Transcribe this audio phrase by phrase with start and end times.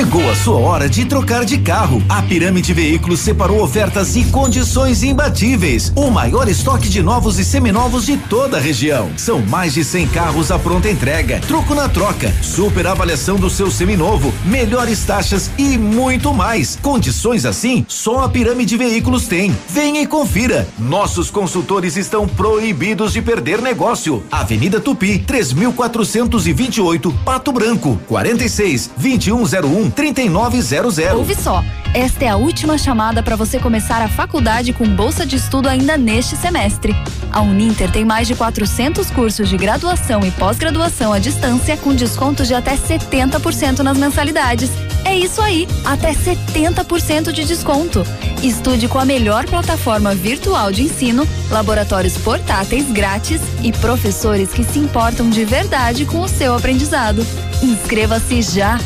[0.00, 2.02] Chegou a sua hora de trocar de carro.
[2.08, 5.92] A Pirâmide Veículos separou ofertas e condições imbatíveis.
[5.94, 9.10] O maior estoque de novos e seminovos de toda a região.
[9.18, 11.40] São mais de 100 carros à pronta entrega.
[11.40, 12.32] Troco na troca.
[12.40, 14.32] Super avaliação do seu seminovo.
[14.42, 16.78] Melhores taxas e muito mais.
[16.80, 19.54] Condições assim, só a Pirâmide Veículos tem.
[19.68, 20.66] Venha e confira.
[20.78, 24.24] Nossos consultores estão proibidos de perder negócio.
[24.32, 30.98] Avenida Tupi, 3428, Pato Branco, 46 2101 3900.
[31.14, 31.62] Ouve só.
[31.92, 35.96] Esta é a última chamada para você começar a faculdade com bolsa de estudo ainda
[35.96, 36.94] neste semestre.
[37.32, 42.46] A Uninter tem mais de 400 cursos de graduação e pós-graduação à distância com descontos
[42.46, 44.70] de até 70% nas mensalidades.
[45.04, 48.04] É isso aí, até 70% de desconto.
[48.40, 54.78] Estude com a melhor plataforma virtual de ensino, laboratórios portáteis grátis e professores que se
[54.78, 57.26] importam de verdade com o seu aprendizado.
[57.62, 58.78] Inscreva-se já!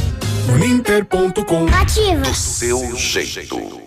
[0.48, 2.20] Uninter.com Ativa.
[2.20, 3.82] Do seu jeito.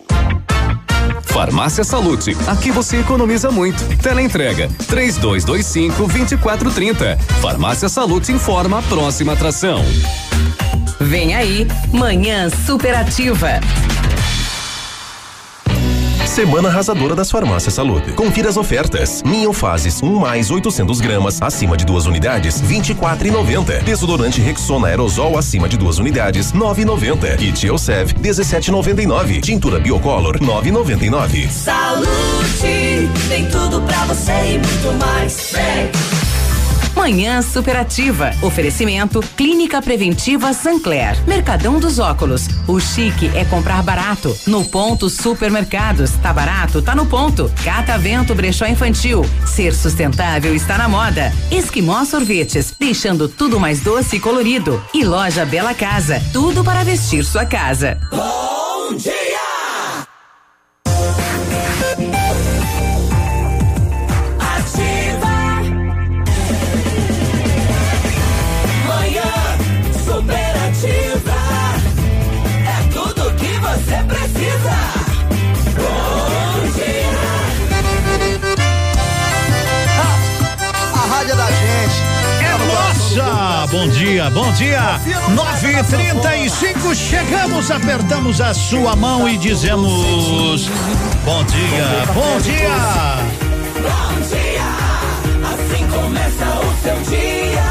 [1.22, 3.82] Farmácia Salute, aqui você economiza muito.
[3.98, 7.16] Teleentrega, três dois, dois cinco, vinte e quatro, trinta.
[7.40, 9.84] Farmácia Salute informa a próxima atração.
[11.00, 13.60] Vem aí, Manhã Superativa.
[16.38, 18.12] Semana arrasadora das farmácias Saúde.
[18.12, 19.24] Confira as ofertas.
[19.24, 23.82] Ninho Fases 1 um mais 800 gramas acima de duas unidades 24,90.
[23.82, 27.38] Desodorante Rexona aerosol acima de duas unidades 9,90.
[27.38, 29.40] Kit Elsev 17,99.
[29.40, 31.50] Tintura Biocolor 9,99.
[31.50, 35.50] Saúde tem tudo pra você e muito mais.
[35.52, 36.27] Vem.
[36.98, 38.32] Manhã Superativa.
[38.42, 41.16] Oferecimento Clínica Preventiva Sancler.
[41.28, 42.48] Mercadão dos Óculos.
[42.66, 44.36] O chique é comprar barato.
[44.48, 46.10] No ponto Supermercados.
[46.20, 46.82] Tá barato?
[46.82, 47.48] Tá no ponto.
[47.64, 49.24] Catavento Brechó Infantil.
[49.46, 51.32] Ser sustentável está na moda.
[51.52, 52.74] Esquimó Sorvetes.
[52.76, 54.82] Deixando tudo mais doce e colorido.
[54.92, 56.20] E Loja Bela Casa.
[56.32, 57.96] Tudo para vestir sua casa.
[58.10, 59.37] Bom dia!
[83.78, 85.00] Bom dia, bom dia.
[85.36, 90.68] 9:35 chegamos, apertamos a sua mão e dizemos
[91.24, 92.68] bom dia, bom dia.
[93.76, 94.66] Bom dia,
[95.52, 97.62] assim começa o seu dia.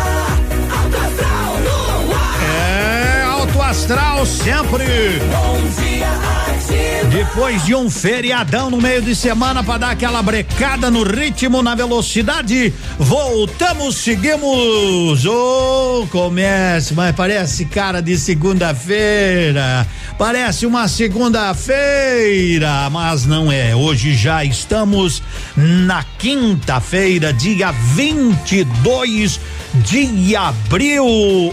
[0.80, 2.38] Alto astral no ar.
[2.56, 5.20] É, alto astral sempre.
[5.30, 6.37] Bom dia.
[7.12, 11.74] Depois de um feriadão no meio de semana para dar aquela brecada no ritmo, na
[11.74, 15.26] velocidade, voltamos, seguimos.
[15.26, 19.88] Oh, comece, mas parece cara de segunda-feira.
[20.18, 23.76] Parece uma segunda-feira, mas não é.
[23.76, 25.24] Hoje já estamos
[25.56, 29.40] na quinta-feira, dia 22
[29.76, 31.06] de abril.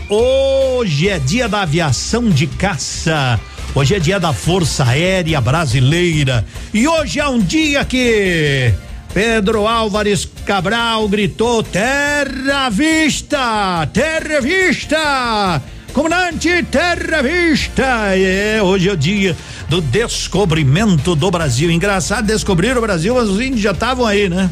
[0.09, 3.39] Hoje é dia da aviação de caça.
[3.77, 8.73] Hoje é dia da Força Aérea Brasileira e hoje é um dia que
[9.13, 13.85] Pedro Álvares Cabral gritou: Terra Vista!
[13.93, 15.61] Terra Vista!
[15.93, 18.17] Comandante Terra Vista!
[18.17, 19.37] É, hoje é o dia
[19.69, 21.69] do descobrimento do Brasil.
[21.69, 24.49] Engraçado descobrir o Brasil, mas os índios já estavam aí, né?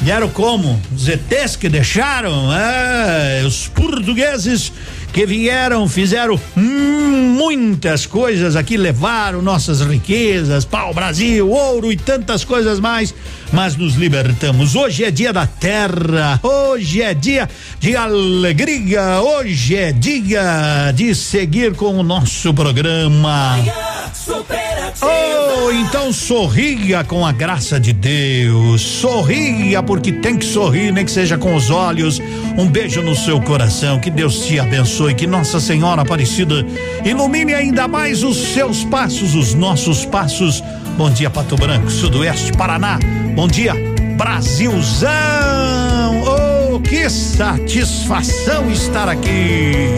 [0.00, 0.80] Vieram como?
[0.96, 2.50] Os ETs que deixaram?
[2.54, 4.72] É, os portugueses
[5.12, 12.78] que vieram, fizeram muitas coisas aqui, levaram nossas riquezas, pau Brasil, ouro e tantas coisas
[12.78, 13.14] mais,
[13.52, 14.74] mas nos libertamos.
[14.74, 21.74] Hoje é dia da terra, hoje é dia de alegria, hoje é dia de seguir
[21.74, 23.56] com o nosso programa.
[25.02, 31.10] Oh, então sorria com a graça de Deus, sorria porque tem que sorrir, nem que
[31.10, 32.20] seja com os olhos.
[32.58, 36.66] Um beijo no seu coração, que Deus te abençoe, que Nossa Senhora Aparecida
[37.04, 40.62] ilumine ainda mais os seus passos, os nossos passos.
[41.00, 42.98] Bom dia, Pato Branco, Sudoeste, Paraná.
[43.34, 43.72] Bom dia,
[44.18, 45.08] Brasilzão.
[46.26, 49.94] Oh, que satisfação estar aqui.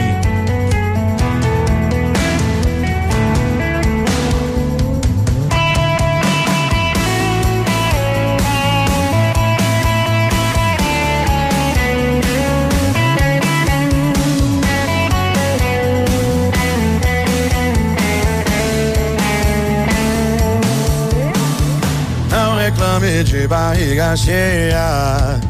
[23.32, 25.40] De barriga cheia,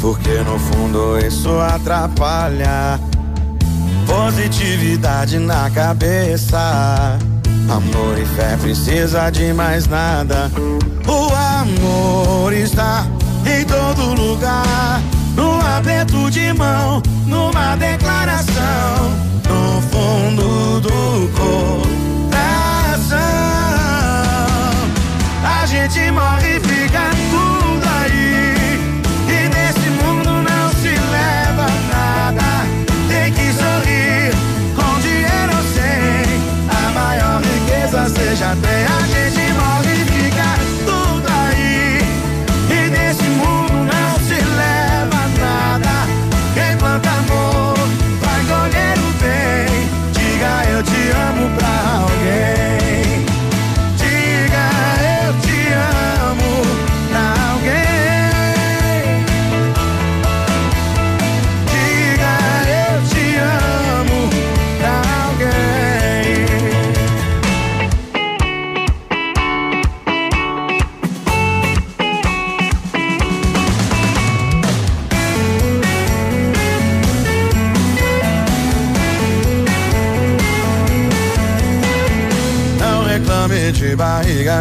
[0.00, 3.00] porque no fundo isso atrapalha.
[4.06, 7.18] Positividade na cabeça.
[7.68, 10.48] Amor e fé precisa de mais nada.
[11.04, 13.04] O amor está
[13.44, 15.02] em todo lugar.
[15.34, 19.10] No aperto de mão, numa declaração.
[19.48, 22.42] No fundo do coração.
[25.42, 27.31] A gente morre e fica
[38.32, 38.81] seja tem.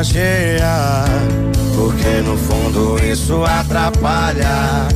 [0.03, 1.05] Cheia,
[1.75, 4.87] porque no fundo isso atrapalha.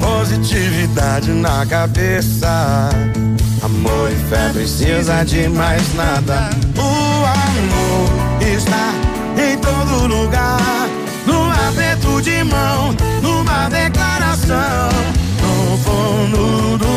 [0.00, 2.88] Positividade na cabeça,
[3.62, 6.50] amor e fé precisa de mais nada.
[6.76, 8.08] O amor
[8.40, 8.92] está
[9.40, 10.88] em todo lugar,
[11.26, 14.88] no aperto de mão, numa declaração,
[15.42, 16.87] no fundo do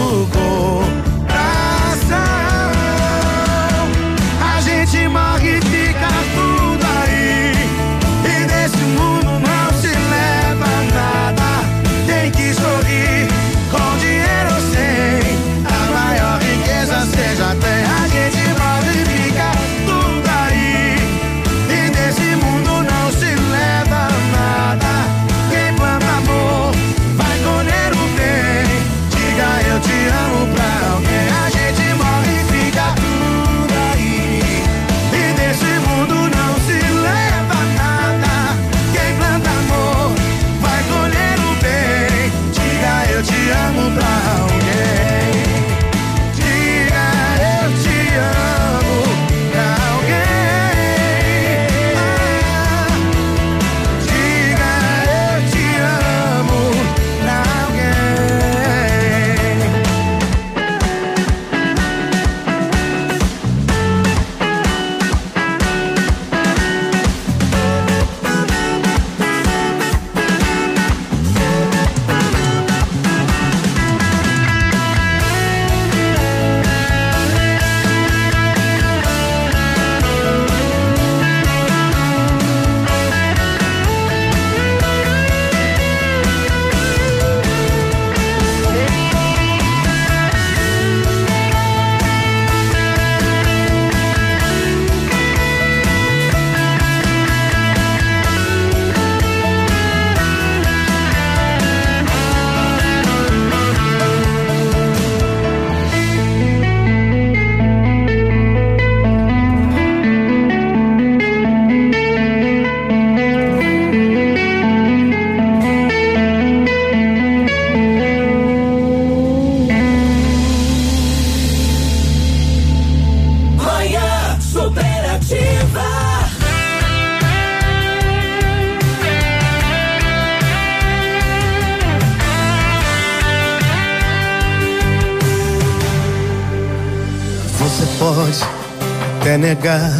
[139.51, 139.91] negar,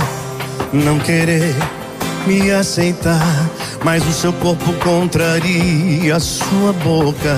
[0.71, 1.53] não querer
[2.25, 3.49] me aceitar,
[3.83, 7.37] mas o seu corpo contraria a sua boca.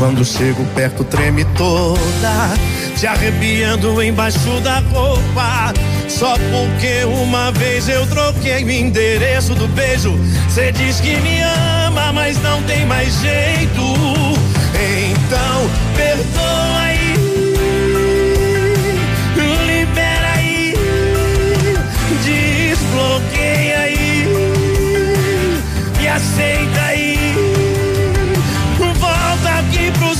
[0.00, 2.54] Quando chego perto, treme toda,
[2.96, 5.72] te arrepiando embaixo da roupa.
[6.08, 10.12] Só porque uma vez eu troquei o endereço do beijo.
[10.48, 11.40] Cê diz que me
[11.86, 13.82] ama, mas não tem mais jeito.
[14.74, 16.85] Então, perdoa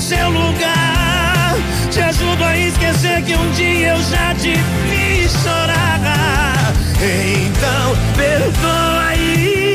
[0.07, 1.57] seu lugar.
[1.91, 4.55] Te ajudo a esquecer que um dia eu já te
[4.89, 6.73] fiz chorar.
[7.01, 9.75] Então, perdoa aí,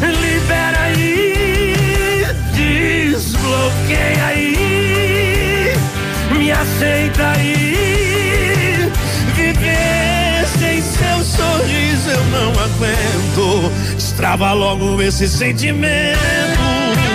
[0.00, 2.24] libera aí,
[2.54, 5.74] desbloqueia aí,
[6.38, 8.92] me aceita aí.
[9.34, 13.72] Viver sem seu sorriso eu não aguento.
[13.96, 17.05] Destrava logo esse sentimento.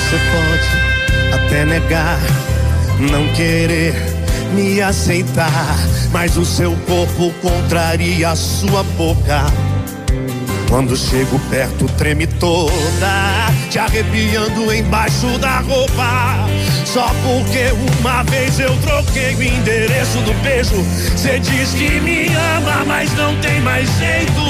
[0.00, 2.18] Você pode até negar,
[2.98, 3.94] não querer
[4.54, 5.76] me aceitar,
[6.12, 9.44] mas o seu corpo contraria a sua boca.
[10.68, 12.72] Quando chego perto, treme toda,
[13.68, 16.48] te arrepiando embaixo da roupa.
[16.84, 20.84] Só porque uma vez eu troquei o endereço do beijo.
[21.16, 22.26] Cê diz que me
[22.56, 24.40] ama, mas não tem mais jeito.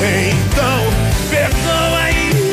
[0.00, 2.43] Então, perdoa aí.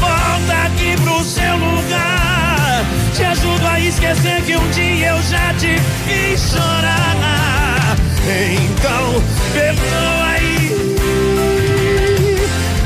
[0.00, 2.84] Volta aqui pro seu lugar.
[3.14, 7.96] Te ajudo a esquecer que um dia eu já te fiz chorar.
[8.26, 9.22] Então,
[9.52, 10.72] perdoa aí.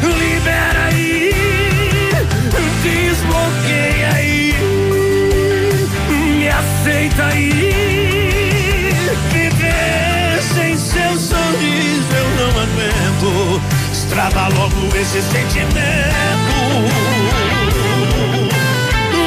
[0.02, 1.32] Libera aí.
[2.82, 4.54] Desbloqueia aí.
[6.10, 7.93] Me aceita aí.
[14.24, 15.74] Estrava logo esse sentimento.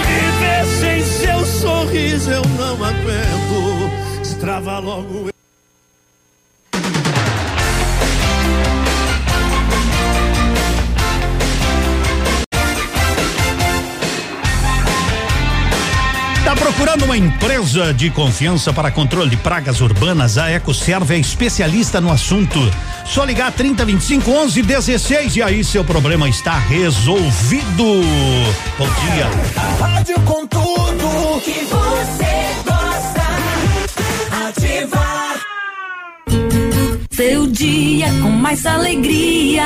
[0.08, 3.92] Viver sem seu sorriso eu não aguento.
[4.24, 5.37] Estrava logo.
[16.78, 20.38] Procurando uma empresa de confiança para controle de pragas urbanas?
[20.38, 22.60] A EcoServe é especialista no assunto.
[23.04, 27.84] Só ligar 30 25 11 16 e aí seu problema está resolvido.
[28.78, 29.28] Bom dia.
[29.56, 33.26] A rádio com tudo que você gosta.
[34.48, 35.08] Ativa.
[37.10, 39.66] Seu dia com mais alegria.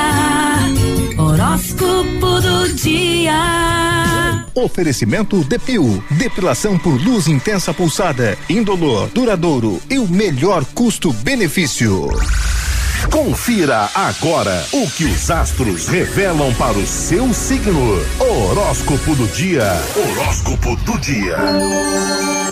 [1.42, 3.34] Horóscopo do dia.
[4.54, 12.10] Oferecimento Depil, depilação por luz intensa pulsada, indolor, duradouro e o melhor custo-benefício.
[13.10, 17.98] Confira agora o que os astros revelam para o seu signo.
[18.18, 19.64] Horóscopo do dia.
[19.96, 21.36] Horóscopo do dia.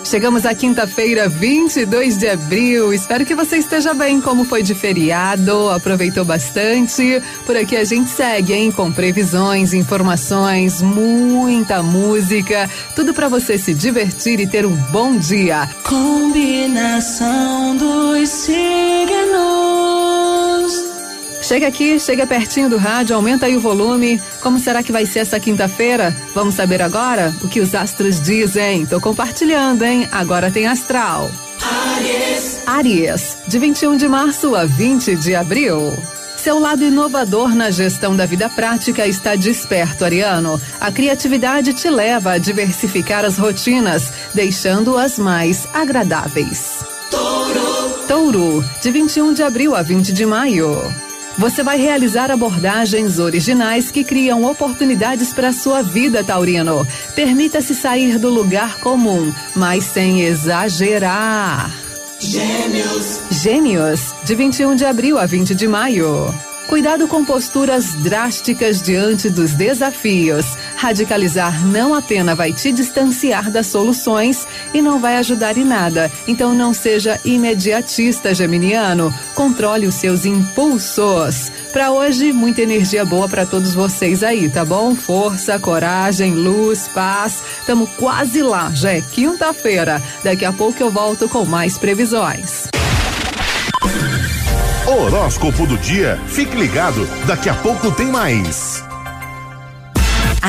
[0.05, 2.93] Chegamos à quinta-feira, 22 de abril.
[2.93, 7.23] Espero que você esteja bem, como foi de feriado, aproveitou bastante.
[7.47, 13.73] Por aqui a gente segue, hein, com previsões, informações, muita música, tudo para você se
[13.73, 15.69] divertir e ter um bom dia.
[15.85, 20.20] Combinação dos signos.
[21.51, 24.23] Chega aqui, chega pertinho do rádio, aumenta aí o volume.
[24.41, 26.17] Como será que vai ser essa quinta-feira?
[26.33, 28.87] Vamos saber agora o que os astros dizem.
[28.87, 30.07] Tô compartilhando, hein?
[30.13, 31.29] Agora tem astral.
[31.97, 32.63] Aries.
[32.69, 35.93] Aries, de 21 de março a 20 de abril.
[36.37, 40.61] Seu lado inovador na gestão da vida prática está desperto, Ariano.
[40.81, 46.85] A criatividade te leva a diversificar as rotinas, deixando-as mais agradáveis.
[47.11, 48.07] Touro.
[48.07, 51.10] Touro, de 21 de abril a 20 de maio.
[51.41, 56.87] Você vai realizar abordagens originais que criam oportunidades para a sua vida, Taurino.
[57.15, 61.75] Permita-se sair do lugar comum, mas sem exagerar.
[62.19, 63.21] Gêmeos.
[63.31, 66.31] Gêmeos, de 21 de abril a 20 de maio.
[66.71, 70.47] Cuidado com posturas drásticas diante dos desafios.
[70.77, 76.09] Radicalizar não apenas vai te distanciar das soluções e não vai ajudar em nada.
[76.29, 79.13] Então não seja imediatista, Geminiano.
[79.35, 81.51] Controle os seus impulsos.
[81.73, 84.95] Para hoje, muita energia boa para todos vocês aí, tá bom?
[84.95, 87.43] Força, coragem, luz, paz.
[87.67, 88.71] Tamo quase lá.
[88.73, 90.01] Já é quinta-feira.
[90.23, 92.71] Daqui a pouco eu volto com mais previsões.
[94.91, 96.19] Horóscopo do dia.
[96.27, 98.90] Fique ligado, daqui a pouco tem mais.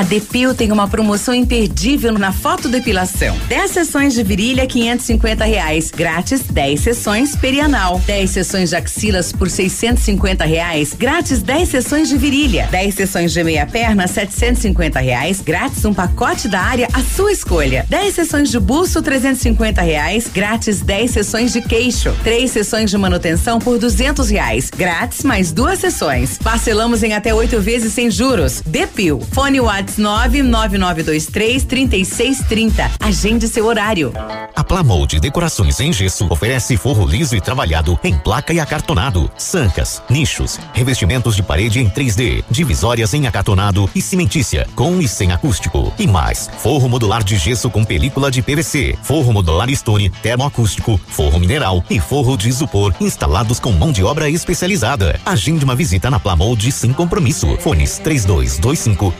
[0.02, 3.38] A Depil tem uma promoção imperdível na fotodepilação.
[3.48, 5.92] 10 sessões de virilha, 550 reais.
[5.92, 8.02] Grátis, 10 sessões perianal.
[8.08, 10.96] 10 sessões de axilas por 650 reais.
[10.98, 12.68] Grátis, 10 sessões de virilha.
[12.72, 15.40] 10 sessões de meia perna, 750 reais.
[15.40, 17.86] Grátis, um pacote da área à sua escolha.
[17.88, 20.28] 10 sessões de buço, 350 reais.
[20.34, 22.12] Grátis, 10 sessões de queixo.
[22.24, 24.72] 3 sessões de manutenção por 200 reais.
[24.76, 26.40] Grátis, mais duas sessões.
[26.40, 28.64] Parcelamos em até oito vezes sem juros.
[28.66, 29.22] Depil.
[29.32, 32.92] Fone WhatsApp WhatsApp 99923 3630.
[33.00, 34.14] Agende seu horário.
[34.56, 40.02] A Plamold Decorações em Gesso oferece forro liso e trabalhado em placa e acartonado, sancas,
[40.10, 45.92] nichos, revestimentos de parede em 3D, divisórias em acartonado e cimentícia, com e sem acústico.
[45.98, 51.40] E mais, forro modular de gesso com película de PVC, forro modular stone, termoacústico, forro
[51.40, 55.20] mineral e forro de isopor instalados com mão de obra especializada.
[55.26, 57.58] Agende uma visita na Plamold sem compromisso.
[57.60, 59.14] Fones 3225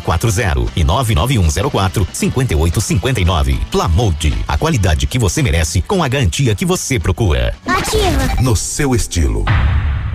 [0.00, 3.58] 3640 e 99104 5859.
[3.70, 7.54] Plamold, a qualidade que você merece com a garantia que você procura.
[7.66, 8.42] Ativa.
[8.42, 9.44] No seu estilo.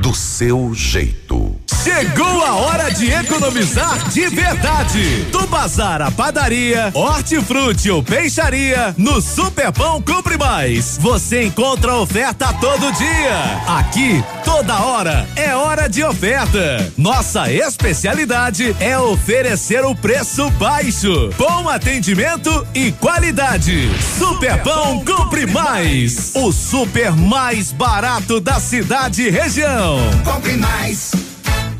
[0.02, 1.56] Do seu jeito.
[1.84, 5.28] Chegou a hora de economizar de verdade.
[5.32, 10.98] Do bazar à padaria, hortifruti ou peixaria, no Superpão Compre Mais.
[11.00, 13.62] Você encontra oferta todo dia.
[13.80, 16.92] Aqui, toda hora, é hora de oferta.
[16.98, 23.90] Nossa especialidade é oferecer o preço baixo, bom atendimento e qualidade.
[24.20, 26.32] Superpão Compre Mais.
[26.36, 29.91] O super mais barato da cidade e região.
[30.24, 31.31] Compre mais.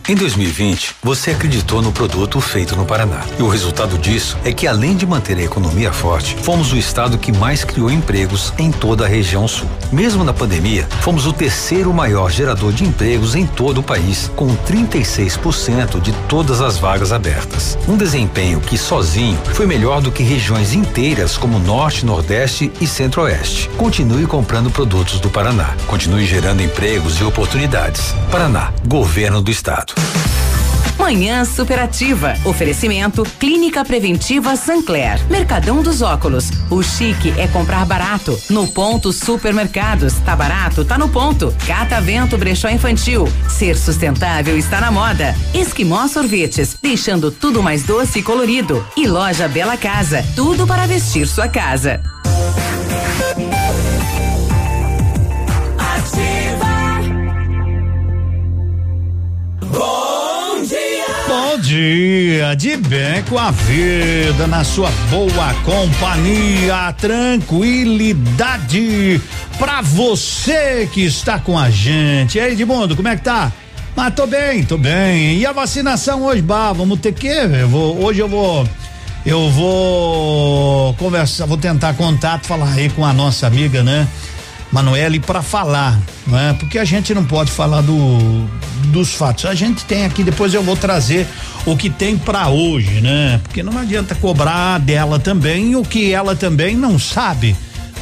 [0.10, 3.24] Em 2020, você acreditou no produto feito no Paraná.
[3.38, 7.20] E o resultado disso é que, além de manter a economia forte, fomos o estado
[7.20, 9.70] que mais criou empregos em toda a região sul.
[9.92, 14.56] Mesmo na pandemia, fomos o terceiro maior gerador de empregos em todo o país, com
[14.56, 17.78] 36% de todas as vagas abertas.
[17.88, 23.70] Um desempenho que, sozinho, foi melhor do que regiões inteiras como Norte, Nordeste e Centro-Oeste.
[23.78, 25.76] Continue comprando produtos do Paraná.
[25.86, 28.16] Continue gerando empregos e oportunidades.
[28.32, 29.91] Paraná, Governo do Estado.
[31.12, 32.36] Manhã Superativa.
[32.46, 35.20] Oferecimento Clínica Preventiva Sancler.
[35.30, 36.52] Mercadão dos Óculos.
[36.70, 38.40] O chique é comprar barato.
[38.50, 40.14] No ponto Supermercados.
[40.24, 40.86] Tá barato?
[40.86, 41.54] Tá no ponto.
[41.66, 43.28] Catavento Brechó Infantil.
[43.50, 45.36] Ser sustentável está na moda.
[45.54, 46.78] Esquimó Sorvetes.
[46.82, 48.86] Deixando tudo mais doce e colorido.
[48.96, 50.24] E Loja Bela Casa.
[50.36, 52.00] Tudo para vestir sua casa.
[61.72, 69.22] Dia, de bem com a vida, na sua boa companhia, tranquilidade
[69.58, 72.38] pra você que está com a gente.
[72.38, 73.50] E aí, Edmundo, como é que tá?
[73.96, 75.38] Ah, tô bem, tô bem.
[75.38, 78.68] E a vacinação hoje, bah, vamos ter que, eu vou, hoje eu vou
[79.26, 84.06] eu vou conversar, vou tentar contato, falar aí com a nossa amiga, né?
[84.72, 86.54] Manuele para falar, não é?
[86.54, 88.48] Porque a gente não pode falar do
[88.88, 89.46] dos fatos.
[89.46, 91.28] A gente tem aqui, depois eu vou trazer
[91.66, 93.40] o que tem para hoje, né?
[93.44, 97.56] Porque não adianta cobrar dela também o que ela também não sabe.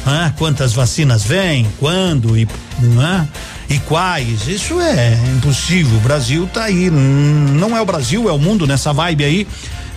[0.06, 0.32] Né?
[0.38, 3.28] Quantas vacinas vêm, quando e, né?
[3.68, 4.48] e quais.
[4.48, 5.98] Isso é impossível.
[5.98, 6.90] O Brasil tá aí.
[6.90, 9.46] Não é o Brasil, é o mundo nessa vibe aí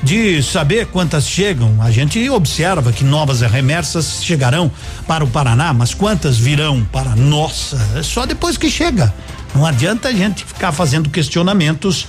[0.04, 1.82] de saber quantas chegam.
[1.82, 4.70] A gente observa que novas remessas chegarão
[5.08, 7.80] para o Paraná, mas quantas virão para nossa?
[7.96, 9.14] É só depois que chega.
[9.56, 12.08] Não adianta a gente ficar fazendo questionamentos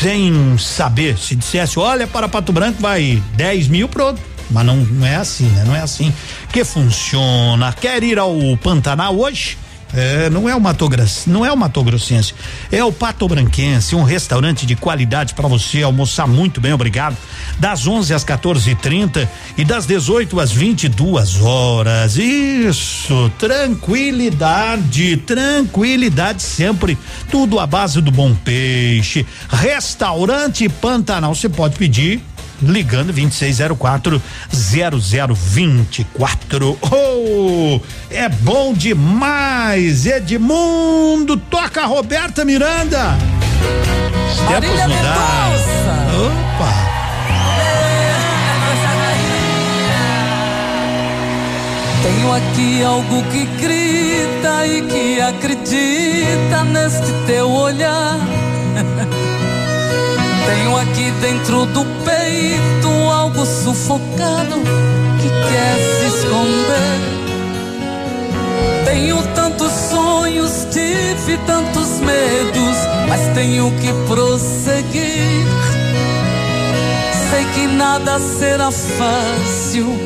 [0.00, 1.16] sem saber.
[1.18, 4.20] Se dissesse, olha, para Pato Branco vai 10 mil, pronto.
[4.50, 5.64] Mas não, não é assim, né?
[5.64, 6.12] Não é assim
[6.52, 7.72] que funciona.
[7.72, 9.58] Quer ir ao Pantanal hoje?
[9.94, 12.34] É, não é o Mato Grosso, não é o Mato Grossense,
[12.70, 17.16] é o Pato Branquense, um restaurante de qualidade para você almoçar muito bem, obrigado.
[17.58, 22.16] Das 11 às 14h30 e, e das 18 às 22 horas.
[22.16, 26.98] Isso, tranquilidade, tranquilidade sempre.
[27.30, 29.26] Tudo à base do bom peixe.
[29.48, 32.22] Restaurante Pantanal, você pode pedir
[32.62, 36.78] ligando 2604 0024.
[36.80, 40.06] Oh, é bom demais!
[40.06, 43.16] Edmundo, toca Roberta Miranda.
[44.48, 45.52] Tempos mudaram.
[46.26, 46.98] Opa!
[52.02, 58.18] Tenho aqui algo que grita e que acredita neste teu olhar.
[60.48, 64.56] Tenho aqui dentro do peito algo sufocado
[65.20, 67.00] que quer se esconder.
[68.86, 72.76] Tenho tantos sonhos, tive tantos medos,
[73.10, 75.44] mas tenho que prosseguir.
[77.30, 79.98] Sei que nada será fácil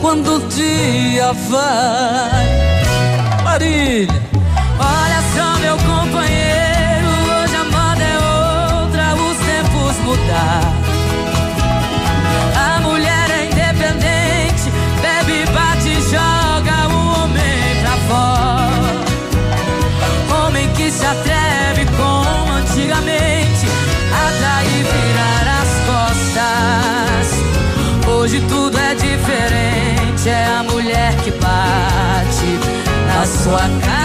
[0.00, 2.46] quando o dia vai.
[3.44, 4.25] Marília,
[12.54, 14.70] A mulher é independente,
[15.00, 18.94] bebe, bate, joga o homem pra fora.
[20.46, 23.66] Homem que se atreve como antigamente,
[24.26, 27.26] atrair, virar as costas.
[28.08, 32.58] Hoje tudo é diferente, é a mulher que bate
[33.06, 33.95] na sua cara.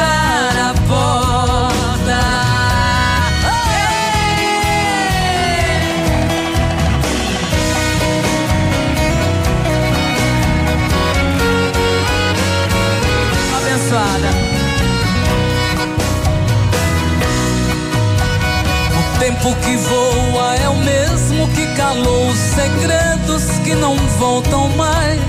[23.71, 25.19] Que não voltam mais.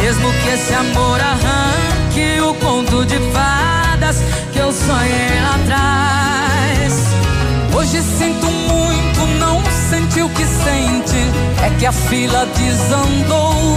[0.00, 4.16] Mesmo que esse amor arranque o conto de fadas
[4.50, 6.94] que eu sonhei lá atrás.
[7.76, 11.20] Hoje sinto muito, não senti o que sente.
[11.62, 13.76] É que a fila desandou.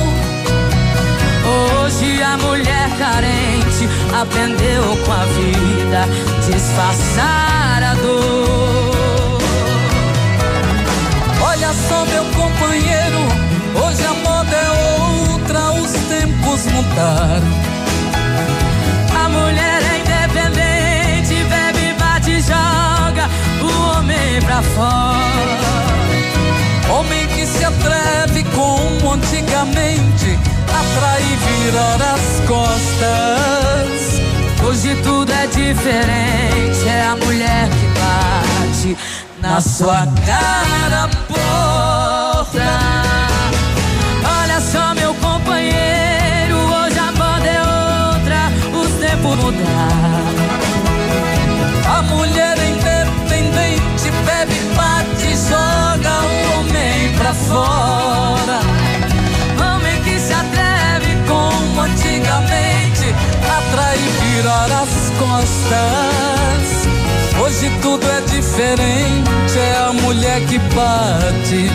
[1.84, 6.08] Hoje a mulher carente aprendeu com a vida
[6.48, 9.23] disfarçar a dor.
[11.88, 13.20] Só, meu companheiro,
[13.76, 14.70] hoje a moda é
[15.32, 17.48] outra, os tempos mudaram.
[19.16, 23.30] A mulher é independente, bebe, bate joga
[23.62, 25.64] o homem pra fora.
[26.90, 30.38] Homem que se atreve como antigamente
[30.70, 34.22] atrair virar as costas.
[34.66, 38.98] Hoje tudo é diferente, é a mulher que bate
[39.42, 41.10] na sua cara
[57.48, 58.60] fora.
[59.60, 66.24] Homem que se atreve como antigamente, atrai e virar as costas.
[67.42, 71.72] Hoje tudo é diferente, é a mulher que bate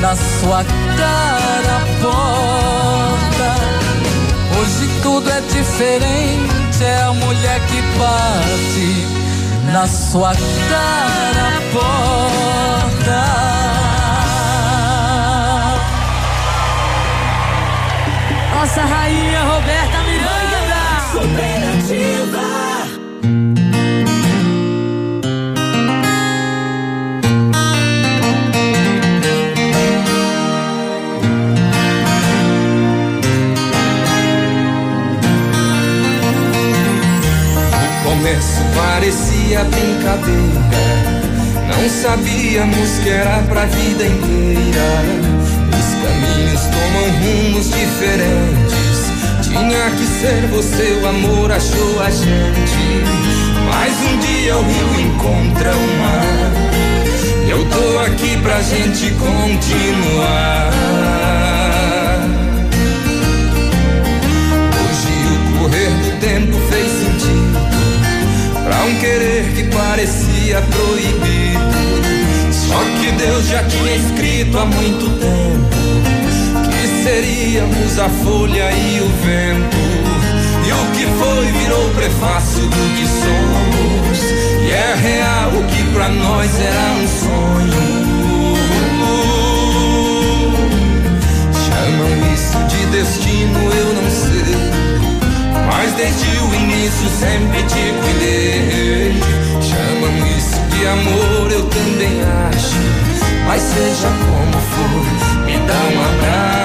[0.00, 0.64] na sua
[0.96, 3.50] cara porta.
[4.58, 9.06] Hoje tudo é diferente, é a mulher que bate
[9.72, 10.32] na sua
[10.68, 13.67] cara porta.
[18.68, 20.80] Nossa rainha Roberta Miranda.
[21.10, 22.42] Superativa.
[37.72, 40.82] No começo parecia brincadeira.
[41.68, 45.37] Não sabíamos que era pra vida inteira.
[45.98, 49.10] Os caminhos tomam rumos diferentes.
[49.42, 52.78] Tinha que ser você, o amor achou a gente.
[53.66, 56.52] Mas um dia o rio encontra o mar.
[57.48, 60.70] Eu tô aqui pra gente continuar.
[64.78, 67.58] Hoje o correr do tempo fez sentido
[68.64, 75.17] Pra um querer que parecia proibido Só que Deus já tinha escrito há muito tempo
[78.00, 79.76] a folha e o vento
[80.66, 84.18] E o que foi virou prefácio do que somos
[84.62, 87.98] E é real o que pra nós era um sonho
[91.66, 94.78] Chamam isso de destino, eu não sei
[95.70, 99.12] mas desde o início sempre te cuidei.
[99.60, 102.76] Chamam isso de amor, eu também acho.
[103.46, 106.57] Mas seja como for, me dá um abraço.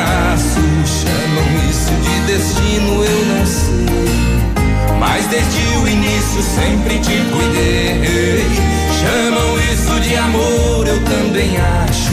[2.33, 3.85] Destino, eu não sei.
[4.99, 8.43] Mas desde o início sempre te cuidei.
[8.99, 12.11] Chamam isso de amor, eu também acho.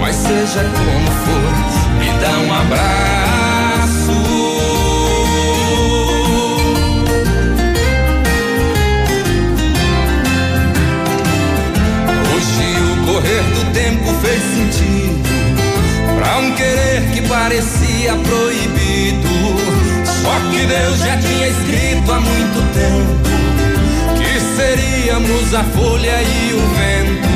[0.00, 3.12] Mas seja como for, me dá um abraço.
[13.04, 15.22] correr do tempo fez sentido
[16.16, 18.71] Pra um querer que parecia proibido
[20.22, 23.22] Só que Deus já tinha escrito há muito tempo
[24.16, 27.32] Que seríamos a folha e o vento.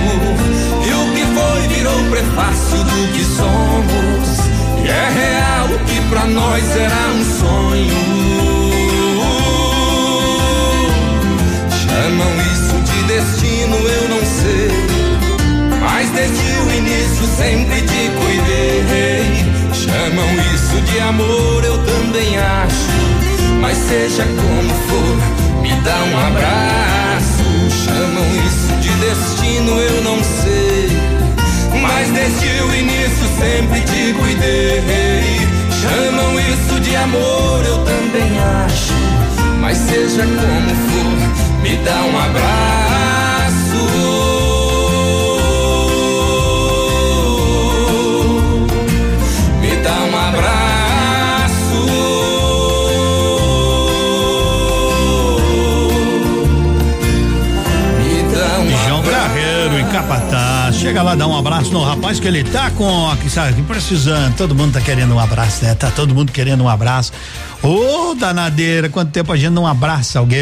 [0.86, 4.28] E o que foi virou prefácio do que somos.
[4.84, 8.16] E é real o que pra nós era um sonho.
[11.82, 14.70] Chamam isso de destino, eu não sei.
[15.80, 18.65] Mas desde o início sempre te cuidei.
[19.86, 22.90] Chamam isso de amor, eu também acho.
[23.60, 25.16] Mas seja como for,
[25.62, 27.44] me dá um abraço.
[27.84, 30.88] Chamam isso de destino, eu não sei.
[31.80, 35.46] Mas desde o início sempre te cuidei.
[35.80, 38.92] Chamam isso de amor, eu também acho.
[39.60, 43.65] Mas seja como for, me dá um abraço.
[60.86, 64.36] Chega lá, dá um abraço no rapaz que ele tá com, sabe, precisando.
[64.36, 65.74] Todo mundo tá querendo um abraço, né?
[65.74, 67.12] Tá todo mundo querendo um abraço.
[67.60, 70.38] Ô, danadeira, quanto tempo a gente não abraça alguém.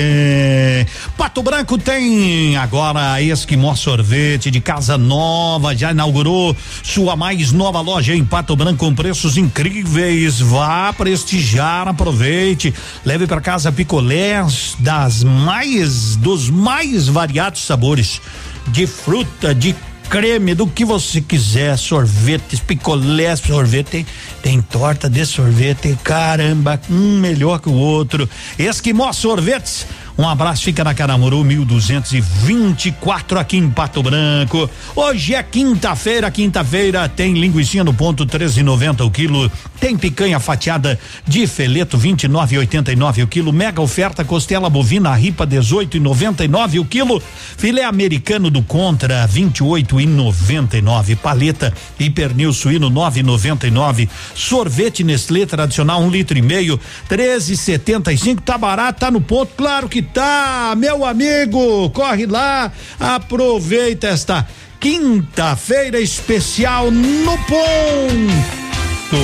[1.16, 7.80] Pato Branco tem agora a Esquimó Sorvete de Casa Nova, já inaugurou sua mais nova
[7.80, 10.40] loja em Pato Branco com preços incríveis.
[10.40, 18.20] Vá prestigiar, aproveite, leve para casa picolés das mais dos mais variados sabores
[18.68, 19.74] de fruta, de
[20.14, 24.06] creme, do que você quiser, sorvetes, picolés, sorvete, tem,
[24.44, 28.30] tem torta de sorvete, caramba, um melhor que o outro.
[28.56, 29.84] Esquimó Sorvetes,
[30.16, 34.70] um abraço, fica na Caramuru 1224 aqui em Pato Branco.
[34.94, 39.50] Hoje é quinta-feira, quinta-feira tem linguiça no ponto 13,90 o quilo,
[39.80, 40.96] tem picanha fatiada
[41.26, 47.20] de feleto 29,89 o quilo, mega oferta costela bovina ripa 18,99 o quilo,
[47.56, 51.74] filé americano do Contra 28,99 paleta.
[51.98, 56.78] E pernil suíno 9,99 sorvete Nestlé tradicional um litro e meio
[57.10, 64.46] 13,75 tá barato, tá no ponto, claro que tá, meu amigo, corre lá, aproveita esta
[64.78, 69.14] quinta-feira especial no ponto.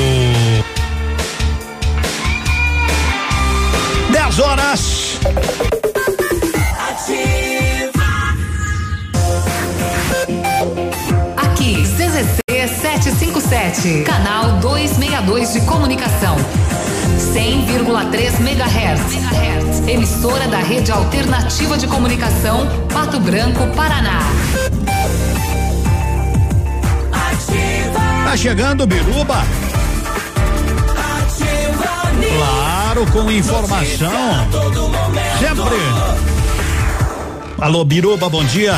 [4.10, 5.18] 10 horas.
[11.36, 16.36] Aqui, CZC 757, canal 262 de comunicação.
[17.20, 19.86] 100,3 MHz.
[19.86, 24.20] Emissora da Rede Alternativa de Comunicação, Pato Branco, Paraná.
[28.24, 29.44] Tá chegando Biruba.
[32.36, 34.46] Claro, com informação.
[35.38, 36.20] Sempre.
[37.60, 38.74] Alô, Biruba, bom dia.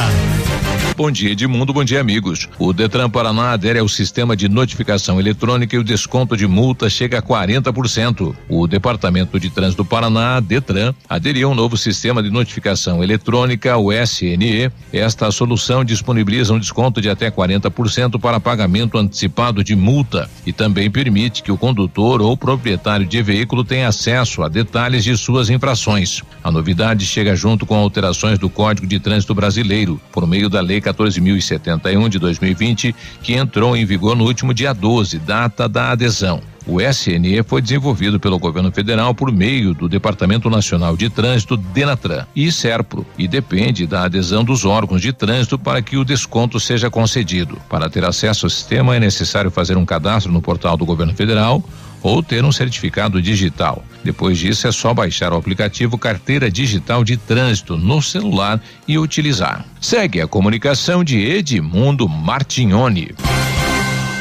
[0.95, 1.73] Bom dia, Edmundo.
[1.73, 2.49] Bom dia, amigos.
[2.59, 7.19] O Detran Paraná adere ao sistema de notificação eletrônica e o desconto de multa chega
[7.19, 8.35] a 40%.
[8.47, 13.75] O Departamento de Trânsito do Paraná, Detran, aderiu a um novo sistema de notificação eletrônica,
[13.79, 14.71] o SNE.
[14.93, 20.91] Esta solução disponibiliza um desconto de até 40% para pagamento antecipado de multa e também
[20.91, 26.21] permite que o condutor ou proprietário de veículo tenha acesso a detalhes de suas infrações.
[26.45, 30.82] A novidade chega junto com alterações do Código de Trânsito Brasileiro, por meio da Lei
[30.83, 36.40] 14.071 de 2020, que entrou em vigor no último dia 12, data da adesão.
[36.66, 42.25] O SNE foi desenvolvido pelo governo federal por meio do Departamento Nacional de Trânsito, Denatran,
[42.37, 46.88] e Serpro, e depende da adesão dos órgãos de trânsito para que o desconto seja
[46.88, 47.59] concedido.
[47.68, 51.62] Para ter acesso ao sistema é necessário fazer um cadastro no portal do governo federal
[52.03, 53.85] ou ter um certificado digital.
[54.03, 59.65] Depois disso, é só baixar o aplicativo Carteira Digital de Trânsito no celular e utilizar.
[59.81, 63.15] Segue a comunicação de Edmundo Martignoni.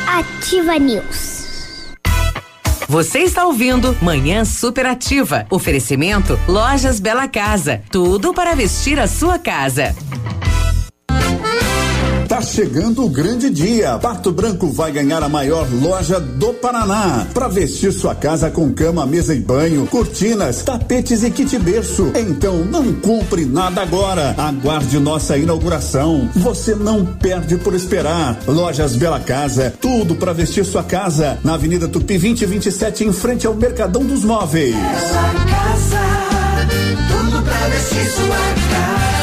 [0.07, 1.41] Ativa News.
[2.87, 5.47] Você está ouvindo Manhã Superativa.
[5.49, 7.81] Oferecimento Lojas Bela Casa.
[7.89, 9.95] Tudo para vestir a sua casa.
[12.31, 13.99] Tá chegando o grande dia.
[13.99, 17.27] Pato Branco vai ganhar a maior loja do Paraná.
[17.33, 22.09] Para vestir sua casa com cama, mesa e banho, cortinas, tapetes e kit berço.
[22.15, 24.33] Então não compre nada agora.
[24.37, 26.29] Aguarde nossa inauguração.
[26.33, 28.39] Você não perde por esperar.
[28.47, 31.37] Lojas Bela Casa, tudo para vestir sua casa.
[31.43, 34.73] Na Avenida Tupi 2027, em frente ao Mercadão dos Móveis.
[34.73, 35.99] Bela Casa,
[37.09, 39.20] tudo pra vestir sua casa.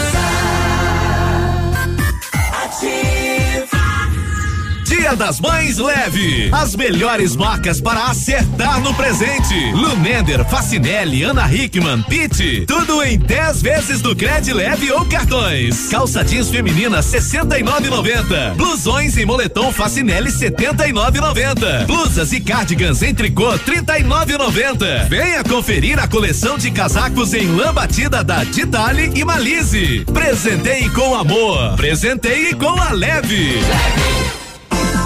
[5.09, 6.51] Dia das Mães leve.
[6.53, 9.55] As melhores marcas para acertar no presente.
[9.73, 12.67] Lumender, Facinelli, Ana Hickman, Pitt.
[12.67, 15.89] Tudo em 10 vezes do Cred Leve ou cartões.
[15.89, 18.55] Calça jeans feminina 69,90.
[18.55, 21.87] Blusões em moletom Facinelli 79,90.
[21.87, 25.09] Blusas e cardigans em tricô 39,90.
[25.09, 30.05] Venha conferir a coleção de casacos em lã batida da Titali e Malize.
[30.13, 31.77] Presenteie com amor.
[31.77, 33.59] Presenteie com a Leve.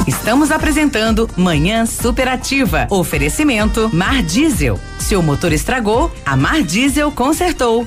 [0.06, 2.88] Estamos apresentando Manhã Superativa.
[2.90, 4.78] Oferecimento Mar Diesel.
[4.98, 7.86] Seu motor estragou, a Mar Diesel consertou.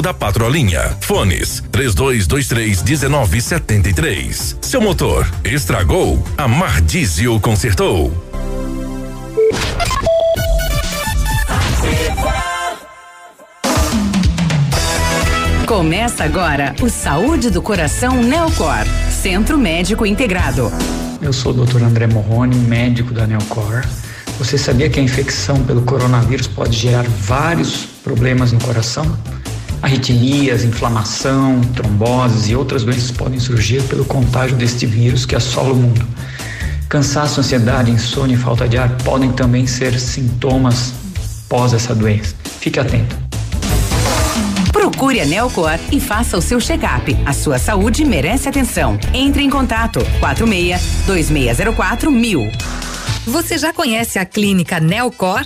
[0.01, 0.97] da Patrolinha.
[1.01, 4.57] Fones 3223 1973.
[4.61, 6.23] Seu motor estragou?
[6.37, 8.11] A Mar Diesel consertou.
[15.67, 20.71] Começa agora o Saúde do Coração Neocor, Centro Médico Integrado.
[21.21, 21.83] Eu sou o Dr.
[21.83, 23.85] André Morrone, médico da Neocor.
[24.37, 29.05] Você sabia que a infecção pelo coronavírus pode gerar vários problemas no coração?
[29.81, 35.75] Arritmias, inflamação, tromboses e outras doenças podem surgir pelo contágio deste vírus que assola o
[35.75, 36.05] mundo.
[36.87, 40.93] Cansaço, ansiedade, insônia e falta de ar podem também ser sintomas
[41.49, 42.35] pós essa doença.
[42.59, 43.17] Fique atento.
[44.71, 47.17] Procure a Neocor e faça o seu check-up.
[47.25, 48.99] A sua saúde merece atenção.
[49.13, 52.41] Entre em contato 46 2604 mil.
[53.25, 55.45] Você já conhece a clínica Neocor?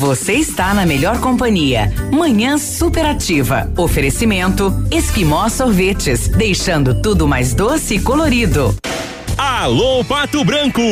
[0.00, 1.92] Você está na melhor companhia.
[2.10, 3.70] Manhã superativa.
[3.76, 8.74] Oferecimento Esquimó Sorvetes, deixando tudo mais doce e colorido.
[9.42, 10.82] Alô Pato Branco!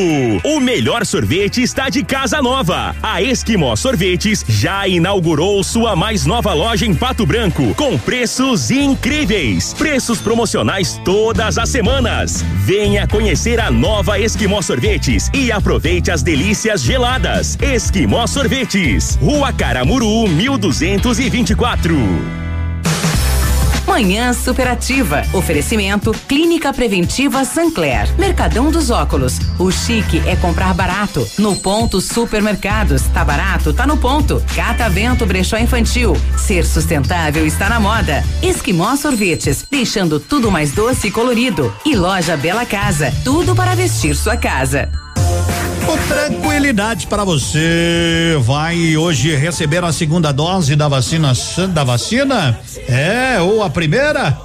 [0.43, 2.95] O melhor sorvete está de casa nova.
[3.03, 9.75] A Esquimó Sorvetes já inaugurou sua mais nova loja em Pato Branco, com preços incríveis.
[9.75, 12.43] Preços promocionais todas as semanas.
[12.65, 17.55] Venha conhecer a nova Esquimó Sorvetes e aproveite as delícias geladas.
[17.61, 22.38] Esquimó Sorvetes, Rua Caramuru, 1224.
[23.89, 25.23] Manhã Superativa.
[25.33, 28.07] Oferecimento Clínica Preventiva Sancler.
[28.19, 29.39] Mercadão dos Óculos.
[29.57, 31.27] O chique é comprar barato.
[31.39, 33.01] No ponto Supermercados.
[33.11, 33.73] Tá barato?
[33.73, 34.43] Tá no ponto.
[34.55, 36.15] Catavento Brechó Infantil.
[36.37, 38.23] Ser sustentável está na moda.
[38.43, 39.65] Esquimó Sorvetes.
[39.71, 41.73] Deixando tudo mais doce e colorido.
[41.83, 43.11] E Loja Bela Casa.
[43.23, 44.87] Tudo para vestir sua casa.
[45.97, 48.37] Tranquilidade para você.
[48.41, 51.33] Vai hoje receber a segunda dose da vacina
[51.73, 52.59] da vacina?
[52.87, 54.37] É, ou a primeira?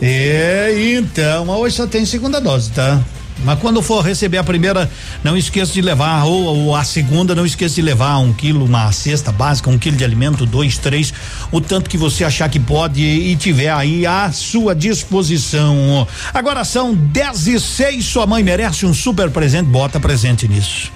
[0.00, 3.00] É, então, hoje só tem segunda dose, tá?
[3.42, 4.90] Mas quando for receber a primeira,
[5.22, 8.90] não esqueça de levar, ou, ou, a segunda, não esqueça de levar um quilo, uma
[8.92, 11.12] cesta básica, um quilo de alimento, dois, três,
[11.50, 16.06] o tanto que você achar que pode e tiver aí à sua disposição.
[16.32, 20.92] Agora são dez e seis, sua mãe merece um super presente, bota presente nisso.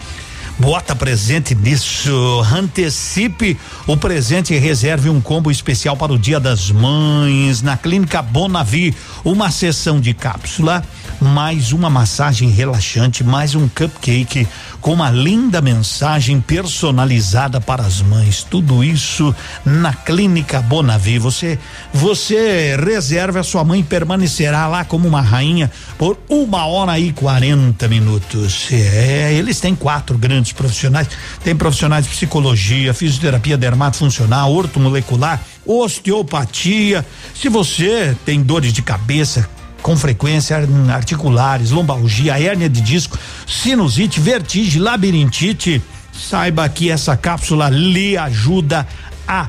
[0.58, 2.42] Bota presente nisso.
[2.52, 8.20] Antecipe o presente e reserve um combo especial para o Dia das Mães na Clínica
[8.20, 8.92] Bonavi.
[9.24, 10.82] Uma sessão de cápsula,
[11.20, 14.48] mais uma massagem relaxante, mais um cupcake
[14.80, 18.42] com uma linda mensagem personalizada para as mães.
[18.42, 21.18] Tudo isso na Clínica Bonavi.
[21.18, 21.58] Você,
[21.92, 27.88] você reserva a sua mãe permanecerá lá como uma rainha por uma hora e 40
[27.88, 28.68] minutos.
[28.70, 31.08] É, eles têm quatro grandes profissionais.
[31.42, 37.04] Tem profissionais de psicologia, fisioterapia dermatofuncional, ortomolecular, osteopatia.
[37.34, 39.48] Se você tem dores de cabeça,
[39.88, 40.54] com frequência
[40.92, 48.86] articulares, lombalgia, hérnia de disco, sinusite, vertigem, labirintite, saiba que essa cápsula lhe ajuda
[49.26, 49.48] a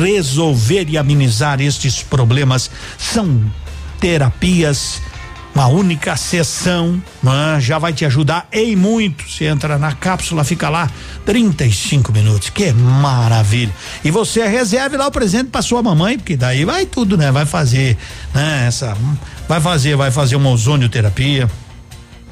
[0.00, 2.70] resolver e amenizar estes problemas.
[2.96, 3.42] São
[3.98, 5.02] terapias
[5.54, 9.24] uma única sessão né, já vai te ajudar em muito.
[9.28, 10.90] Você entra na cápsula, fica lá
[11.24, 12.50] 35 minutos.
[12.50, 13.72] Que maravilha!
[14.04, 17.30] E você reserve lá o presente para sua mamãe, porque daí vai tudo, né?
[17.30, 17.96] Vai fazer,
[18.34, 18.66] né?
[18.66, 18.96] Essa,
[19.48, 21.48] vai fazer, vai fazer uma ozonioterapia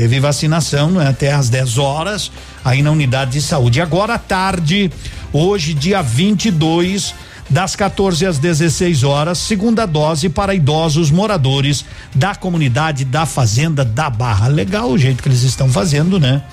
[0.00, 2.32] Teve vacinação né, até às 10 horas
[2.64, 3.82] aí na unidade de saúde.
[3.82, 4.90] Agora à tarde,
[5.30, 7.14] hoje, dia 22,
[7.50, 11.84] das 14 às 16 horas, segunda dose para idosos moradores
[12.14, 14.48] da comunidade da Fazenda da Barra.
[14.48, 16.44] Legal o jeito que eles estão fazendo, né?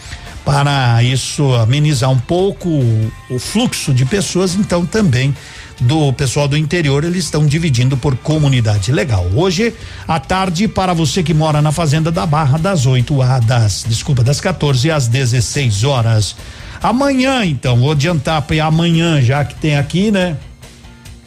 [0.43, 5.33] Para isso amenizar um pouco o, o fluxo de pessoas, então também
[5.79, 8.91] do pessoal do interior, eles estão dividindo por comunidade.
[8.91, 9.27] Legal.
[9.35, 9.73] Hoje
[10.07, 14.23] à tarde para você que mora na Fazenda da Barra das 8 a das, desculpa,
[14.23, 16.35] das 14 às 16 horas.
[16.81, 20.37] Amanhã, então, vou adiantar para amanhã, já que tem aqui, né?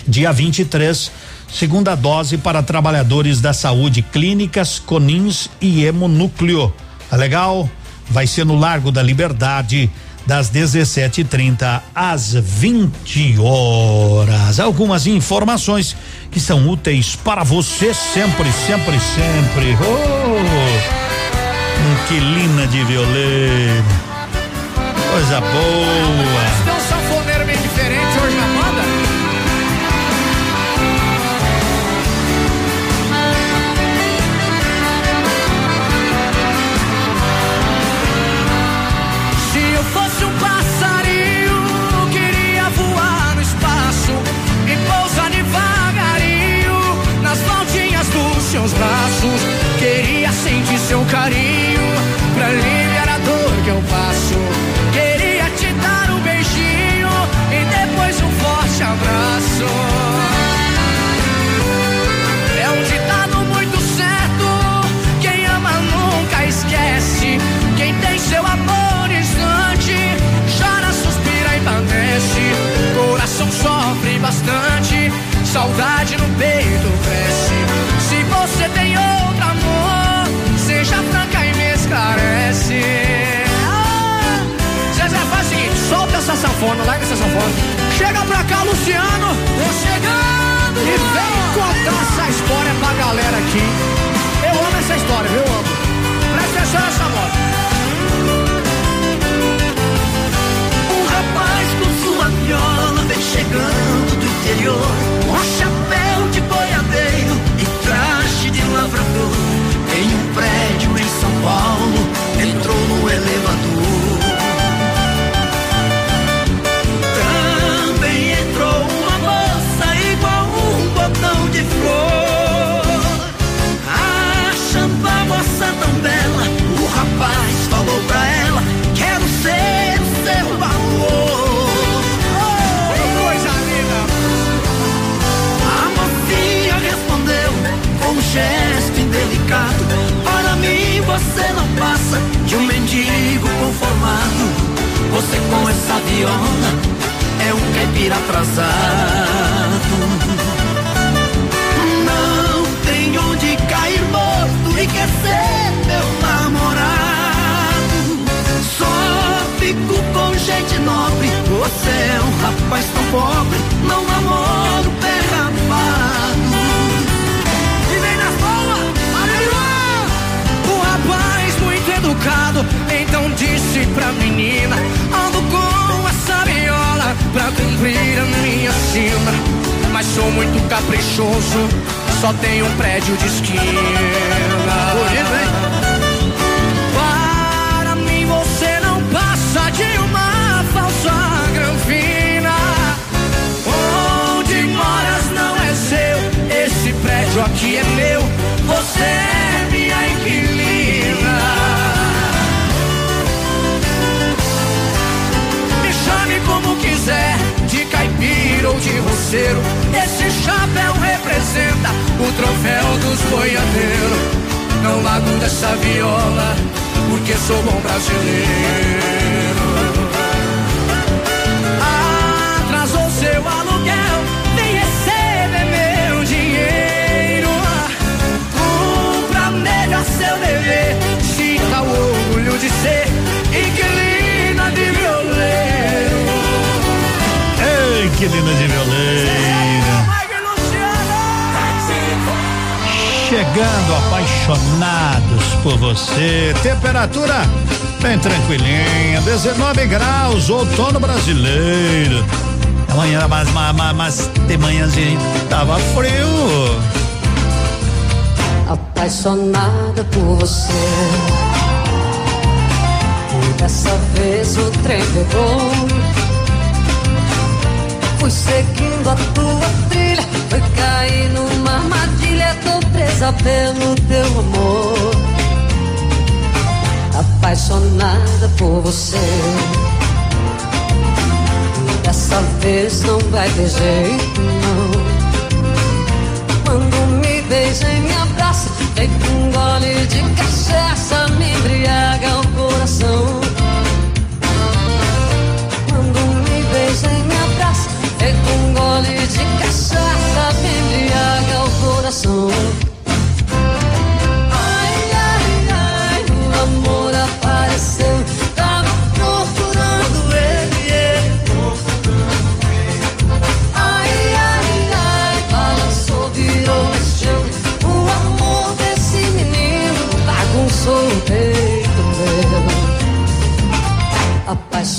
[0.06, 1.10] Dia 23,
[1.52, 6.72] segunda dose para trabalhadores da saúde, clínicas, conins e hemonúcleo.
[7.08, 7.68] Tá legal?
[8.08, 9.90] Vai ser no Largo da Liberdade,
[10.26, 14.60] das 17:30 às 20 horas.
[14.60, 15.96] Algumas informações
[16.30, 19.76] que são úteis para você sempre, sempre, sempre.
[19.80, 21.00] Oh,
[22.04, 23.84] inquilina de violino.
[25.10, 27.19] Coisa boa.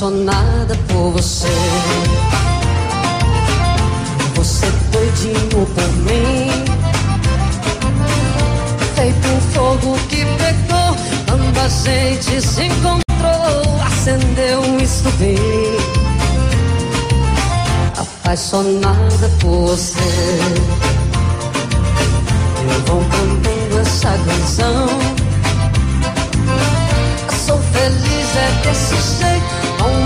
[0.01, 1.47] Apaixonada por você.
[4.33, 6.49] Você doidinho por mim.
[8.95, 10.95] Feito um fogo que pegou.
[11.27, 15.37] Quando a gente se encontrou, acendeu um estupim
[17.95, 19.99] apaixonada por você.
[22.73, 24.87] Eu vou cantando essa canção.
[27.45, 29.40] Sou feliz é desse jeito,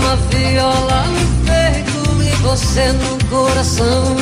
[0.06, 4.16] uma viola no peito e você no coração.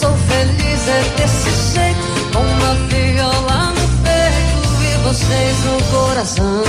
[0.00, 6.62] Sou feliz é desse jeito, com uma viola no peito e vocês no coração.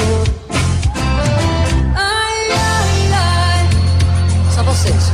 [1.95, 3.69] Ai, ai, ai.
[4.51, 5.12] Só vocês.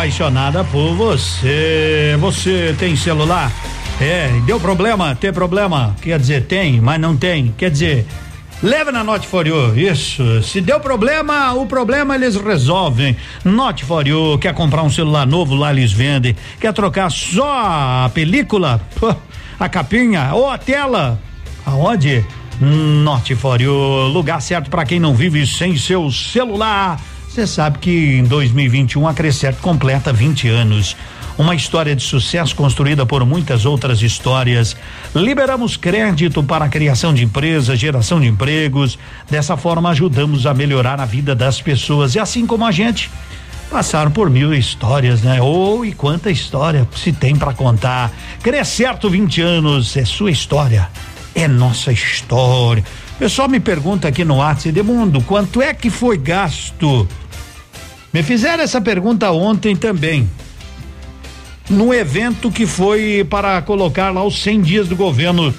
[0.00, 2.16] Apaixonada por você.
[2.20, 3.52] Você tem celular?
[4.00, 5.14] É, deu problema?
[5.14, 5.94] Tem problema?
[6.00, 7.54] Quer dizer, tem, mas não tem.
[7.58, 8.06] Quer dizer,
[8.62, 9.76] leva na Note For You.
[9.78, 10.42] Isso.
[10.42, 13.14] Se deu problema, o problema eles resolvem.
[13.44, 16.34] Note For You, quer comprar um celular novo, lá eles vendem.
[16.58, 18.80] Quer trocar só a película?
[19.58, 21.20] A capinha ou a tela?
[21.66, 22.24] Aonde?
[22.58, 23.74] Note For You,
[24.08, 26.98] lugar certo para quem não vive sem seu celular.
[27.30, 30.96] Você sabe que em 2021 a Crescert completa 20 anos.
[31.38, 34.76] Uma história de sucesso construída por muitas outras histórias.
[35.14, 38.98] Liberamos crédito para a criação de empresas, geração de empregos.
[39.30, 42.16] Dessa forma, ajudamos a melhorar a vida das pessoas.
[42.16, 43.08] E assim como a gente,
[43.70, 45.40] passaram por mil histórias, né?
[45.40, 48.10] Ou e quanta história se tem para contar.
[48.42, 50.90] Crescerto 20 anos, é sua história,
[51.32, 52.82] é nossa história.
[53.14, 57.06] O pessoal me pergunta aqui no WhatsApp, Edemundo, quanto é que foi gasto?
[58.12, 60.28] Me fizeram essa pergunta ontem também.
[61.68, 65.54] No evento que foi para colocar lá os 100 dias do governo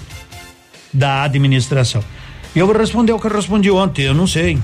[0.91, 2.03] da administração.
[2.53, 4.59] Eu vou responder o que eu respondi ontem, eu não sei.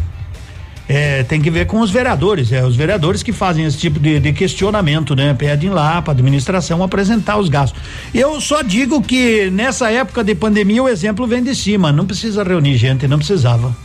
[0.89, 4.19] É, tem que ver com os vereadores, é os vereadores que fazem esse tipo de,
[4.21, 5.33] de questionamento, né?
[5.33, 7.81] Pedem lá para a administração apresentar os gastos.
[8.13, 12.43] Eu só digo que nessa época de pandemia o exemplo vem de cima, não precisa
[12.43, 13.75] reunir gente, não precisava.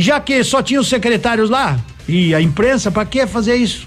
[0.00, 1.78] Já que só tinha os secretários lá
[2.08, 3.86] e a imprensa, para que fazer isso?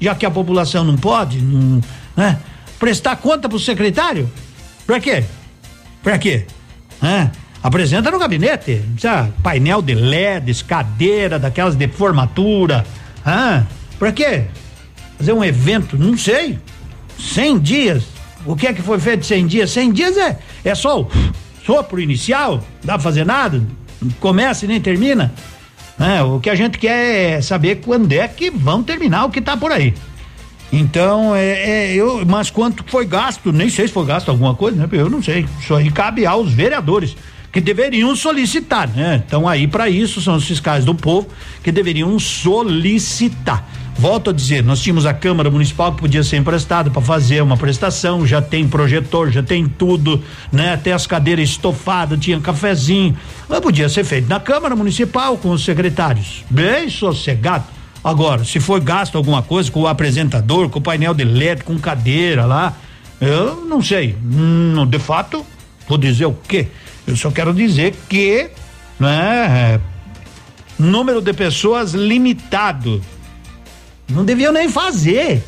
[0.00, 1.80] Já que a população não pode, não,
[2.16, 2.38] né?
[2.78, 4.30] Prestar conta pro secretário?
[4.86, 5.24] Pra quê?
[6.00, 6.46] Pra quê?
[7.02, 7.32] Hã?
[7.60, 12.86] Apresenta no gabinete, precisa painel de LEDs, cadeira daquelas de formatura.
[13.26, 13.64] Ah,
[13.98, 14.44] pra quê?
[15.18, 16.56] Fazer um evento, não sei.
[17.18, 18.04] 100 dias.
[18.46, 19.70] O que é que foi feito 100 dias?
[19.72, 21.10] 100 dias é, é só o
[21.66, 23.60] sopro inicial, dá pra fazer nada,
[24.20, 25.32] começa e nem termina.
[25.98, 29.40] É, o que a gente quer é saber quando é que vão terminar o que
[29.40, 29.94] tá por aí.
[30.72, 33.52] Então, é, é, eu, mas quanto foi gasto?
[33.52, 34.88] Nem sei se foi gasto alguma coisa, né?
[34.92, 35.46] Eu não sei.
[35.60, 37.16] Isso aí cabe aos vereadores
[37.50, 39.22] que deveriam solicitar, né?
[39.26, 41.28] Então aí para isso são os fiscais do povo
[41.62, 43.66] que deveriam solicitar.
[43.98, 47.56] Volto a dizer, nós tínhamos a Câmara Municipal que podia ser emprestada para fazer uma
[47.56, 50.22] prestação, já tem projetor, já tem tudo,
[50.52, 50.72] né?
[50.72, 53.18] Até as cadeiras estofadas, tinha cafezinho.
[53.48, 56.44] Mas podia ser feito na Câmara Municipal com os secretários.
[56.48, 57.64] Bem sossegado.
[58.04, 61.76] Agora, se foi gasto alguma coisa com o apresentador, com o painel de LED, com
[61.76, 62.76] cadeira lá,
[63.20, 64.14] eu não sei.
[64.24, 65.44] Hum, de fato,
[65.88, 66.68] vou dizer o quê?
[67.04, 68.48] Eu só quero dizer que,
[69.00, 69.80] né,
[70.78, 73.02] número de pessoas limitado.
[74.08, 75.42] Não deviam nem fazer.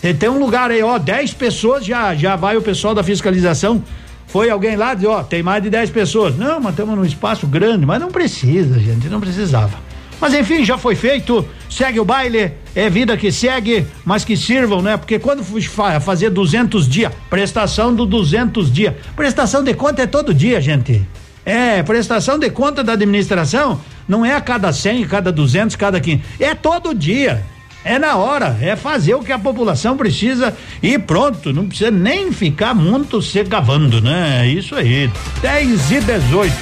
[0.00, 3.82] Você tem um lugar aí, ó, 10 pessoas já já vai o pessoal da fiscalização.
[4.26, 6.36] Foi alguém lá diz, ó, tem mais de 10 pessoas.
[6.36, 9.78] Não, mas estamos num espaço grande, mas não precisa, gente, não precisava.
[10.18, 14.80] Mas enfim, já foi feito, segue o baile, é vida que segue, mas que sirvam,
[14.80, 14.96] né?
[14.96, 20.32] Porque quando fa fazer 200 dias, prestação do 200 dias, prestação de conta é todo
[20.32, 21.06] dia, gente.
[21.44, 26.24] É, prestação de conta da administração não é a cada 100, cada 200, cada 500,
[26.40, 27.42] é todo dia.
[27.84, 32.30] É na hora, é fazer o que a população precisa e pronto, não precisa nem
[32.30, 34.46] ficar muito se gavando, né?
[34.46, 35.10] Isso aí.
[35.40, 36.52] 10 e 18.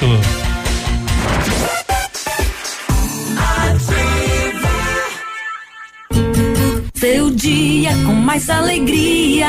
[6.95, 9.49] Seu dia com mais alegria.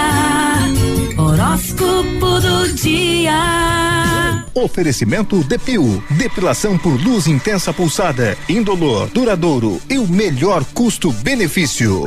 [1.42, 4.46] Horóscopo do dia.
[4.54, 12.04] Oferecimento Depil, depilação por luz intensa pulsada, indolor, duradouro e o melhor custo-benefício.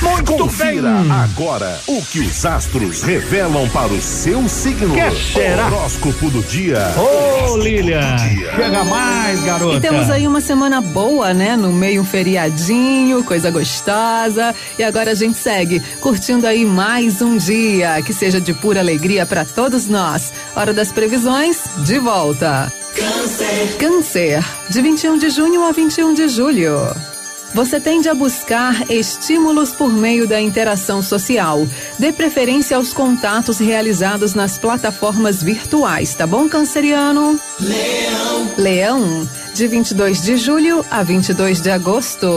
[0.00, 0.90] Muito Confira
[1.22, 4.94] agora o que os astros revelam para o seu signo.
[4.94, 5.66] Que será?
[5.66, 6.78] Horóscopo do dia.
[6.96, 9.76] Ô, Lilian, chega mais, garota.
[9.76, 11.54] E temos aí uma semana boa, né?
[11.54, 14.54] No meio um feriadinho, coisa gostosa.
[14.78, 19.26] E agora a gente segue curtindo aí mais um dia que seja de pura alegria
[19.26, 20.32] para todos nós.
[20.56, 22.72] Hora das previsões, de volta.
[22.94, 23.76] Câncer.
[23.78, 27.09] Câncer, de 21 de junho a 21 de julho.
[27.54, 31.66] Você tende a buscar estímulos por meio da interação social.
[31.98, 37.38] Dê preferência aos contatos realizados nas plataformas virtuais, tá bom, canceriano?
[37.58, 38.50] Leão.
[38.56, 42.28] Leão, de 22 de julho a 22 de agosto.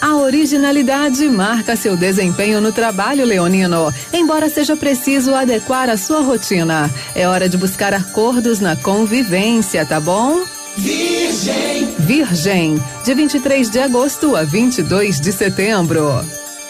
[0.00, 3.92] A originalidade marca seu desempenho no trabalho, Leonino.
[4.12, 9.98] Embora seja preciso adequar a sua rotina, é hora de buscar acordos na convivência, tá
[9.98, 10.44] bom?
[10.78, 11.94] Virgem.
[11.98, 16.24] Virgem, de 23 de agosto a 22 de setembro.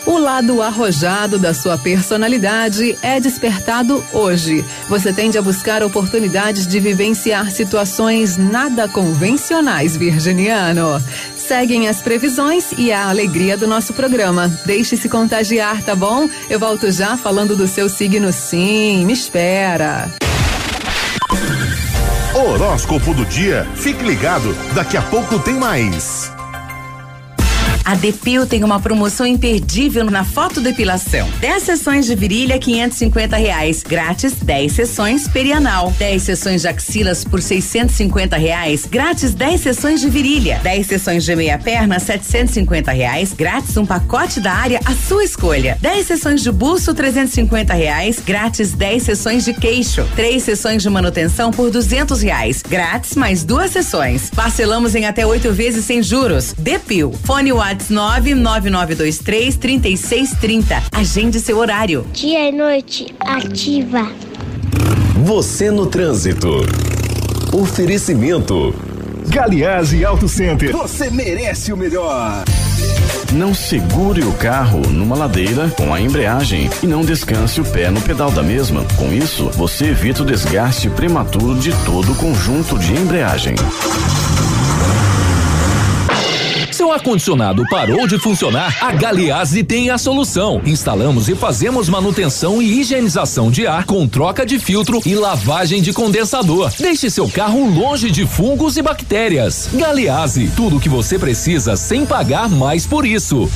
[0.06, 4.64] O lado arrojado da sua personalidade é despertado hoje.
[4.88, 11.02] Você tende a buscar oportunidades de vivenciar situações nada convencionais, virginiano.
[11.36, 14.48] Seguem as previsões e a alegria do nosso programa.
[14.64, 16.26] Deixe-se contagiar, tá bom?
[16.48, 19.04] Eu volto já falando do seu signo, sim.
[19.04, 20.11] Me espera.
[22.39, 23.66] Horóscopo do dia.
[23.74, 26.38] Fique ligado, daqui a pouco tem mais.
[27.89, 31.26] A Depil tem uma promoção imperdível na fotodepilação.
[31.41, 33.82] 10 sessões de virilha, 550 reais.
[33.82, 35.91] Grátis, 10 sessões perianal.
[35.99, 38.84] 10 sessões de axilas por 650 reais.
[38.84, 40.61] Grátis, 10 sessões de virilha.
[40.62, 43.32] 10 sessões de meia perna, 750 reais.
[43.32, 45.78] Grátis, um pacote da área à sua escolha.
[45.80, 48.20] 10 sessões de buço, 350 reais.
[48.20, 50.07] Grátis, 10 sessões de queixo.
[50.14, 52.61] 3 sessões de manutenção por 200 reais.
[52.61, 54.28] Grátis, mais duas sessões.
[54.28, 56.55] Parcelamos em até oito vezes sem juros.
[56.59, 57.14] Depil.
[57.24, 60.83] Fone WhatsApp 99923 3630.
[60.93, 62.07] Agende seu horário.
[62.12, 64.11] Dia e noite ativa.
[65.24, 66.49] Você no trânsito.
[67.53, 68.74] Oferecimento.
[69.29, 70.72] Galiase Auto Center.
[70.72, 72.45] Você merece o melhor.
[73.33, 78.01] Não segure o carro numa ladeira com a embreagem e não descanse o pé no
[78.01, 78.85] pedal da mesma.
[78.97, 83.55] Com isso, você evita o desgaste prematuro de todo o conjunto de embreagem.
[86.79, 88.72] Seu ar-condicionado parou de funcionar?
[88.81, 90.62] A Galiase tem a solução.
[90.64, 95.93] Instalamos e fazemos manutenção e higienização de ar com troca de filtro e lavagem de
[95.93, 96.70] condensador.
[96.79, 99.68] Deixe seu carro longe de fungos e bactérias.
[99.74, 103.51] Galiase, tudo o que você precisa sem pagar mais por isso.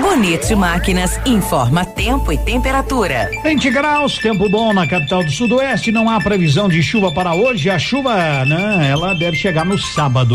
[0.00, 3.30] Bonito Máquinas informa tempo e temperatura.
[3.42, 5.92] 20 graus, tempo bom na capital do Sudoeste.
[5.92, 7.68] Não há previsão de chuva para hoje.
[7.68, 8.88] A chuva, né?
[8.90, 10.34] Ela deve chegar no sábado.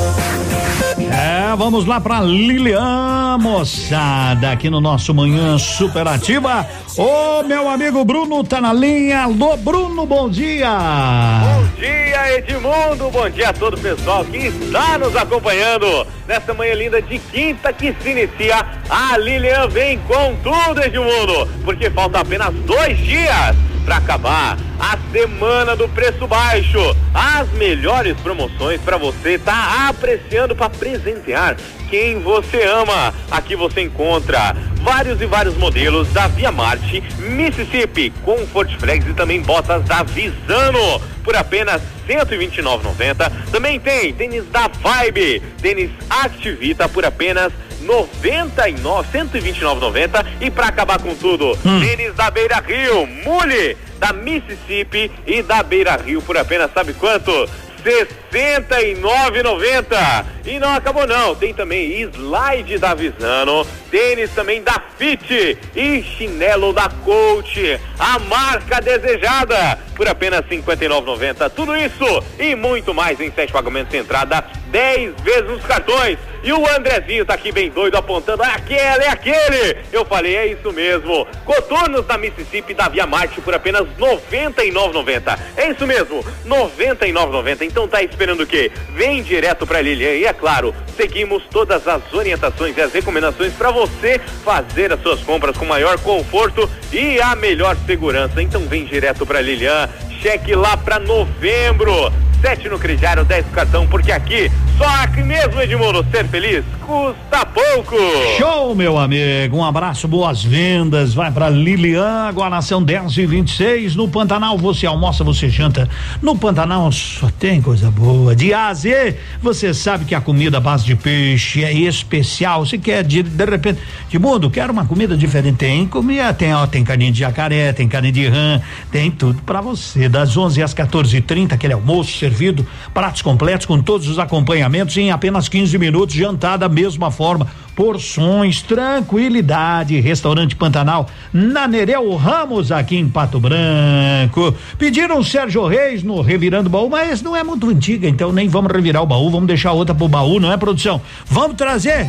[0.99, 6.67] É, vamos lá pra Lilian, moçada, aqui no nosso Manhã Superativa.
[6.97, 9.23] Ô, meu amigo Bruno tá na linha.
[9.23, 10.69] Alô, Bruno, bom dia.
[10.69, 13.09] Bom dia, Edmundo.
[13.09, 17.71] Bom dia a todo o pessoal que está nos acompanhando nessa manhã linda de quinta
[17.71, 18.65] que se inicia.
[18.89, 23.55] A Lilian vem com tudo, Edmundo, porque falta apenas dois dias
[23.91, 26.79] para acabar a semana do preço baixo.
[27.13, 31.57] As melhores promoções para você tá apreciando para presentear
[31.89, 33.13] quem você ama.
[33.29, 39.41] Aqui você encontra vários e vários modelos da Via Marte, Mississippi, Comfort Flex e também
[39.41, 43.29] botas da Visano por apenas 129,90.
[43.51, 47.51] Também tem tênis da Vibe, tênis Activita por apenas
[47.91, 55.43] 99, 129,90 e para acabar com tudo, tênis da Beira Rio, Mule da Mississippi e
[55.43, 57.49] da Beira Rio por apenas sabe quanto?
[57.83, 60.25] 69,90.
[60.45, 66.71] E não acabou não, tem também slide da Visano, tênis também da Fit e chinelo
[66.73, 71.49] da Coach, a marca desejada por apenas 59,90.
[71.51, 76.17] Tudo isso e muito mais em sete pagamentos de entrada, 10 vezes nos cartões.
[76.43, 79.77] E o Andrezinho tá aqui bem doido apontando, é aquele, é aquele.
[79.91, 81.27] Eu falei, é isso mesmo.
[81.45, 85.37] Coturnos da Mississippi da Via Marte por apenas 99,90.
[85.55, 87.61] É isso mesmo, 99,90.
[87.61, 88.71] Então tá esperando o quê?
[88.89, 93.69] Vem direto pra Lilian e é claro, seguimos todas as orientações e as recomendações para
[93.69, 98.41] você fazer as suas compras com maior conforto e a melhor segurança.
[98.41, 99.87] Então vem direto pra Lilian,
[100.21, 102.11] cheque lá pra novembro.
[102.41, 107.45] 7 no crediário, 10 no cartão, porque aqui, só aqui mesmo, Edmundo, ser feliz custa
[107.45, 107.95] pouco.
[108.37, 109.55] Show, meu amigo.
[109.55, 111.13] Um abraço, boas vendas.
[111.13, 115.87] Vai pra Lilian, agora são 10 e 26 No Pantanal você almoça, você janta.
[116.21, 118.35] No Pantanal só tem coisa boa.
[118.35, 122.65] De A a Z, você sabe que a comida à base de peixe é especial.
[122.65, 125.57] Você quer, de, de repente, de mundo, quero uma comida diferente.
[125.57, 128.61] Tem comida, tem, ó, tem carne de jacaré, tem carne de rã,
[128.91, 130.09] tem tudo pra você.
[130.11, 135.47] Das 11 às 14h30, aquele almoço servido, pratos completos com todos os acompanhamentos em apenas
[135.47, 137.47] 15 minutos, jantar da mesma forma.
[137.73, 144.53] Porções, tranquilidade, restaurante Pantanal, na Nereu Ramos, aqui em Pato Branco.
[144.77, 149.01] Pediram Sérgio Reis no Revirando Baú, mas não é muito antiga, então nem vamos revirar
[149.01, 151.01] o baú, vamos deixar outra pro baú, não é, produção?
[151.25, 152.07] Vamos trazer?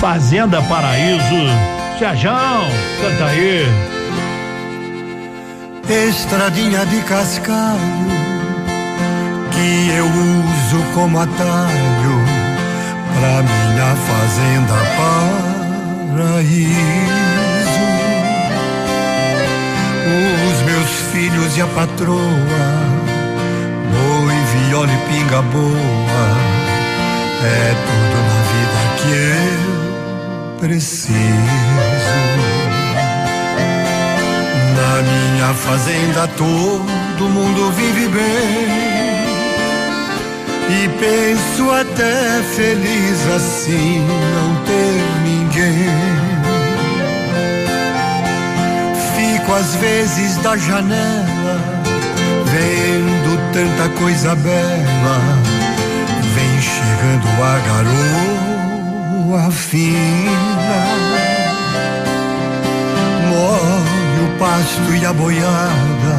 [0.00, 1.84] Fazenda Paraíso.
[1.98, 2.30] Sérgio,
[3.00, 3.93] canta aí.
[5.88, 8.14] Estradinha de cascalho
[9.52, 12.24] que eu uso como atalho
[13.12, 14.74] pra minha fazenda
[16.16, 16.74] paraíso.
[20.50, 22.18] Os meus filhos e a patroa,
[23.92, 24.34] boi,
[24.68, 26.26] viola e pinga boa,
[27.44, 31.93] é tudo na vida que eu preciso.
[34.94, 38.68] Na minha fazenda todo mundo vive bem.
[40.70, 45.90] E penso até feliz assim não ter ninguém.
[49.16, 51.58] Fico às vezes da janela,
[52.44, 55.18] vendo tanta coisa bela.
[56.36, 57.58] Vem chegando a
[59.32, 60.84] garoa fina.
[63.32, 63.83] O
[64.38, 66.14] pasto e a boiada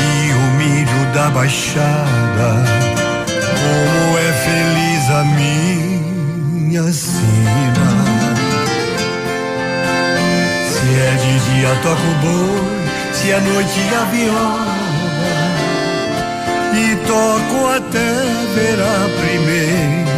[0.00, 2.50] e o milho da baixada.
[3.26, 7.88] Como é feliz a minha sina.
[10.70, 14.74] Se é de dia toco o boi, se é noite a viola.
[16.76, 18.10] E toco até
[18.54, 20.13] ver a primeira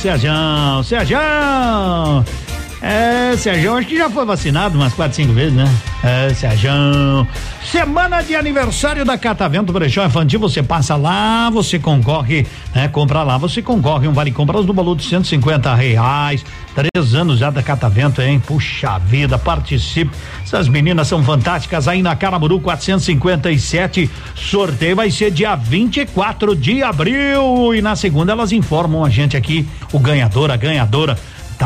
[0.00, 0.32] Sérgio,
[0.82, 1.18] Sérgio.
[2.80, 5.66] É, Sérgio, acho que já foi vacinado umas quatro, cinco vezes, né?
[6.02, 6.72] É, Sérgio.
[7.62, 12.88] Semana de aniversário da Catavento Brechó Infantil, você passa lá, você concorre, né?
[12.88, 16.46] Compra lá, você concorre um vale compras do valor de 150 reais.
[16.74, 18.40] Três anos já da Catavento, hein?
[18.44, 20.10] Puxa vida, participe.
[20.42, 24.08] Essas meninas são fantásticas aí na Caramuru 457.
[24.34, 29.68] Sorteio vai ser dia 24 de abril e na segunda elas informam a gente aqui
[29.92, 31.18] o ganhador, a ganhadora.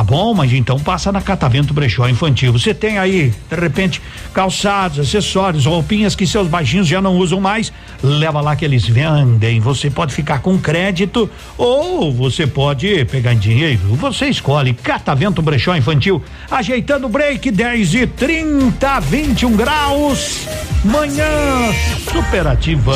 [0.04, 2.52] Bom, mas então passa na Catavento Brechó Infantil.
[2.52, 4.02] Você tem aí, de repente,
[4.32, 9.60] calçados, acessórios, roupinhas que seus baixinhos já não usam mais, leva lá que eles vendem.
[9.60, 13.94] Você pode ficar com crédito ou você pode pegar em dinheiro.
[13.96, 20.46] Você escolhe Catavento Brechó Infantil, ajeitando o break 10 e 30, 21 graus.
[20.84, 21.72] Manhã
[22.12, 22.94] superativa.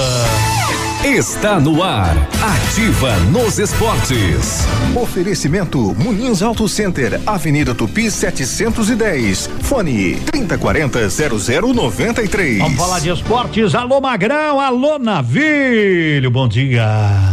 [1.05, 2.17] Está no ar.
[2.43, 4.67] Ativa nos esportes.
[5.01, 9.49] Oferecimento Munins Auto Center, Avenida Tupi 710.
[9.63, 12.59] Fone 3040 0093.
[12.59, 13.77] Vamos falar de esportes.
[13.77, 16.85] Alô Magrão, alô Navilho, bom dia.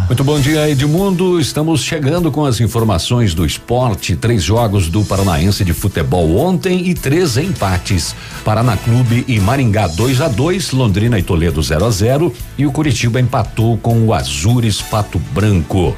[0.08, 1.40] Muito bom dia, Edmundo.
[1.40, 4.16] Estamos chegando com as informações do esporte.
[4.16, 8.16] Três jogos do Paranaense de futebol ontem e três empates.
[8.44, 12.72] Paraná Clube e Maringá 2 a 2 Londrina e Toledo 0 a 0 e o
[12.72, 15.96] Curitiba empatou com o Azures Pato Branco.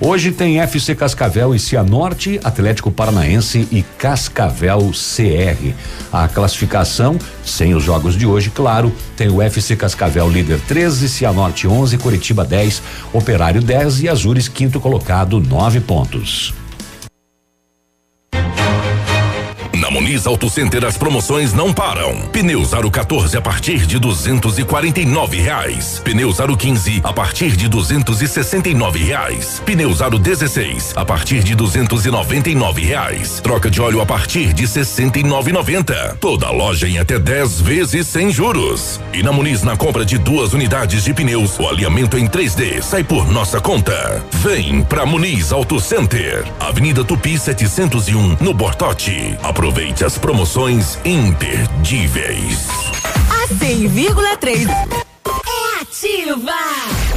[0.00, 5.74] Hoje tem FC Cascavel e Cianorte, Atlético Paranaense e Cascavel CR.
[6.12, 11.66] A classificação, sem os jogos de hoje, claro, tem o FC Cascavel líder 13, Cianorte
[11.66, 12.82] 11, Curitiba 10,
[13.12, 16.54] Operário 10 e Azures quinto colocado, 9 pontos.
[19.88, 22.14] Na Muniz Auto Center as promoções não param.
[22.30, 26.02] Pneus Aro 14 a partir de 249 reais.
[26.04, 29.62] Pneus Aro 15 a partir de 269 reais.
[29.64, 33.40] Pneus Aro 16 a partir de 299 reais.
[33.40, 36.18] Troca de óleo a partir de 69,90.
[36.20, 39.00] Toda loja em até 10 vezes sem juros.
[39.14, 43.02] E na Muniz na compra de duas unidades de pneus, o alinhamento em 3D sai
[43.02, 44.22] por nossa conta.
[44.32, 49.34] Vem pra Muniz Auto Center, Avenida Tupi 701 no Bortote.
[49.42, 52.66] Aproveite as promoções imperdíveis.
[53.30, 56.67] A 100,3 é ativa.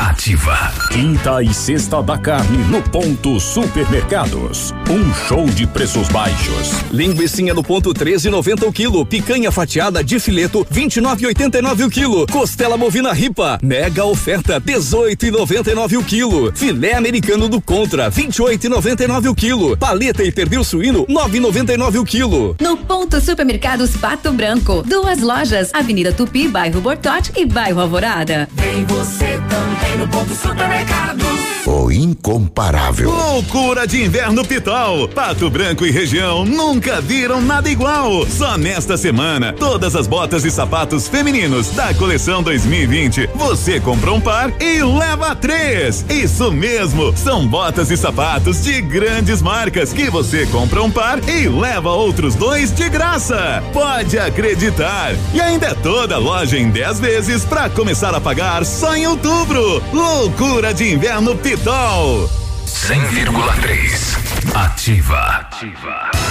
[0.02, 0.58] Ativa.
[0.91, 4.74] Quinta e sexta da carne no ponto supermercados.
[4.89, 6.72] Um show de preços baixos.
[6.91, 9.06] Linguicinha no ponto 13,90 o quilo.
[9.06, 12.26] Picanha fatiada de fileto 29,89 o quilo.
[12.26, 13.60] Costela bovina ripa.
[13.62, 16.52] Mega oferta 18,99 o quilo.
[16.56, 19.78] Filé americano do Contra 28,99 o quilo.
[19.78, 22.56] Paleta e pernil suíno 9,99 o quilo.
[22.60, 24.82] No ponto Supermercados Pato Branco.
[24.82, 28.49] Duas lojas, Avenida Tupi, bairro Bortote e bairro Alvorada.
[28.56, 31.28] Vem você também no ponto supermercados.
[31.66, 33.10] O Inco incomparável.
[33.10, 35.08] Loucura de inverno Pitol.
[35.08, 38.26] Pato Branco e região nunca viram nada igual.
[38.28, 44.22] Só nesta semana, todas as botas e sapatos femininos da coleção 2020, você compra um
[44.22, 46.06] par e leva três.
[46.10, 51.48] Isso mesmo, são botas e sapatos de grandes marcas que você compra um par e
[51.48, 53.64] leva outros dois de graça.
[53.74, 55.14] Pode acreditar.
[55.34, 59.80] E ainda é toda loja em 10 vezes para começar a pagar só em outubro.
[59.93, 62.29] Loucura de inverno Pitol.
[62.65, 64.17] 100,3.
[64.53, 65.47] Ativa.
[65.51, 66.30] Ativa.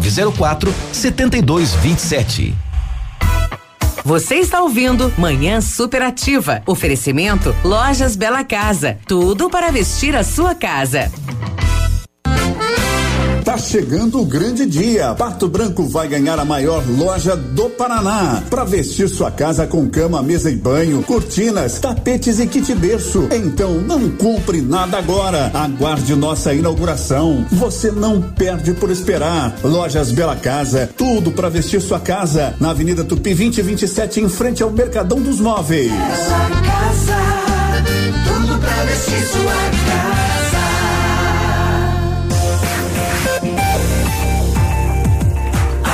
[0.00, 2.54] 99904 7227.
[4.04, 6.62] Você está ouvindo Manhã Superativa.
[6.66, 8.98] Oferecimento Lojas Bela Casa.
[9.06, 11.10] Tudo para vestir a sua casa.
[13.52, 15.14] Tá chegando o grande dia.
[15.14, 20.22] Pato Branco vai ganhar a maior loja do Paraná para vestir sua casa com cama,
[20.22, 23.28] mesa e banho, cortinas, tapetes e kit berço.
[23.30, 25.50] Então não compre nada agora.
[25.52, 27.44] Aguarde nossa inauguração.
[27.52, 29.54] Você não perde por esperar.
[29.62, 34.70] Lojas Bela Casa, tudo para vestir sua casa na Avenida Tupi 2027 em frente ao
[34.70, 35.92] Mercadão dos Móveis.
[35.92, 37.18] Bela casa,
[38.24, 40.31] tudo pra vestir sua casa.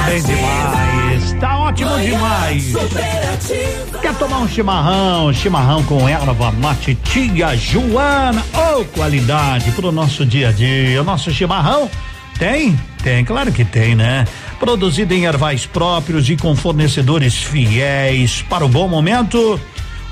[0.09, 1.33] Bem demais.
[1.39, 2.73] Tá ótimo demais.
[4.01, 5.33] Quer tomar um chimarrão?
[5.33, 8.43] Chimarrão com erva mate tia Joana.
[8.55, 11.01] Ô, qualidade pro nosso dia a dia.
[11.01, 11.91] O nosso chimarrão
[12.39, 12.79] tem?
[13.03, 14.25] Tem, claro que tem, né?
[14.59, 18.43] Produzido em ervais próprios e com fornecedores fiéis.
[18.43, 19.61] Para o bom momento,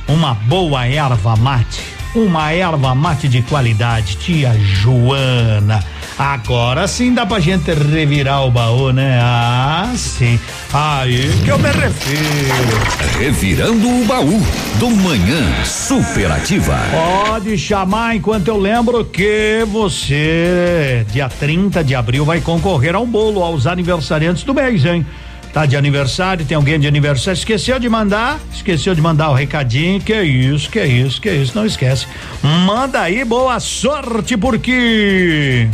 [0.07, 1.83] uma boa erva mate.
[2.15, 5.83] Uma erva mate de qualidade, tia Joana.
[6.19, 9.19] Agora sim dá pra gente revirar o baú, né?
[9.21, 10.41] Ah, sim.
[10.73, 13.19] Aí que eu me refiro.
[13.19, 14.41] Revirando o baú
[14.79, 16.79] do Manhã Superativa.
[16.91, 23.43] Pode chamar enquanto eu lembro que você, dia 30 de abril, vai concorrer ao bolo
[23.43, 25.05] aos aniversariantes do mês, hein?
[25.53, 30.01] Tá de aniversário, tem alguém de aniversário, esqueceu de mandar, esqueceu de mandar o recadinho,
[30.01, 32.07] que isso, que isso, que isso, não esquece.
[32.43, 35.67] Manda aí, boa sorte, porque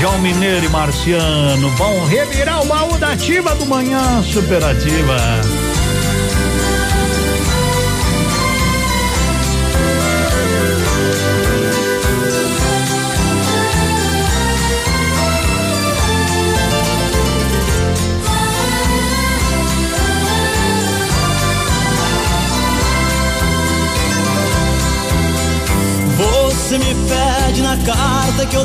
[0.00, 5.16] João Mineiro e Marciano vão revirar o baú da ativa do manhã superativa.
[26.18, 28.64] Você me pede na carta que eu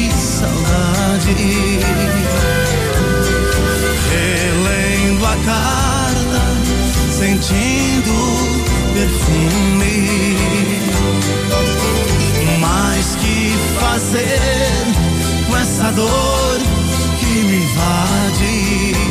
[1.21, 1.35] saudade.
[4.09, 6.41] Relendo a carta,
[7.11, 8.13] sentindo
[8.93, 10.37] perfume.
[12.59, 14.39] Mas que fazer
[15.47, 16.59] com essa dor
[17.19, 19.10] que me invade?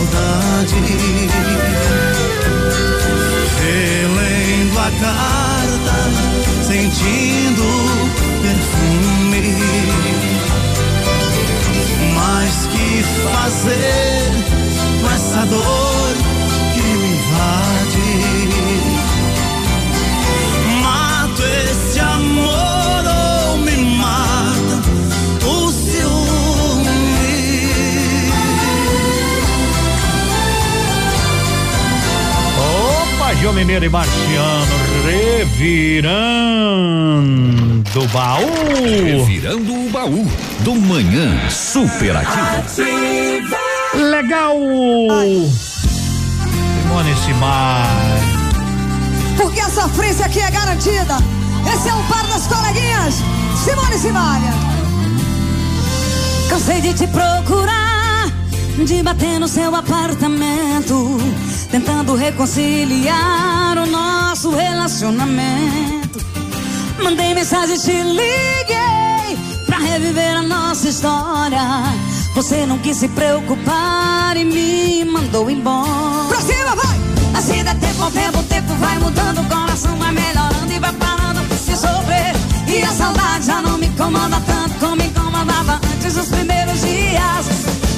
[0.00, 0.74] saudade.
[3.60, 5.96] Relendo a carta,
[6.62, 7.64] sentindo
[8.42, 9.56] perfume.
[12.14, 14.30] Mas que fazer
[15.00, 16.29] com essa dor
[33.40, 34.66] João Mineiro e Marciano
[35.06, 36.30] revirando
[38.02, 38.46] o baú.
[39.02, 40.30] Revirando o baú
[40.60, 42.64] do Manhã Superativa.
[43.94, 44.56] Legal.
[46.82, 47.86] Simone Simar.
[49.38, 51.16] Porque a sofrência aqui é garantida.
[51.74, 53.22] Esse é o par das coleguinhas.
[53.56, 54.52] Simone Simária.
[56.50, 58.30] Cansei de te procurar,
[58.84, 61.18] de bater no seu apartamento,
[61.70, 66.18] tentando reconciliar o nosso relacionamento.
[67.02, 71.60] Mandei mensagem, te liguei pra reviver a nossa história.
[72.34, 76.28] Você não quis se preocupar e me mandou embora.
[76.28, 77.00] Pra cima, vai!
[77.38, 80.92] Assim dá tempo ao tempo, o tempo vai mudando, o coração vai melhorando e vai
[80.92, 82.34] parando de sofrer.
[82.66, 87.46] E a saudade já não me incomoda tanto como me incomodava antes dos primeiros dias.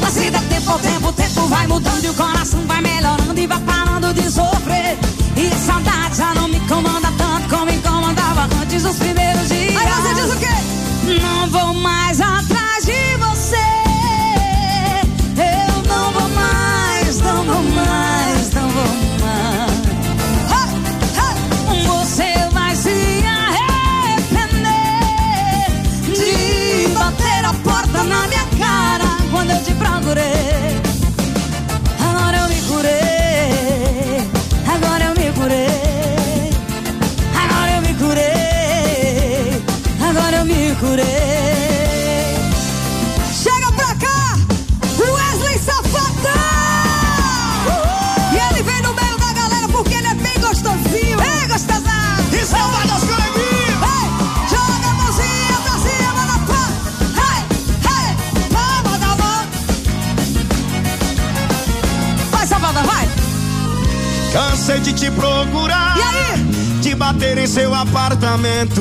[0.06, 1.01] Assim dá tempo ao tempo,
[1.48, 4.98] vai mudando e o coração vai melhorando e vai parando de sofrer.
[5.36, 9.76] E a saudade já não me incomoda tanto como me incomodava antes dos primeiros dias.
[9.76, 11.20] Aí você diz o quê?
[11.20, 12.51] Não vou mais atrás
[64.62, 65.96] Cansei de te procurar.
[65.98, 66.38] E aí?
[66.82, 68.80] De bater em seu apartamento.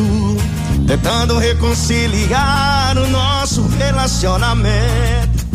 [0.85, 5.47] Tentando reconciliar o nosso relacionamento.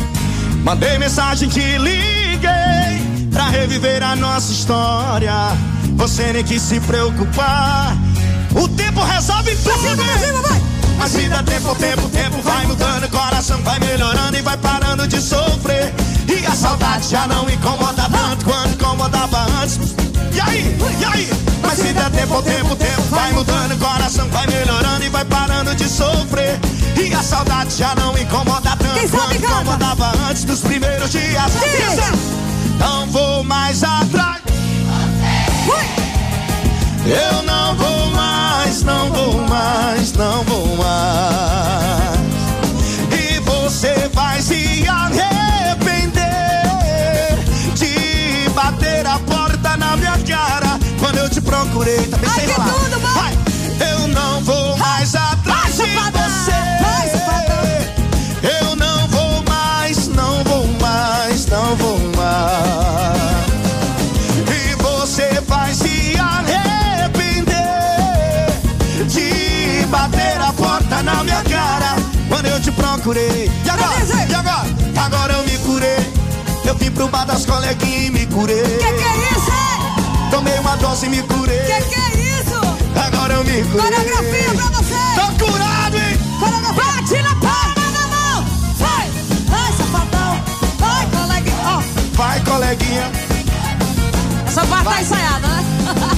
[0.64, 3.29] Mandei mensagem, te liguei.
[3.31, 5.33] Pra reviver a nossa história.
[5.95, 7.97] Você nem quis se preocupar.
[8.61, 10.03] O tempo resolve tudo.
[10.99, 14.43] Mas se dá tempo, o tempo, o tempo vai mudando, o coração vai melhorando e
[14.43, 15.95] vai parando de sofrer.
[16.27, 20.05] E a saudade já não incomoda tanto quanto incomodava antes.
[20.37, 21.30] E aí, e aí?
[21.62, 25.74] Mas se dá tempo, tempo, tempo vai mudando, o coração vai melhorando e vai parando
[25.74, 26.61] de sofrer.
[26.95, 31.57] E a saudade já não incomoda tanto quanto incomodava antes dos primeiros dias.
[31.57, 32.18] Atenção!
[32.78, 34.43] Não vou mais atrás.
[37.07, 42.20] Eu não vou mais, não vou mais, não vou mais.
[43.11, 44.87] E você vai se
[49.77, 52.07] na minha cara quando eu te procurei.
[52.09, 52.73] Tá bem sem falar.
[53.15, 53.39] Vai.
[53.90, 56.53] Eu não vou mais atrás de você.
[58.43, 63.47] Eu não vou mais, não vou mais, não vou mais.
[64.51, 67.57] E você vai se arrepender
[69.09, 71.97] de bater a porta na minha cara
[72.28, 73.51] quando eu te procurei.
[73.65, 73.94] E agora?
[74.28, 74.66] E agora?
[75.05, 76.12] Agora eu me curei.
[76.65, 78.62] Eu vim pro bar das coleguinhas e me curei.
[78.62, 79.35] Que que é isso?
[80.97, 81.59] Tomei uma dose e me curei.
[81.59, 82.60] Que que é isso?
[83.06, 83.90] Agora eu me curei.
[83.90, 84.94] Coreografia pra você!
[85.14, 86.18] Tô curado, hein?
[86.39, 86.85] Coreografia!
[86.85, 88.44] Bate na palma da mão!
[88.78, 89.10] Vai!
[89.47, 90.43] Vai, safadão!
[90.78, 91.56] Vai, coleguinha!
[91.66, 91.82] Ó,
[92.16, 93.12] Vai, coleguinha.
[94.47, 95.64] essa parte tá ensaiada, né?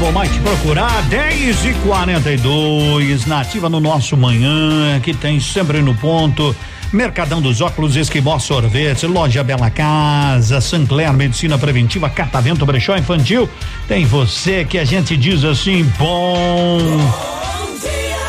[0.00, 1.02] Vou mais te procurar.
[1.02, 6.56] 10 e 42 nativa no nosso manhã, que tem sempre no ponto
[6.90, 13.46] Mercadão dos Óculos, Esquimó Sorvete, Loja Bela Casa, Sancler Medicina Preventiva, Catavento Brechó Infantil.
[13.86, 16.78] Tem você que a gente diz assim, bom.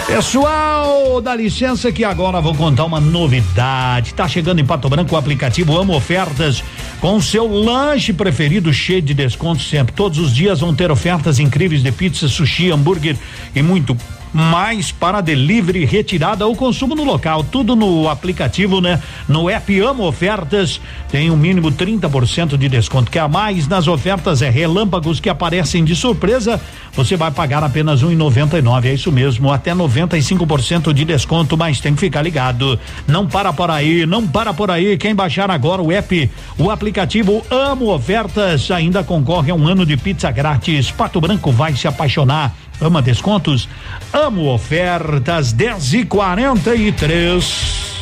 [0.06, 4.14] Pessoal, dá licença que agora vou contar uma novidade.
[4.14, 6.62] Tá chegando em Pato Branco o aplicativo Amo Ofertas
[7.02, 9.94] com seu lanche preferido cheio de desconto sempre.
[9.94, 13.18] Todos os dias vão ter ofertas incríveis de pizza, sushi, hambúrguer
[13.56, 13.98] e muito
[14.34, 17.44] mais para delivery, retirada ou consumo no local.
[17.44, 19.02] Tudo no aplicativo, né?
[19.28, 20.80] No app Amo Ofertas
[21.10, 23.12] tem um mínimo 30% de desconto.
[23.12, 26.60] Quer mais nas ofertas é relâmpagos que aparecem de surpresa.
[26.94, 31.06] Você vai pagar apenas um e noventa e nove, é isso mesmo, até 95% de
[31.06, 32.80] desconto, mas tem que ficar ligado.
[33.08, 34.98] Não para por aí, não para por aí.
[34.98, 39.96] Quem baixar agora o app, o aplicativo Amo Ofertas ainda concorre a um ano de
[39.98, 40.92] pizza grátis.
[40.92, 42.54] Pato Branco vai se apaixonar.
[42.82, 43.70] Ama descontos?
[44.12, 48.02] Amo ofertas 10 e 43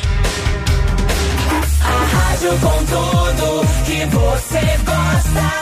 [1.82, 5.60] A rádio com tudo que você gosta.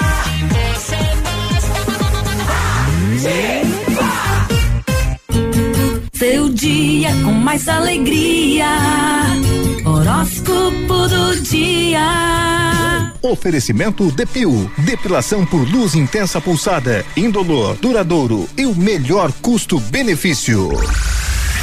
[6.18, 8.66] Seu dia com mais alegria.
[9.84, 13.12] Horóscopo do dia.
[13.22, 20.70] Oferecimento Depil, depilação por luz intensa pulsada, indolor, duradouro e o melhor custo-benefício.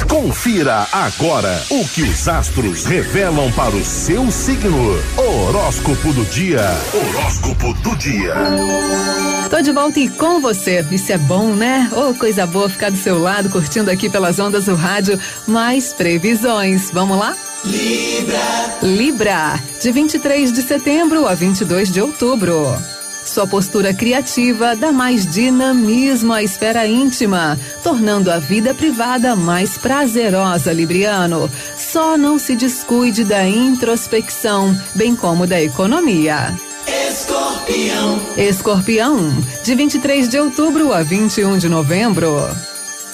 [0.04, 5.00] Confira agora o que os astros revelam para o seu signo.
[5.18, 6.62] Horóscopo do dia.
[6.94, 8.34] Horóscopo do dia.
[9.50, 10.86] Tô de volta e com você.
[10.92, 11.90] Isso é bom, né?
[11.94, 15.20] Ô, coisa boa ficar do seu lado, curtindo aqui pelas ondas do rádio.
[15.48, 16.92] Mais previsões.
[16.92, 17.36] Vamos lá?
[17.64, 18.78] Libra.
[18.84, 22.78] Libra, de 23 de setembro a 22 de outubro.
[23.26, 30.72] Sua postura criativa dá mais dinamismo à esfera íntima, tornando a vida privada mais prazerosa,
[30.72, 31.50] Libriano.
[31.76, 36.56] Só não se descuide da introspecção, bem como da economia.
[36.88, 38.22] Escorpião.
[38.38, 42.32] Escorpião, de 23 de outubro a 21 de novembro.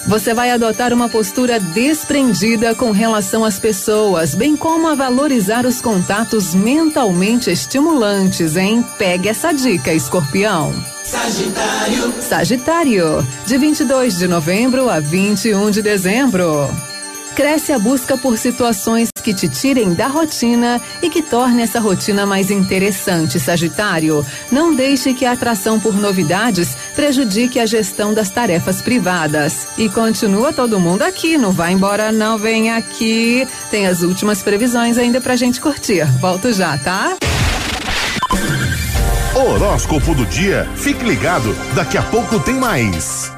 [0.06, 5.80] Você vai adotar uma postura desprendida com relação às pessoas, bem como a valorizar os
[5.80, 8.84] contatos mentalmente estimulantes, hein?
[8.98, 10.74] Pegue essa dica, escorpião.
[11.04, 12.14] Sagitário.
[12.20, 16.68] Sagitário, de 22 de novembro a 21 de dezembro.
[17.34, 22.26] Cresce a busca por situações que te tirem da rotina e que tornem essa rotina
[22.26, 24.24] mais interessante, Sagitário.
[24.50, 29.66] Não deixe que a atração por novidades prejudique a gestão das tarefas privadas.
[29.78, 33.48] E continua todo mundo aqui, não vai embora não, vem aqui.
[33.70, 36.04] Tem as últimas previsões ainda pra gente curtir.
[36.20, 37.16] Volto já, tá?
[39.34, 40.68] Horóscopo do dia.
[40.76, 43.32] Fique ligado, daqui a pouco tem mais.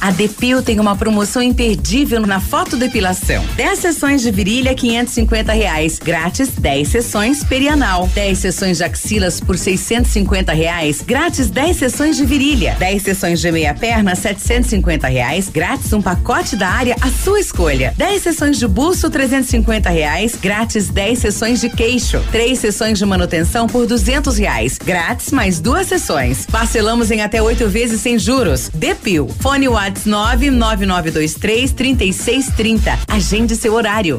[0.00, 3.44] A Depil tem uma promoção imperdível na fotodepilação.
[3.56, 5.98] 10 sessões de virilha, 550 reais.
[5.98, 8.08] Grátis 10 sessões perianal.
[8.14, 11.02] 10 sessões de axilas por 650 reais.
[11.04, 12.76] Grátis 10 sessões de virilha.
[12.78, 15.48] 10 sessões de meia perna, 750 reais.
[15.48, 17.92] Grátis um pacote da área à sua escolha.
[17.96, 20.36] 10 sessões de buço, 350 reais.
[20.40, 22.22] Grátis 10 sessões de queixo.
[22.30, 24.78] 3 sessões de manutenção por 200 reais.
[24.78, 26.46] Grátis mais duas sessões.
[26.46, 28.70] Parcelamos em até oito vezes sem juros.
[28.72, 29.28] Depil.
[29.40, 32.98] Fone WhatsApp 99923 3630.
[33.08, 34.18] Agende seu horário.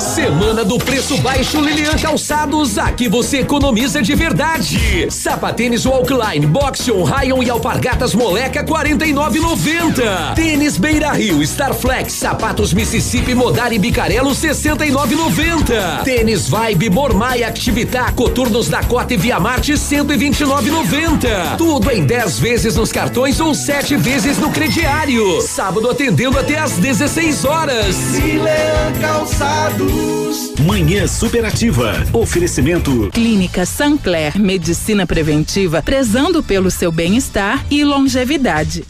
[0.00, 5.10] Semana do preço baixo Lilian Calçados, aqui você economiza de verdade.
[5.10, 10.34] Sapatênis Walkline, Boxion, Rayon e Alpargatas Moleca 49,90.
[10.34, 16.02] Tênis Beira Rio, Starflex, sapatos Mississippi, Modari Bicarelo 69,90.
[16.04, 21.56] Tênis Vibe, Mormaia, Activitar, Coturnos Dakota e Via Marte 129,90.
[21.56, 25.40] Tudo em 10 vezes nos cartões ou 7 vezes no crediário.
[25.42, 27.89] Sábado atendendo até às 16 horas.
[27.90, 30.54] Milan Calçados.
[30.64, 31.92] Manhã Superativa.
[32.12, 33.10] Oferecimento.
[33.12, 38.84] Clínica Sancler Medicina Preventiva, prezando pelo seu bem-estar e longevidade.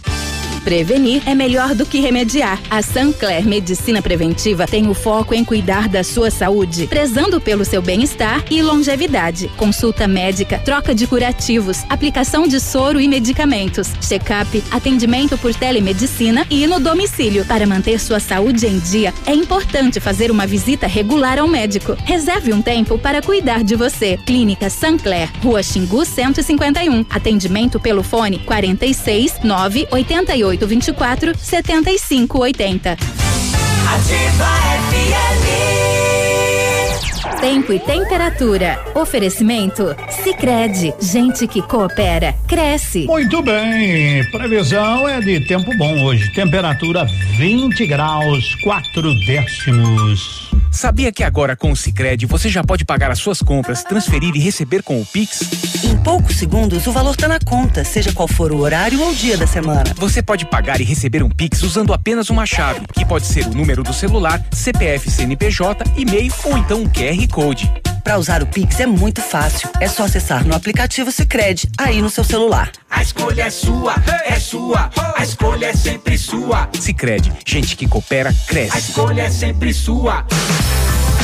[0.71, 2.61] Prevenir é melhor do que remediar.
[2.71, 7.83] A Sancler Medicina Preventiva tem o foco em cuidar da sua saúde, prezando pelo seu
[7.83, 9.51] bem-estar e longevidade.
[9.57, 16.65] Consulta médica, troca de curativos, aplicação de soro e medicamentos, check-up, atendimento por telemedicina e
[16.69, 17.45] no domicílio.
[17.45, 21.97] Para manter sua saúde em dia, é importante fazer uma visita regular ao médico.
[22.05, 24.21] Reserve um tempo para cuidar de você.
[24.25, 27.07] Clínica Sancler, Rua Xingu 151.
[27.11, 32.93] Atendimento pelo fone 46 988 24 75 80.
[32.93, 34.47] Ativa
[34.91, 35.41] FM.
[37.41, 38.79] Tempo e temperatura.
[38.95, 39.97] Oferecimento?
[40.23, 43.07] Sicredi Gente que coopera, cresce.
[43.07, 46.31] Muito bem, previsão é de tempo bom hoje.
[46.33, 47.07] Temperatura
[47.39, 50.50] 20 graus, 4 décimos.
[50.71, 54.39] Sabia que agora com o Sicredi você já pode pagar as suas compras, transferir e
[54.39, 55.41] receber com o Pix?
[55.85, 59.15] Em poucos segundos o valor está na conta, seja qual for o horário ou o
[59.15, 59.85] dia da semana.
[59.97, 63.55] Você pode pagar e receber um Pix usando apenas uma chave, que pode ser o
[63.55, 67.71] número do celular, CPF, CNPJ, e-mail ou então um QR Code.
[68.03, 69.69] Para usar o Pix é muito fácil.
[69.81, 72.71] É só acessar no aplicativo Sicredi aí no seu celular.
[72.89, 73.95] A escolha é sua,
[74.25, 74.91] é sua.
[75.17, 76.69] A escolha é sempre sua.
[76.79, 78.77] Sicredi, gente que coopera cresce.
[78.77, 80.25] A escolha é sempre sua.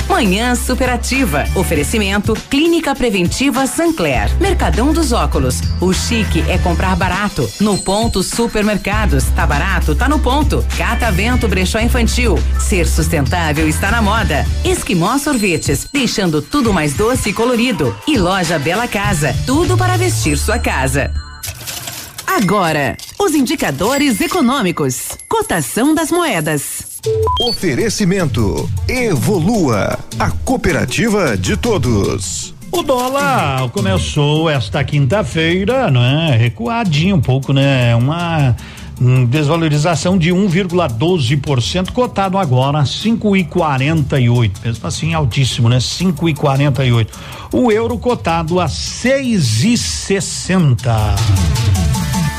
[0.08, 1.44] Manhã Superativa.
[1.54, 4.30] Oferecimento Clínica Preventiva Sancler.
[4.40, 5.60] Mercadão dos Óculos.
[5.80, 7.48] O chique é comprar barato.
[7.60, 9.24] No ponto Supermercados.
[9.34, 9.94] Tá barato?
[9.94, 10.64] Tá no ponto.
[10.76, 12.38] Catavento Brechó Infantil.
[12.58, 14.46] Ser sustentável está na moda.
[14.64, 15.88] Esquimó Sorvetes.
[15.92, 17.94] Deixando tudo mais doce e colorido.
[18.06, 19.34] E Loja Bela Casa.
[19.44, 21.12] Tudo para vestir sua casa.
[22.26, 25.16] Agora, os indicadores econômicos.
[25.28, 26.85] Cotação das moedas.
[27.40, 32.52] Oferecimento Evolua, a cooperativa de todos.
[32.72, 36.36] O dólar começou esta quinta-feira, né?
[36.36, 37.94] Recuadinho um pouco, né?
[37.94, 38.56] Uma
[39.00, 44.50] hum, desvalorização de 1,12%, cotado agora 5,48.
[44.64, 45.78] Mesmo assim, altíssimo, né?
[45.78, 47.08] 5,48.
[47.52, 50.76] O euro cotado a 6,60.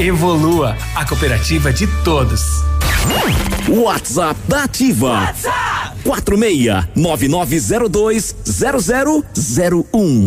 [0.00, 2.64] Evolua, a cooperativa de todos.
[3.68, 5.10] WhatsApp da Ativa.
[5.10, 10.26] WhatsApp 46 9902 0001.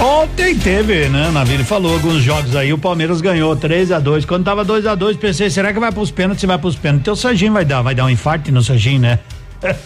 [0.00, 1.30] Ontem teve, né?
[1.30, 4.94] Navírio falou alguns jogos aí, o Palmeiras ganhou 3 a 2 Quando tava 2 a
[4.94, 6.44] 2 pensei, será que vai pros pênaltis?
[6.44, 7.04] Vai pros pênaltis.
[7.04, 9.18] Teu Serginho vai dar, vai dar um infarto no Serginho, né?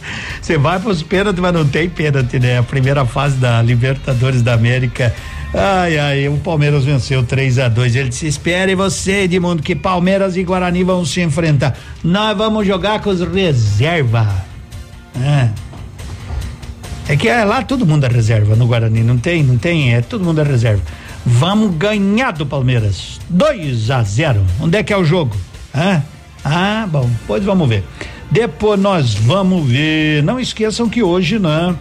[0.40, 2.59] Você vai pros pênaltis, mas não tem pênalti, né?
[2.59, 5.12] A primeira fase da Libertadores da América.
[5.54, 10.36] Ai, ai, o Palmeiras venceu 3 a 2 Ele disse: espere você, Edmundo, que Palmeiras
[10.36, 11.76] e Guarani vão se enfrentar.
[12.04, 14.26] Nós vamos jogar com os reserva.
[15.20, 15.48] É.
[17.10, 20.02] É que é, lá todo mundo é reserva no Guarani, não tem, não tem, é
[20.02, 20.82] todo mundo é reserva.
[21.24, 23.18] Vamos ganhar do Palmeiras.
[23.30, 24.44] 2 a 0.
[24.60, 25.34] Onde é que é o jogo?
[26.44, 27.84] Ah, bom, pois vamos ver.
[28.30, 30.22] Depois nós vamos ver.
[30.22, 31.74] Não esqueçam que hoje, né?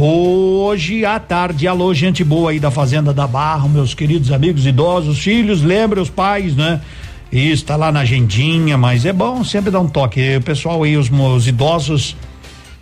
[0.00, 5.18] Hoje à tarde, alô, gente boa aí da Fazenda da Barra, meus queridos amigos idosos,
[5.18, 6.80] filhos, lembrem os pais, né?
[7.32, 10.36] Isso tá lá na agendinha, mas é bom sempre dar um toque.
[10.36, 12.16] O pessoal aí, os, os idosos,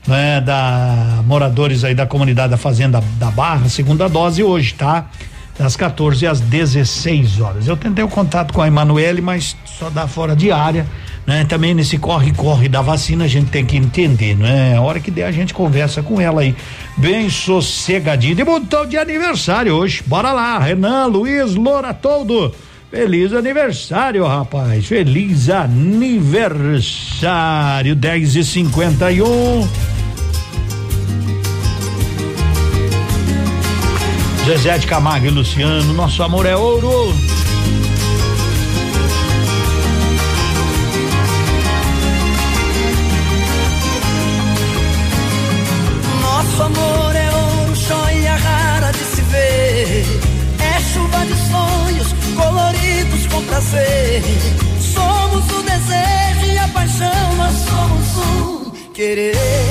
[0.06, 5.06] né, da moradores aí da comunidade da Fazenda da Barra, segunda dose hoje, tá?
[5.58, 7.66] Das 14 às 16 horas.
[7.66, 10.86] Eu tentei o contato com a Emanuele, mas só dá fora de área,
[11.26, 11.44] né?
[11.44, 14.76] Também nesse corre-corre da vacina a gente tem que entender, né?
[14.76, 16.54] A hora que der a gente conversa com ela aí,
[16.96, 18.36] bem sossegadinho.
[18.36, 20.02] Debutou de aniversário hoje.
[20.06, 22.54] Bora lá, Renan Luiz Loura todo.
[22.90, 24.86] Feliz aniversário, rapaz.
[24.86, 26.76] Feliz aniversário.
[27.96, 29.68] 10 e 51
[34.46, 37.12] Zezé de Camargo e Luciano, nosso amor é ouro.
[58.96, 59.65] Querer.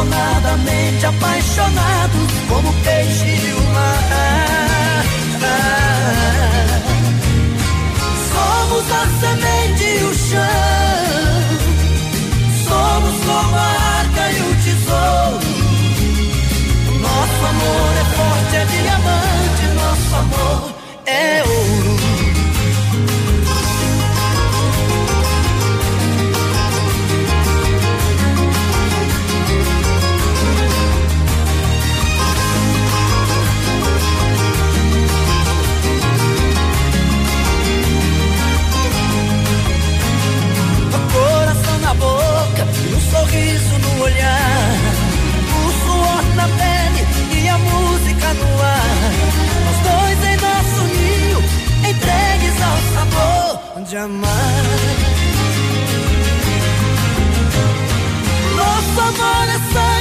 [0.00, 5.04] Apaixonadamente apaixonados como peixe e o mar.
[8.32, 10.79] Somos a semente e o chão.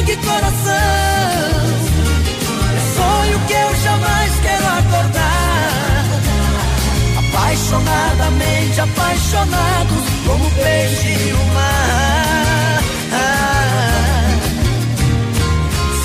[0.10, 0.74] É sangue e coração.
[2.76, 6.06] É sonho que eu jamais quero acordar.
[7.18, 12.84] Apaixonadamente apaixonados como peixe e o mar.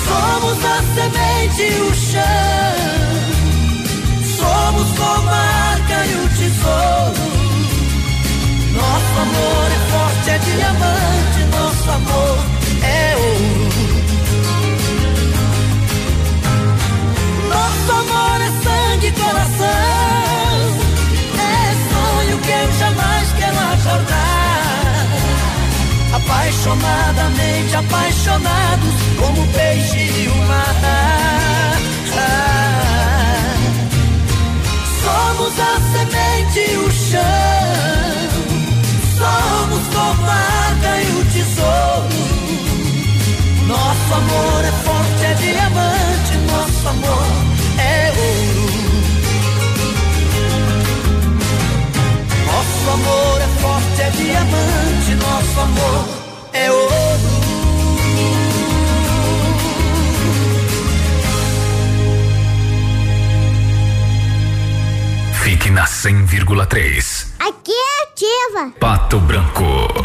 [0.05, 2.75] Somos a semente e o chão.
[4.37, 5.33] Somos como a
[5.73, 7.25] arca e o tesouro.
[8.75, 11.39] Nosso amor é forte, é diamante.
[11.55, 12.24] Nosso amor
[19.21, 19.67] coração.
[21.37, 25.05] É sonho que eu jamais quero acordar.
[26.13, 30.75] Apaixonadamente apaixonados como peixe e o mar.
[35.05, 37.21] Somos a semente e o chão.
[39.17, 42.25] Somos como a arca e o tesouro.
[43.67, 46.37] Nosso amor é forte, é diamante.
[46.51, 47.44] Nosso amor
[53.65, 55.15] forte, é diamante.
[55.15, 56.07] Nosso amor
[56.53, 56.93] é ouro.
[65.43, 67.27] Fique na 100,3.
[67.39, 68.71] Aqui é ativa.
[68.79, 70.04] Pato Branco.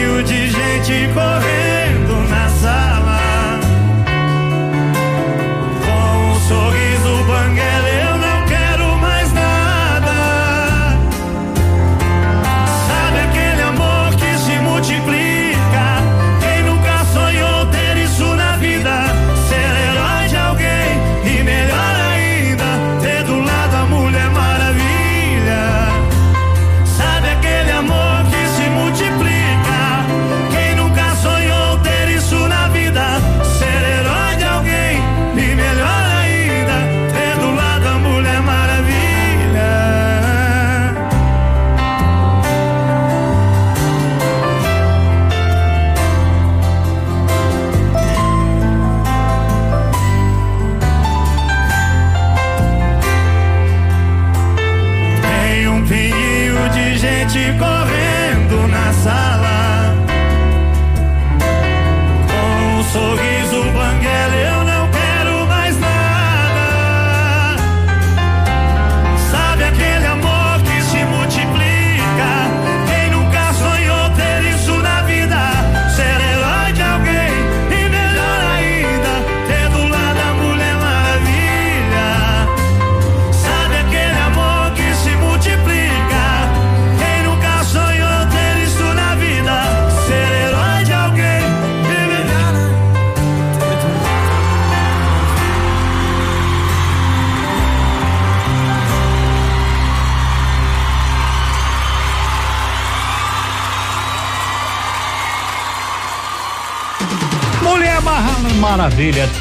[0.83, 3.59] gente correndo na sala.
[5.85, 6.80] Com um sorriso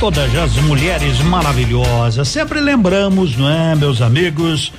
[0.01, 2.27] todas as mulheres maravilhosas.
[2.27, 4.73] Sempre lembramos, não é, meus amigos,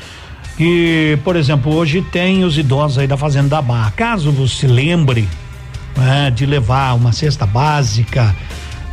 [0.57, 3.91] que, por exemplo, hoje tem os idosos aí da Fazenda da Barra.
[3.91, 5.29] Caso você lembre
[5.95, 8.35] não é, de levar uma cesta básica,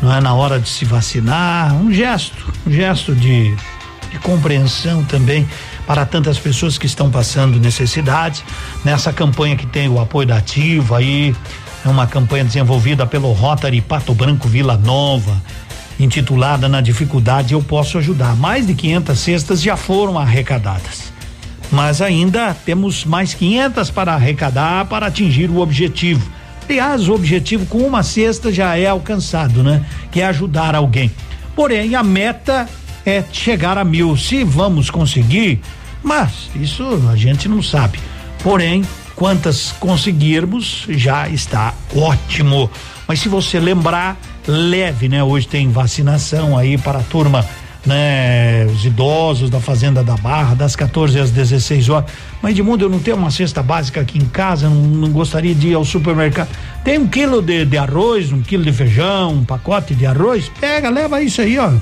[0.02, 3.56] não é, na hora de se vacinar, um gesto, um gesto de,
[4.10, 5.48] de compreensão também
[5.86, 8.44] para tantas pessoas que estão passando necessidades.
[8.84, 11.34] Nessa campanha que tem o apoio da Ativa aí,
[11.86, 15.40] é uma campanha desenvolvida pelo Rotary Pato Branco Vila Nova,
[15.98, 18.36] intitulada Na Dificuldade Eu Posso Ajudar.
[18.36, 21.12] Mais de 500 cestas já foram arrecadadas.
[21.70, 26.26] Mas ainda temos mais 500 para arrecadar para atingir o objetivo.
[26.68, 29.84] Aliás, o objetivo com uma cesta já é alcançado, né?
[30.10, 31.10] Que é ajudar alguém.
[31.56, 32.68] Porém, a meta
[33.04, 34.16] é chegar a mil.
[34.16, 35.60] Se vamos conseguir,
[36.02, 37.98] mas isso a gente não sabe.
[38.42, 38.84] Porém,
[39.18, 42.70] Quantas conseguirmos, já está ótimo.
[43.08, 44.16] Mas se você lembrar,
[44.48, 45.22] leve, né?
[45.22, 47.44] Hoje tem vacinação aí para a turma
[47.86, 52.10] né, os idosos da Fazenda da Barra, das 14 às 16 horas.
[52.42, 55.68] Mas Edmundo, eu não tenho uma cesta básica aqui em casa, não, não gostaria de
[55.68, 56.48] ir ao supermercado.
[56.84, 60.50] Tem um quilo de, de arroz, um quilo de feijão, um pacote de arroz?
[60.60, 61.72] Pega, leva isso aí, ó.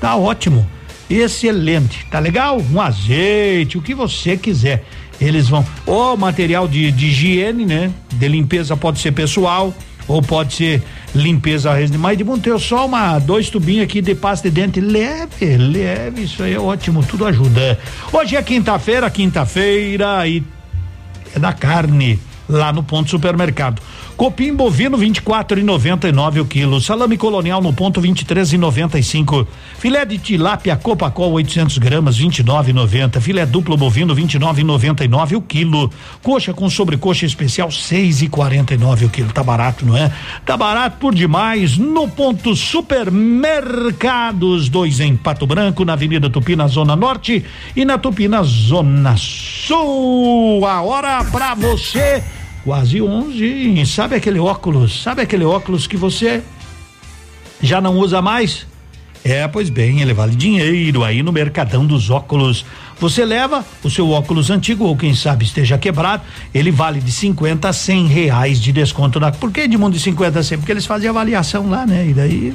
[0.00, 0.66] Tá ótimo.
[1.08, 2.06] Excelente.
[2.10, 2.60] Tá legal?
[2.72, 4.84] Um azeite, o que você quiser.
[5.20, 5.64] Eles vão.
[5.86, 7.90] Ou material de, de higiene, né?
[8.12, 9.72] De limpeza pode ser pessoal
[10.08, 10.82] ou pode ser
[11.14, 12.00] limpeza residual.
[12.00, 16.42] Mas de ter só uma, dois tubinhos aqui de pasta de dente leve, leve, isso
[16.42, 17.78] aí é ótimo, tudo ajuda.
[18.12, 20.42] Hoje é quinta-feira, quinta-feira e
[21.34, 22.18] é da carne
[22.48, 23.82] lá no ponto supermercado.
[24.16, 26.80] Copim bovino 24 e 99 o quilo.
[26.80, 29.46] Salame colonial no ponto 23 e 95.
[29.78, 33.20] Filé de tilápia Copacol 800 gramas 29,90.
[33.20, 35.92] Filé duplo bovino 29 e 99 o quilo.
[36.22, 39.34] Coxa com sobrecoxa especial 6 e 49 o quilo.
[39.34, 40.10] Tá barato, não é?
[40.46, 46.68] Tá barato por demais no ponto supermercados dois em Pato Branco na Avenida Tupi na
[46.68, 47.44] zona norte
[47.76, 50.66] e na Tupi na zona sul.
[50.66, 52.24] A hora para você
[52.66, 53.86] quase 11.
[53.86, 55.00] Sabe aquele óculos?
[55.00, 56.42] Sabe aquele óculos que você
[57.62, 58.66] já não usa mais?
[59.24, 62.64] É, pois bem, ele vale dinheiro aí no Mercadão dos Óculos.
[62.98, 66.22] Você leva o seu óculos antigo ou quem sabe esteja quebrado,
[66.52, 69.30] ele vale de 50 a 100 reais de desconto na.
[69.30, 70.58] Por que de mundo de 50 a 100?
[70.58, 72.08] Porque eles fazem avaliação lá, né?
[72.08, 72.54] E daí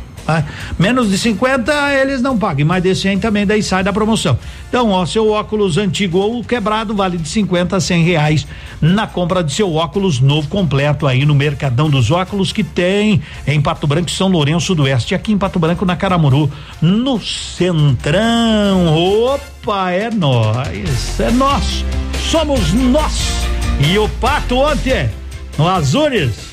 [0.78, 4.38] menos de 50 eles não pagam, mais de 100 também daí sai da promoção.
[4.70, 8.48] Então, ó, seu óculos antigo ou quebrado vale de 50 a 100 reais
[8.80, 13.62] na compra de seu óculos novo completo aí no Mercadão dos Óculos que tem em
[13.62, 18.96] Pato Branco e São Lourenço do Oeste, aqui em Pato Branco na Caramuru, no Centrão.
[18.96, 21.86] Opa, é nós, é nós,
[22.30, 23.32] somos nós.
[23.80, 25.10] E o Pato ontem
[25.58, 26.51] no Azures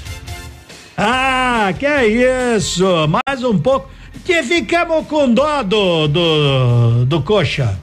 [0.98, 2.84] ah, que é isso?
[3.06, 3.88] Mais um pouco.
[4.24, 7.78] Que ficamos com dó do, do, do coxa.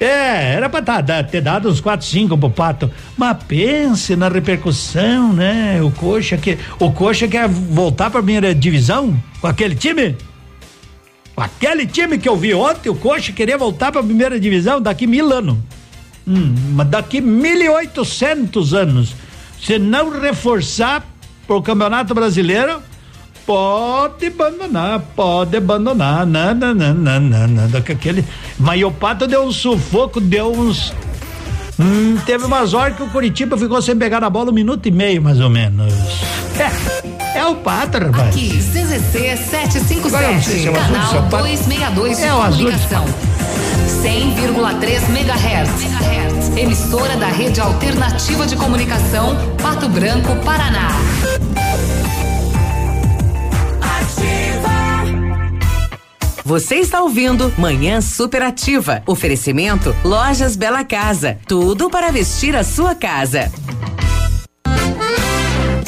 [0.00, 2.90] É, era pra tá, ter dado uns 4, 5 pro pato.
[3.16, 5.80] Mas pense na repercussão, né?
[5.80, 6.58] O coxa que.
[6.80, 10.16] O coxa quer voltar pra primeira divisão com aquele time?
[11.36, 15.06] Aquele time que eu vi ontem, o Coxa queria voltar para a primeira divisão daqui
[15.06, 15.56] mil anos.
[16.26, 19.14] Hum, mas daqui mil e oitocentos anos.
[19.62, 21.06] Se não reforçar,
[21.48, 22.82] pro Campeonato Brasileiro,
[23.46, 26.26] pode abandonar, pode abandonar.
[26.26, 27.78] Não, não, não, não, não.
[27.78, 28.22] Aquele,
[28.58, 30.92] mas o Pato deu um sufoco, deu uns.
[31.80, 34.90] Hum, teve umas horas que o Curitiba ficou sem pegar na bola um minuto e
[34.90, 35.94] meio, mais ou menos.
[36.58, 38.28] É, é o Pato, rapaz.
[38.28, 41.44] Aqui, CZC 757, se é o azul, canal se é o Pato.
[41.44, 43.04] 262 de É o azul de comunicação.
[44.02, 46.58] 100,3 MHz.
[46.58, 50.88] Emissora da Rede Alternativa de Comunicação, Pato Branco, Paraná.
[56.48, 59.02] Você está ouvindo Manhã Superativa.
[59.06, 61.38] Oferecimento Lojas Bela Casa.
[61.46, 63.52] Tudo para vestir a sua casa.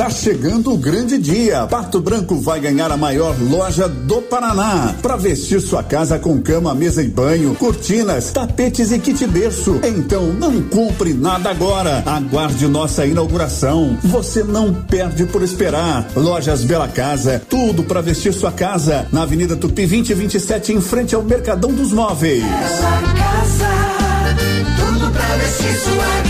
[0.01, 1.67] Tá chegando o grande dia.
[1.67, 4.95] Pato Branco vai ganhar a maior loja do Paraná.
[5.03, 9.79] Para vestir sua casa com cama, mesa e banho, cortinas, tapetes e kit berço.
[9.85, 12.03] Então não compre nada agora.
[12.07, 13.99] Aguarde nossa inauguração.
[14.03, 16.11] Você não perde por esperar.
[16.17, 19.07] Lojas Bela Casa, tudo para vestir sua casa.
[19.13, 22.43] Na Avenida Tupi 2027, em frente ao Mercadão dos Móveis.
[22.43, 23.69] casa,
[24.79, 26.30] tudo pra vestir sua casa.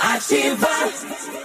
[0.00, 1.39] Ativa.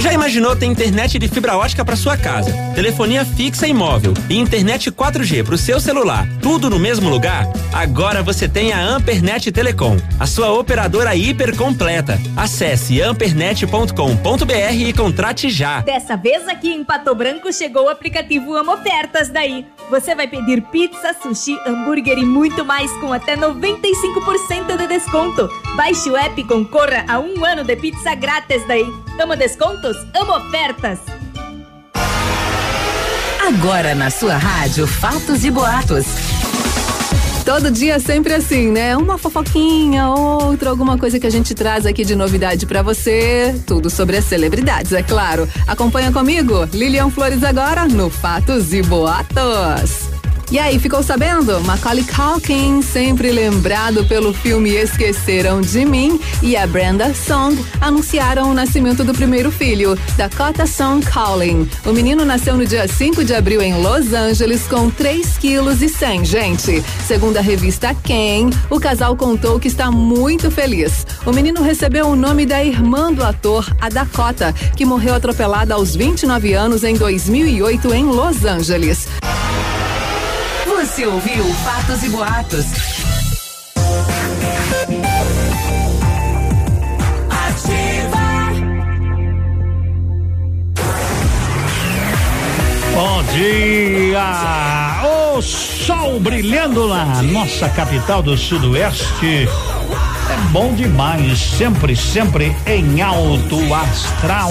[0.00, 4.36] Já imaginou ter internet de fibra ótica para sua casa, telefonia fixa e móvel e
[4.36, 7.46] internet 4G para o seu celular, tudo no mesmo lugar?
[7.72, 12.18] Agora você tem a Ampernet Telecom, a sua operadora hiper completa.
[12.36, 15.80] Acesse ampernet.com.br e contrate já.
[15.80, 19.66] Dessa vez aqui em Pato Branco chegou o aplicativo Amo Ofertas daí.
[19.90, 25.48] Você vai pedir pizza, sushi, hambúrguer e muito mais com até 95% de desconto.
[25.76, 28.86] Baixe o app e concorra a um ano de pizza grátis daí.
[29.20, 29.36] Amo
[30.14, 30.98] Amo ofertas!
[33.46, 36.06] Agora na sua rádio Fatos e Boatos.
[37.44, 38.96] Todo dia sempre assim, né?
[38.96, 43.54] Uma fofoquinha, outra, alguma coisa que a gente traz aqui de novidade para você.
[43.66, 45.46] Tudo sobre as celebridades, é claro.
[45.66, 50.13] Acompanha comigo, Lilian Flores agora no Fatos e Boatos.
[50.54, 51.60] E aí, ficou sabendo?
[51.62, 58.54] Macaulay Culkin, sempre lembrado pelo filme Esqueceram de Mim, e a Brenda Song anunciaram o
[58.54, 61.68] nascimento do primeiro filho, Dakota Song Cullen.
[61.84, 65.88] O menino nasceu no dia 5 de abril em Los Angeles com 3 quilos e
[65.88, 66.84] 100, gente.
[67.04, 71.04] Segundo a revista Quem, o casal contou que está muito feliz.
[71.26, 75.96] O menino recebeu o nome da irmã do ator, a Dakota, que morreu atropelada aos
[75.96, 79.08] 29 anos em 2008 em Los Angeles.
[80.84, 82.66] Você ouviu Fatos e Boatos.
[92.92, 95.34] Bom dia!
[95.34, 99.48] O sol brilhando na nossa capital do Sudoeste.
[100.30, 104.50] É bom demais, sempre, sempre em alto astral.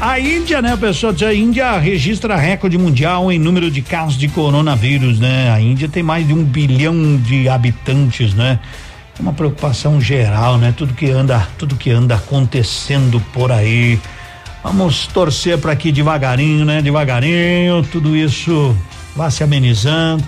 [0.00, 1.14] A Índia, né, pessoal?
[1.28, 5.52] A Índia registra recorde mundial em número de casos de coronavírus, né?
[5.52, 8.58] A Índia tem mais de um bilhão de habitantes, né?
[9.18, 10.72] É uma preocupação geral, né?
[10.74, 14.00] Tudo que anda, tudo que anda acontecendo por aí.
[14.64, 16.80] Vamos torcer para que devagarinho, né?
[16.80, 18.74] Devagarinho, tudo isso
[19.14, 20.24] vá se amenizando,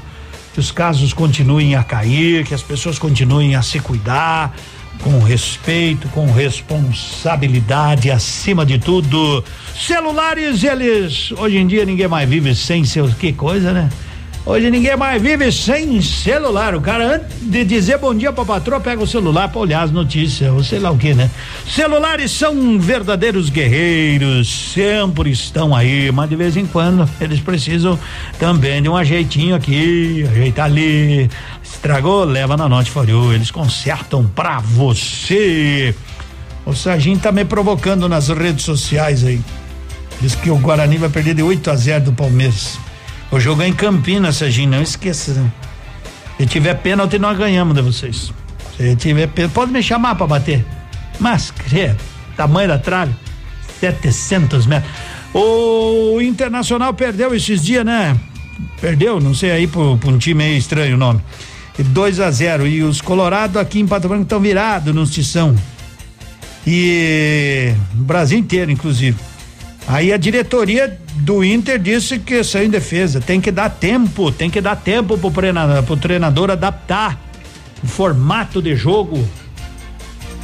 [0.52, 4.54] que os casos continuem a cair, que as pessoas continuem a se cuidar
[5.02, 9.44] com respeito, com responsabilidade acima de tudo.
[9.76, 13.88] Celulares, eles hoje em dia ninguém mais vive sem seus que coisa, né?
[14.44, 16.74] Hoje ninguém mais vive sem celular.
[16.74, 19.92] O cara, antes de dizer bom dia pra patroa, pega o celular pra olhar as
[19.92, 21.30] notícias, ou sei lá o que, né?
[21.64, 27.96] Celulares são verdadeiros guerreiros, sempre estão aí, mas de vez em quando eles precisam
[28.40, 31.30] também de um ajeitinho aqui, ajeitar ali.
[31.82, 35.92] Estragou, leva na Note For You, eles consertam pra você.
[36.64, 39.40] O Sarginho tá me provocando nas redes sociais aí.
[40.20, 42.78] Diz que o Guarani vai perder de 8 a 0 do Palmeiras.
[43.32, 45.34] O jogo é em Campinas, Serginho, não esqueça.
[45.34, 45.52] Né?
[46.38, 48.32] Se tiver pênalti, nós ganhamos de vocês.
[48.76, 50.64] Se tiver pênalti, pode me chamar para bater.
[51.18, 51.98] Mas, credo,
[52.36, 53.12] tamanho da trave,
[53.80, 54.92] 700 metros.
[55.34, 58.16] O Internacional perdeu esses dias, né?
[58.80, 61.20] Perdeu, não sei aí, por um time meio estranho o nome.
[61.78, 65.54] 2 a 0 E os Colorados aqui em Pato Branco estão virados no Tição.
[66.66, 69.16] E o Brasil inteiro, inclusive.
[69.86, 73.20] Aí a diretoria do Inter disse que saiu em defesa.
[73.20, 77.18] Tem que dar tempo, tem que dar tempo pro treinador, pro treinador adaptar
[77.82, 79.26] o formato de jogo.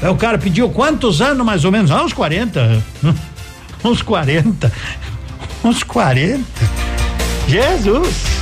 [0.02, 1.90] Aí o cara pediu quantos anos mais ou menos?
[1.90, 2.82] Ah, uns 40.
[3.84, 4.72] uns 40.
[5.64, 6.44] Uns 40.
[7.48, 8.37] Jesus!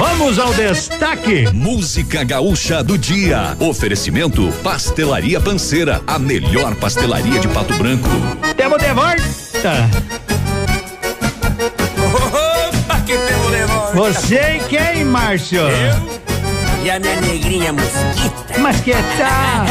[0.00, 1.46] Vamos ao destaque.
[1.52, 3.54] Música gaúcha do dia.
[3.60, 8.08] Oferecimento Pastelaria Panceira, a melhor pastelaria de Pato Branco.
[8.56, 9.90] Temos de volta.
[12.16, 13.92] Opa, que temos de volta.
[13.92, 15.60] Você e quem, Márcio?
[15.60, 16.20] Eu
[16.82, 18.58] e a minha negrinha mosquita.
[18.58, 19.66] Mas que tal?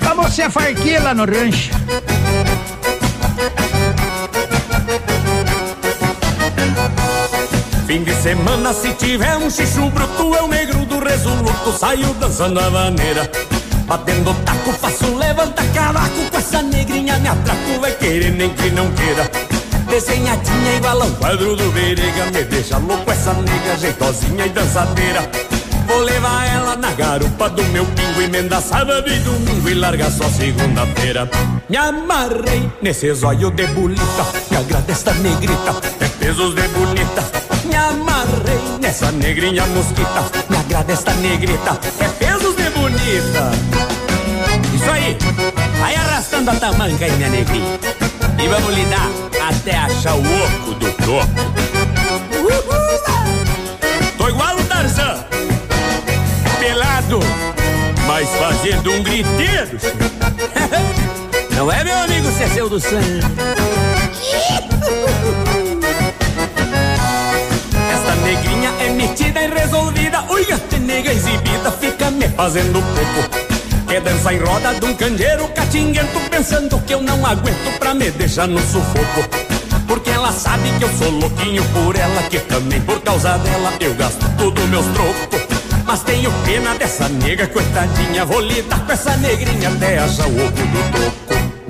[0.00, 1.72] Vamos ser farquila no rancho.
[7.90, 12.70] Fim de semana, se tiver um chuchu bruto, eu negro do resoluto, saio dançando a
[12.70, 13.28] maneira.
[13.84, 18.88] Batendo taco, faço levanta cavaco, com essa negrinha me atraco, vai querer nem que não
[18.92, 19.28] queira.
[19.88, 25.28] Desenhadinha igual um quadro do Verega, me deixa louco essa nega, jeitosinha e dançadeira.
[25.88, 30.28] Vou levar ela na garupa do meu pingo, emenda sábado e domingo e larga só
[30.28, 31.28] segunda-feira.
[31.68, 37.49] Me amarrei nesse zóio de bolita, me agrada esta negrita, é pesos de bonita.
[37.64, 43.50] Me amarrei nessa negrinha mosquita, me agrada esta negrita, é pesos de bonita.
[44.74, 45.16] Isso aí,
[45.78, 47.78] vai arrastando a tamanca aí, minha negrinha.
[48.42, 49.08] E vamos lidar
[49.48, 51.50] até achar o oco do toco.
[54.16, 55.24] Tô igual o Tarzan,
[56.58, 57.20] pelado,
[58.06, 59.78] mas fazendo um griteiro.
[61.54, 63.20] Não é, meu amigo Cecil do Sangue?
[68.70, 70.24] Negrinha é metida e resolvida.
[70.28, 73.86] Ui, gata nega exibida, fica me fazendo pouco.
[73.86, 78.10] Quer dançar em roda de um candeeiro catinguento, pensando que eu não aguento pra me
[78.10, 79.28] deixar no sufoco.
[79.86, 83.94] Porque ela sabe que eu sou louquinho por ela, que também por causa dela eu
[83.94, 85.40] gasto tudo meus trocos.
[85.84, 90.50] Mas tenho pena dessa nega, coitadinha, vou lidar com essa negrinha até achar o ovo
[90.50, 91.19] do toco.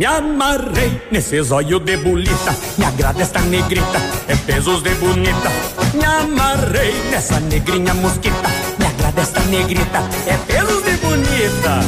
[0.01, 5.51] Me amarrei nesse zóio de bolita, me agrada esta negrita, é pesos de bonita.
[5.93, 8.49] Me amarrei nessa negrinha mosquita,
[8.79, 11.81] me agrada esta negrita, é pelos de bonita.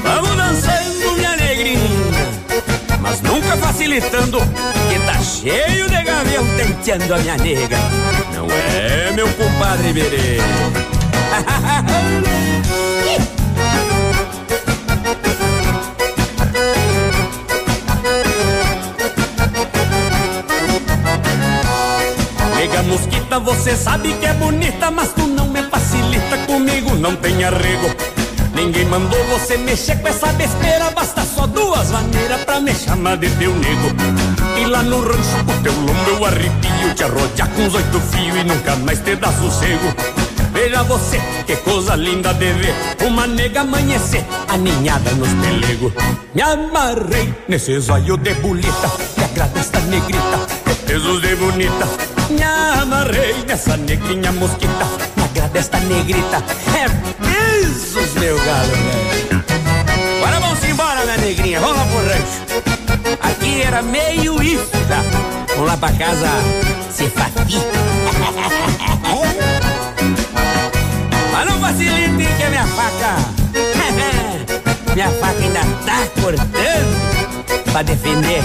[0.00, 1.80] Vamos dançando, minha negrinha,
[3.00, 7.78] mas nunca facilitando, que tá cheio de gavião tenteando a minha nega.
[8.32, 10.38] Não é, meu compadre Berê?
[22.78, 27.42] Nega mosquita, você sabe que é bonita, mas tu não me facilita comigo, não tem
[27.42, 27.90] arrego.
[28.54, 33.30] Ninguém mandou você mexer com essa besteira, basta só duas maneiras pra me chamar de
[33.30, 33.88] teu nego.
[34.60, 38.36] E lá no rancho, o teu lombo eu arrepio, te arrodear com os oito fios
[38.36, 39.92] e nunca mais te dar sossego.
[40.52, 42.74] Veja você, que coisa linda de ver
[43.06, 45.92] Uma nega amanhecer, aninhada nos pelegos
[46.34, 52.42] Me amarrei nesse zóio de bolita Me agrada esta negrita, é pesos de bonita Me
[52.42, 54.84] amarrei nessa negrinha mosquita
[55.16, 56.44] Me agrada esta negrita,
[56.76, 56.86] é
[57.24, 59.44] pesos, meu galo velho
[60.18, 62.42] Agora vamos embora, minha negrinha, vamos lá pro rancho.
[63.22, 64.68] Aqui era meio isso
[65.54, 66.28] Vamos lá pra casa
[66.90, 67.62] se fati
[71.32, 73.16] Mas não facilite que a minha faca
[74.94, 78.42] Minha faca ainda tá cortando Pra defender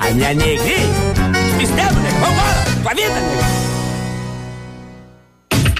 [0.00, 1.21] a minha negrinha
[1.62, 2.10] Mistelo, né?
[2.18, 3.71] Vambora, com a vida, né?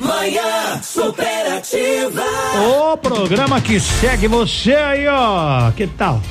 [0.00, 2.22] Manhã superativa.
[2.92, 5.70] O programa que segue você aí, ó.
[5.72, 6.22] Que tal?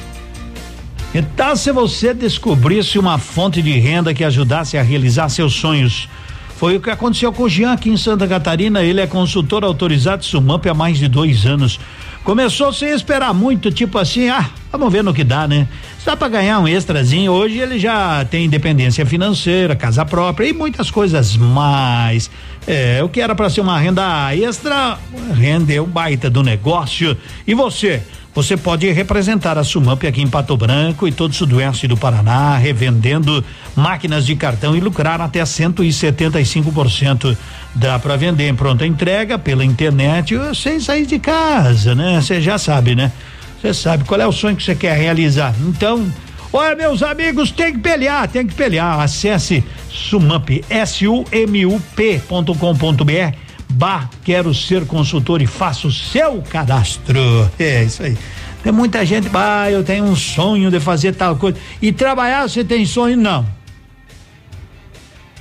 [1.11, 6.09] Que tal se você descobrisse uma fonte de renda que ajudasse a realizar seus sonhos?
[6.57, 8.83] Foi o que aconteceu com o Jean aqui em Santa Catarina.
[8.83, 11.79] Ele é consultor autorizado Sumamp há mais de dois anos.
[12.23, 15.67] Começou sem esperar muito, tipo assim, ah, vamos ver no que dá, né?
[15.97, 20.53] Se dá pra ganhar um extrazinho, hoje ele já tem independência financeira, casa própria e
[20.53, 22.29] muitas coisas mais.
[22.67, 24.99] É, o que era para ser uma renda extra,
[25.33, 27.17] rendeu baita do negócio.
[27.47, 28.03] E você?
[28.33, 32.57] Você pode representar a Sumamp aqui em Pato Branco e todo o sudoeste do Paraná,
[32.57, 33.43] revendendo
[33.75, 37.35] máquinas de cartão e lucrar até 175%.
[37.75, 42.21] Dá para vender em pronta entrega pela internet sem sair de casa, né?
[42.21, 43.11] Você já sabe, né?
[43.59, 45.53] Você sabe qual é o sonho que você quer realizar.
[45.67, 46.07] Então,
[46.53, 48.99] olha, meus amigos, tem que pelear, tem que pelear.
[48.99, 53.48] Acesse Sumamp, S-U-M-U-P.com.br.
[53.71, 57.49] Bah, quero ser consultor e faça o seu cadastro.
[57.59, 58.17] É isso aí.
[58.63, 61.57] Tem muita gente, bah, eu tenho um sonho de fazer tal coisa.
[61.81, 63.15] E trabalhar, você tem sonho?
[63.15, 63.45] Não.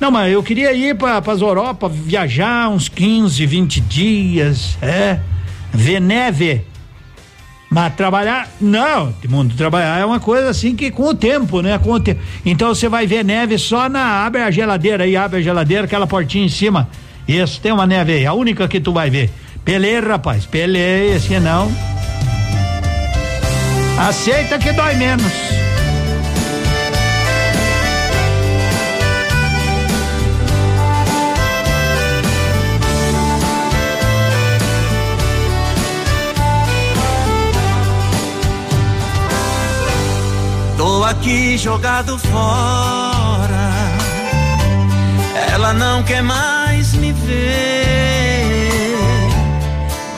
[0.01, 5.19] Não, mas eu queria ir para as Europa, viajar uns 15, 20 dias, é,
[5.73, 6.63] ver neve.
[7.69, 11.77] Mas trabalhar, não, mundo trabalhar é uma coisa assim que com o tempo, né?
[11.79, 12.21] Com o tempo.
[12.47, 16.07] Então você vai ver neve só na abre a geladeira aí, abre a geladeira, aquela
[16.07, 16.89] portinha em cima.
[17.29, 19.31] Isso, tem uma neve aí, a única que tu vai ver.
[19.63, 21.71] Pelei, rapaz, pelei, se não.
[23.99, 25.31] Aceita que dói menos.
[40.79, 43.69] Tô aqui jogado fora.
[45.53, 48.69] Ela não quer mais me ver.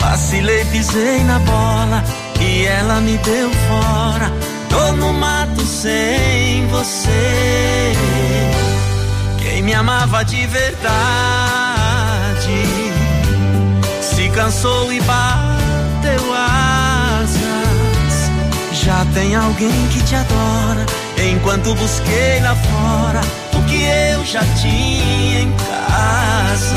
[0.00, 2.04] Vacilei, pisei na bola
[2.40, 4.32] e ela me deu fora.
[4.68, 7.92] Tô no mato sem você.
[9.38, 10.80] Quem me amava de verdade
[14.00, 17.30] se cansou e bateu asas.
[18.72, 20.86] Já tem alguém que te adora.
[21.18, 23.49] Enquanto busquei lá fora
[23.82, 26.76] eu já tinha em casa.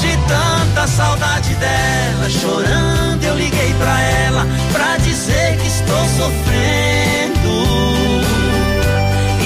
[0.00, 7.46] De tanta saudade dela, chorando, eu liguei pra ela pra dizer que estou sofrendo.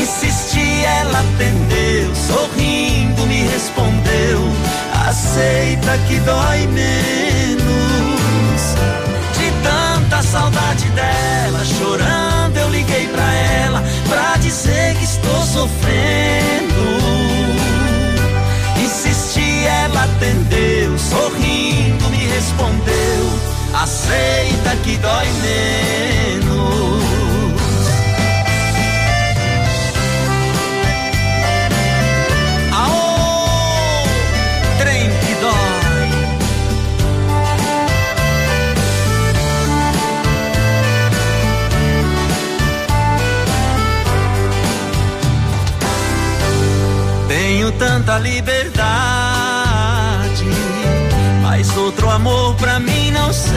[0.00, 2.90] Insisti, ela atendeu, sorrindo
[3.30, 4.40] me respondeu:
[5.08, 7.60] Aceita que dói menos.
[9.38, 13.29] De tanta saudade dela, chorando, eu liguei pra
[14.10, 16.84] pra dizer que estou sofrendo.
[18.82, 23.22] Insisti, ela atendeu, sorrindo me respondeu:
[23.72, 26.49] aceita que dói menos.
[47.80, 48.84] Tanta liberdade,
[51.42, 53.56] mas outro amor pra mim não serve.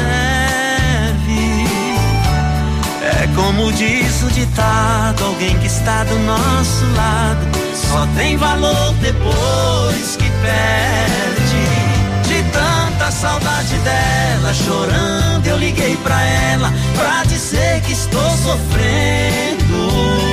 [3.01, 7.45] É como diz o ditado: alguém que está do nosso lado
[7.75, 11.67] só tem valor depois que perde.
[12.25, 20.32] De tanta saudade dela, chorando, eu liguei pra ela pra dizer que estou sofrendo.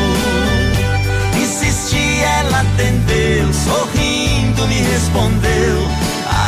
[3.01, 5.89] Ela atendeu, sorrindo me respondeu: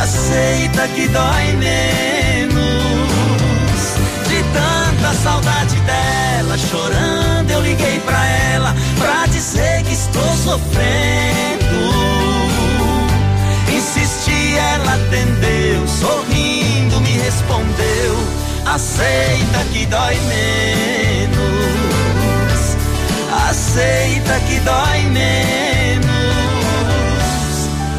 [0.01, 2.53] Aceita que dói menos.
[4.27, 11.63] De tanta saudade dela, chorando, eu liguei pra ela pra dizer que estou sofrendo.
[13.69, 18.17] Insisti, ela atendeu, sorrindo me respondeu:
[18.65, 21.33] Aceita que dói menos.
[23.49, 25.72] Aceita que dói menos.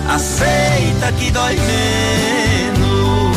[0.08, 3.36] Aceita que dói menos.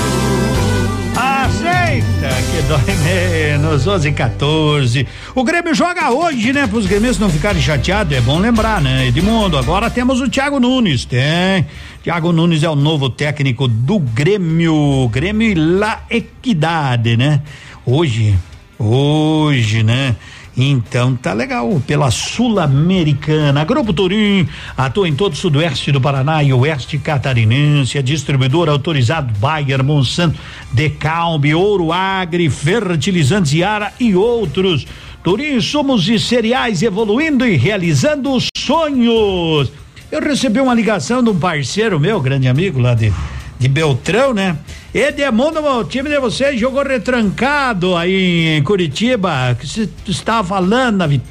[1.15, 5.07] Aceita que dói menos, 11 e 14.
[5.34, 6.68] O Grêmio joga hoje, né?
[6.68, 9.07] Para os gremistas não ficarem chateados, é bom lembrar, né?
[9.07, 11.65] Edmundo, agora temos o Thiago Nunes, tem.
[12.03, 17.41] Thiago Nunes é o novo técnico do Grêmio, Grêmio La Equidade, né?
[17.85, 18.35] Hoje,
[18.77, 20.15] hoje, né?
[20.58, 23.64] Então tá legal, pela Sul-Americana.
[23.64, 27.98] Grupo Turim atua em todo o sudoeste do Paraná e oeste catarinense.
[27.98, 30.40] É distribuidor autorizado Bayer, Monsanto,
[30.72, 34.88] Decalbe, Ouro Agri, Fertilizantes Yara e outros.
[35.24, 39.72] Turim, somos de cereais evoluindo e realizando sonhos.
[40.12, 43.14] Eu recebi uma ligação de um parceiro meu, grande amigo lá de,
[43.60, 44.58] de Beltrão, né?
[44.94, 51.08] Edmundo, o time de vocês jogou retrancado aí em Curitiba, que você estava falando, na
[51.08, 51.24] vit-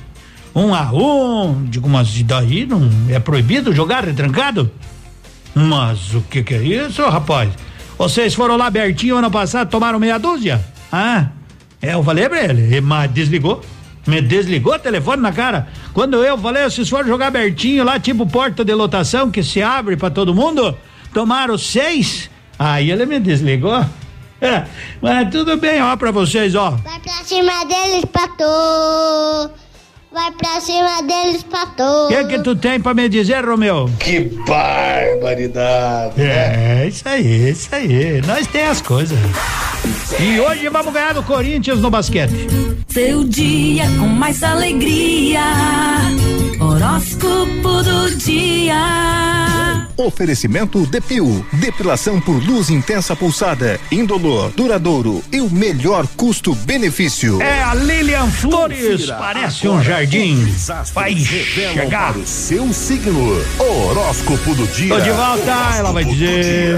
[0.55, 4.71] um a um, digo, mas daí não é proibido jogar retrancado?
[5.55, 7.51] Mas o que que é isso, rapaz?
[7.99, 10.63] Vocês foram lá abertinho ano passado, tomaram meia dúzia?
[10.93, 11.29] Ah,
[11.81, 13.63] é, eu falei pra ele, mas desligou.
[14.07, 15.67] Me desligou o telefone na cara.
[15.93, 19.97] Quando eu falei, vocês foram jogar abertinho lá, tipo porta de lotação que se abre
[19.97, 20.77] pra todo mundo,
[21.17, 22.29] tomaram seis.
[22.59, 23.83] Aí ele me desligou.
[24.39, 24.65] É,
[25.01, 26.73] mas tudo bem, ó, pra vocês, ó.
[26.73, 29.51] Vai pra cima deles, pato.
[30.13, 31.83] Vai pra cima deles, pato.
[31.83, 33.91] O que que tu tem pra me dizer, Romeu?
[33.99, 36.21] Que barbaridade.
[36.21, 38.21] É, isso aí, isso aí.
[38.27, 39.19] Nós tem as coisas.
[40.21, 42.47] E hoje vamos ganhar do Corinthians no basquete.
[42.89, 45.41] Seu dia com mais alegria.
[46.59, 49.89] Horóscopo do dia.
[49.97, 57.43] Oferecimento Depil, depilação por luz intensa pulsada, indolor, duradouro e o melhor custo-benefício.
[57.43, 60.47] É a Lilian Flores, parece um jardim.
[60.95, 62.13] Vai chegar.
[62.13, 63.43] para o seu signo.
[63.59, 64.95] Horóscopo do dia.
[64.95, 66.77] Tô de volta, ela vai dizer.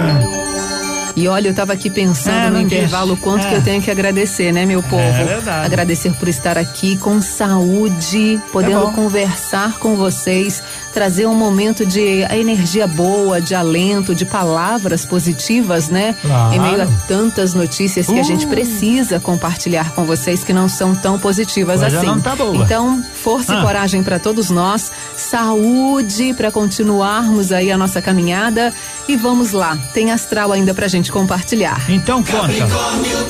[1.19, 3.49] E olha, eu tava aqui pensando É, no intervalo o quanto É.
[3.49, 5.03] que eu tenho que agradecer, né, meu povo?
[5.03, 5.66] É verdade.
[5.66, 10.62] Agradecer por estar aqui com saúde, podendo É conversar com vocês,
[10.95, 12.01] trazer um momento de
[12.32, 16.15] energia boa, de alento, de palavras positivas, né?
[16.23, 16.55] Claro.
[16.55, 18.49] Em meio a tantas notícias que a gente Uh.
[18.49, 22.07] precisa compartilhar com vocês que não são tão positivas Coisa assim.
[22.07, 22.57] não tá boa.
[22.57, 23.61] Então, força Ah.
[23.61, 28.73] e coragem para todos nós, saúde para continuarmos aí a nossa caminhada
[29.07, 29.77] e vamos lá.
[29.93, 31.90] Tem astral ainda pra gente compartilhar.
[31.90, 32.66] Então conta.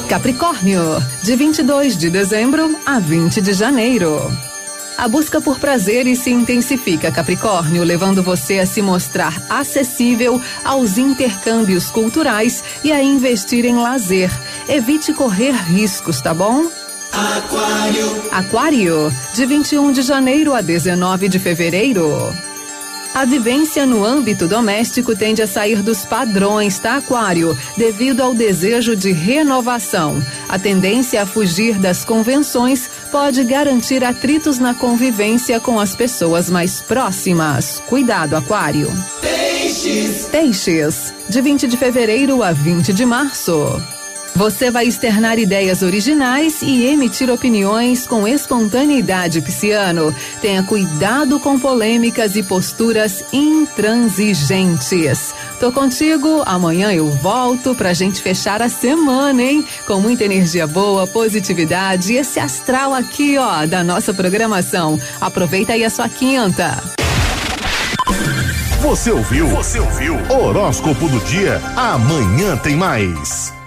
[0.09, 0.81] Capricórnio,
[1.23, 4.21] de 22 de dezembro a 20 de janeiro.
[4.97, 11.89] A busca por prazeres se intensifica, Capricórnio, levando você a se mostrar acessível aos intercâmbios
[11.89, 14.31] culturais e a investir em lazer.
[14.69, 16.67] Evite correr riscos, tá bom?
[17.19, 18.23] Aquário.
[18.31, 22.33] Aquário, de 21 de janeiro a 19 de fevereiro.
[23.13, 27.59] A vivência no âmbito doméstico tende a sair dos padrões, tá, Aquário?
[27.77, 30.23] Devido ao desejo de renovação.
[30.49, 36.81] A tendência a fugir das convenções pode garantir atritos na convivência com as pessoas mais
[36.81, 37.83] próximas.
[37.89, 38.93] Cuidado, Aquário.
[39.21, 40.29] Peixes.
[40.31, 43.98] Peixes, de 20 de fevereiro a 20 de março.
[44.39, 50.15] Você vai externar ideias originais e emitir opiniões com espontaneidade pisciano.
[50.41, 55.35] Tenha cuidado com polêmicas e posturas intransigentes.
[55.59, 59.67] Tô contigo, amanhã eu volto pra gente fechar a semana, hein?
[59.89, 65.01] Com muita energia boa, positividade e esse astral aqui, ó, da nossa programação.
[65.21, 66.81] Aproveita aí a sua quinta.
[68.83, 69.49] Você ouviu?
[69.49, 70.15] Você ouviu?
[70.31, 71.61] Horóscopo do dia.
[71.75, 73.58] Amanhã tem mais.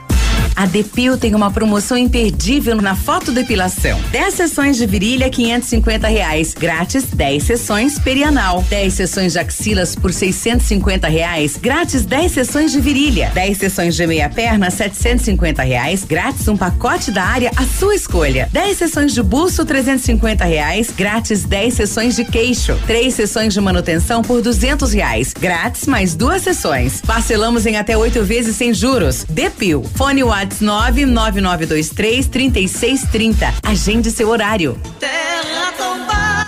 [0.61, 3.99] A Depil tem uma promoção imperdível na fotodepilação.
[4.11, 6.53] 10 sessões de virilha, 550 reais.
[6.53, 8.63] Grátis, 10 sessões perianal.
[8.69, 11.57] 10 sessões de axilas por 650 reais.
[11.57, 13.31] Grátis, 10 sessões de virilha.
[13.33, 16.03] 10 sessões de meia perna, 750 reais.
[16.03, 18.47] Grátis, um pacote da área à sua escolha.
[18.53, 20.91] 10 sessões de busto, 350 reais.
[20.95, 22.79] Grátis, 10 sessões de queixo.
[22.85, 25.33] 3 sessões de manutenção por 200 reais.
[25.33, 27.01] Grátis, mais duas sessões.
[27.01, 29.25] Parcelamos em até oito vezes sem juros.
[29.27, 29.83] Depil.
[29.95, 33.53] Fone WhatsApp 99923 3630.
[33.63, 34.77] Agende seu horário.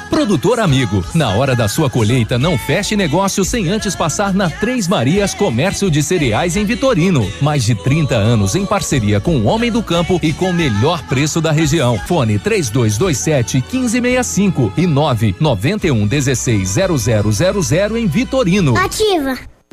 [0.10, 4.88] Produtor amigo, na hora da sua colheita, não feche negócio sem antes passar na Três
[4.88, 7.30] Marias Comércio de Cereais em Vitorino.
[7.42, 11.04] Mais de 30 anos em parceria com o Homem do Campo e com o melhor
[11.08, 12.00] preço da região.
[12.08, 18.78] Fone 3227 1565 e 991 16 0000 em Vitorino.
[18.78, 19.53] Ativa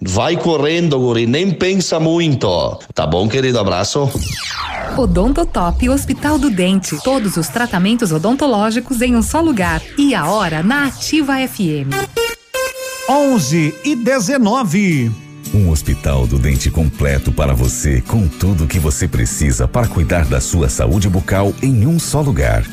[0.00, 2.78] Vai correndo, guri, nem pensa muito.
[2.94, 3.58] Tá bom, querido?
[3.58, 4.10] Abraço.
[4.96, 6.96] Odontotop Hospital do Dente.
[7.02, 9.80] Todos os tratamentos odontológicos em um só lugar.
[9.96, 11.92] E a hora na Ativa FM.
[13.08, 15.10] 11 e 19.
[15.54, 20.40] Um hospital do dente completo para você, com tudo que você precisa para cuidar da
[20.42, 22.64] sua saúde bucal em um só lugar.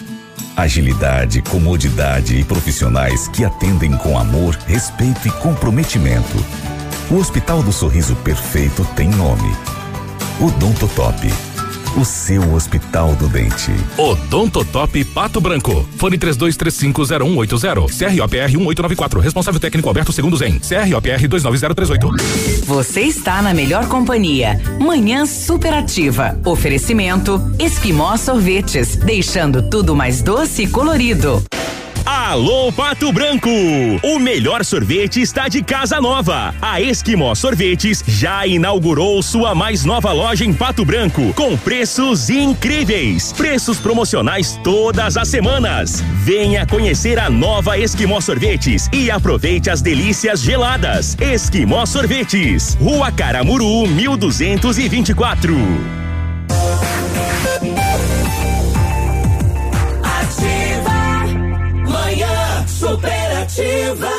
[0.57, 6.74] Agilidade, comodidade e profissionais que atendem com amor, respeito e comprometimento.
[7.10, 9.56] O Hospital do Sorriso Perfeito tem nome.
[10.41, 11.32] Odontotop.
[11.95, 13.72] O seu Hospital do Dente.
[13.95, 15.88] Odontotop Pato Branco.
[15.98, 18.18] Fone 32350180.
[18.18, 19.19] CROPR 1894.
[19.19, 20.60] Responsável técnico Alberto Segundo Zen.
[20.60, 22.07] CROPR 29038.
[22.65, 24.60] Você está na melhor companhia.
[24.80, 26.38] Manhã superativa.
[26.44, 31.41] Oferecimento Esquimó Sorvetes, deixando tudo mais doce e colorido.
[32.06, 33.49] Alô Pato Branco!
[34.03, 36.53] O melhor sorvete está de casa nova.
[36.61, 43.34] A Esquimó Sorvetes já inaugurou sua mais nova loja em Pato Branco com preços incríveis.
[43.34, 46.03] Preços promocionais todas as semanas.
[46.23, 51.18] Venha conhecer a nova Esquimó Sorvetes e aproveite as delícias geladas.
[51.19, 55.56] Esquimó Sorvetes, Rua Caramuru, 1224.
[63.56, 64.10] Superativa.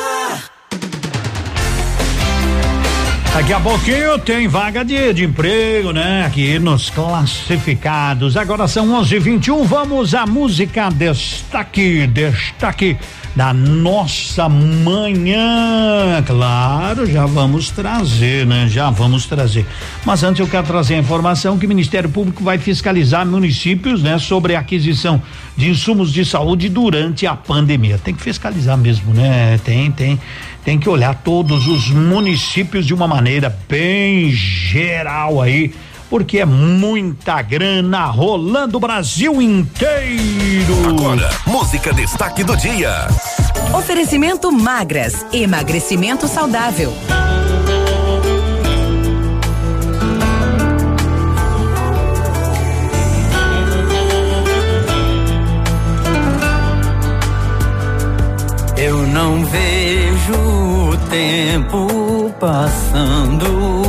[3.33, 6.25] Daqui a pouquinho tem vaga de, de emprego, né?
[6.25, 8.35] Aqui nos classificados.
[8.35, 9.63] Agora são 11:21.
[9.63, 12.97] Vamos à música destaque, destaque
[13.37, 16.23] da nossa manhã.
[16.25, 18.67] Claro, já vamos trazer, né?
[18.67, 19.63] Já vamos trazer.
[20.03, 24.17] Mas antes eu quero trazer a informação que o Ministério Público vai fiscalizar municípios, né,
[24.17, 25.21] sobre a aquisição
[25.55, 27.99] de insumos de saúde durante a pandemia.
[28.03, 29.59] Tem que fiscalizar mesmo, né?
[29.63, 30.19] Tem, tem
[30.67, 35.73] tem que olhar todos os municípios de uma maneira bem geral aí,
[36.09, 40.89] porque é muita grana rolando o Brasil inteiro.
[40.89, 43.07] Agora, música destaque do dia.
[43.73, 46.93] Oferecimento magras, emagrecimento saudável.
[58.77, 60.33] Eu não vejo
[60.91, 63.86] o tempo passando.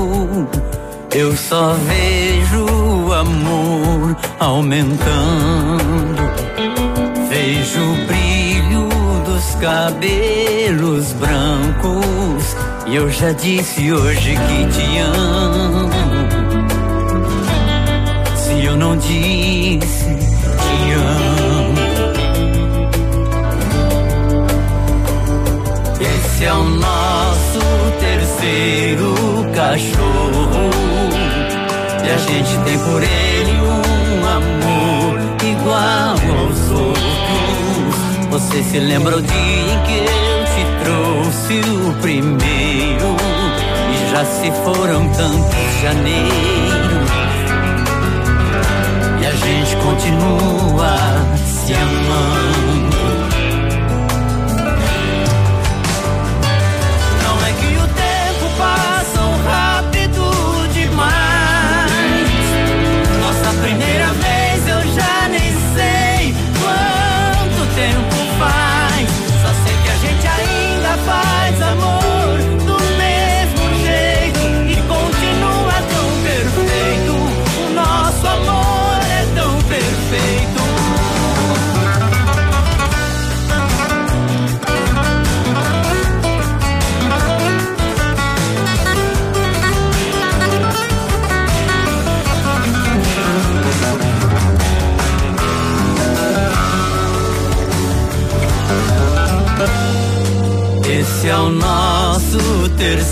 [1.19, 5.09] Eu só vejo o amor aumentando.
[7.29, 8.89] Vejo o brilho
[9.25, 12.57] dos cabelos brancos.
[12.87, 15.91] E eu já disse hoje que te amo.
[18.37, 21.79] Se eu não disse, te amo.
[26.01, 27.59] Esse é o nosso
[27.99, 29.15] terceiro
[29.53, 30.88] cachorro.
[32.09, 37.05] E a gente tem por ele um amor igual aos outros.
[38.31, 43.15] Você se lembra o dia em que eu te trouxe o primeiro?
[43.93, 47.11] E já se foram tantos janeiros.
[49.21, 50.97] E a gente continua
[51.45, 52.58] se amando.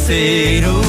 [0.08, 0.85] Nosso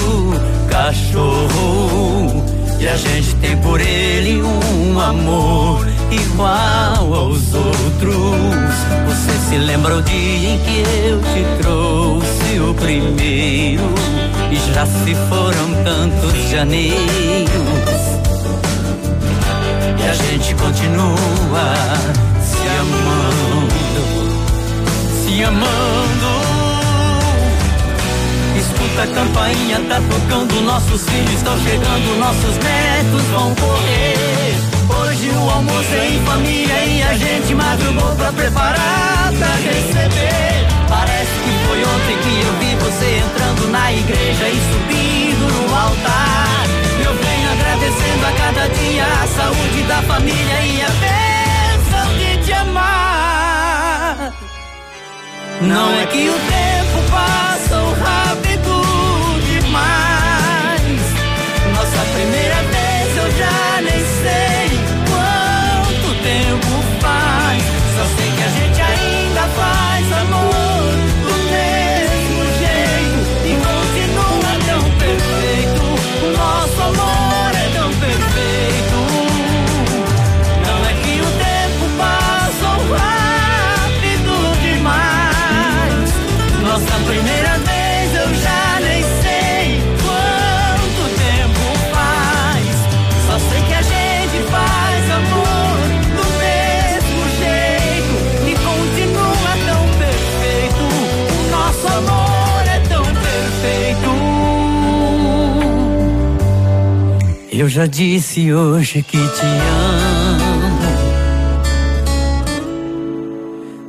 [107.67, 110.79] Eu já disse hoje que te amo.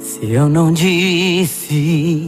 [0.00, 2.27] Se eu não disse,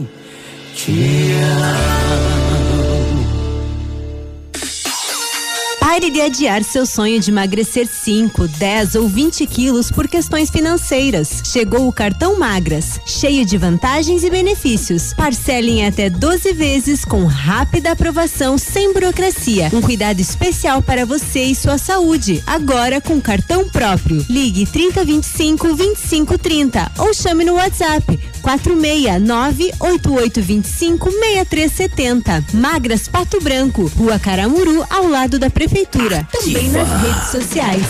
[6.21, 11.41] De adiar seu sonho de emagrecer 5, 10 ou 20 quilos por questões financeiras.
[11.43, 15.15] Chegou o cartão Magras, cheio de vantagens e benefícios.
[15.15, 19.71] Parcele em até 12 vezes com rápida aprovação sem burocracia.
[19.73, 22.43] Um cuidado especial para você e sua saúde.
[22.45, 24.23] Agora com cartão próprio.
[24.29, 32.43] Ligue 3025 2530 ou chame no WhatsApp 469 8825 6370.
[32.53, 36.27] Magras Pato Branco, Rua Caramuru, ao lado da Prefeitura.
[36.31, 37.85] Também nas redes sociais.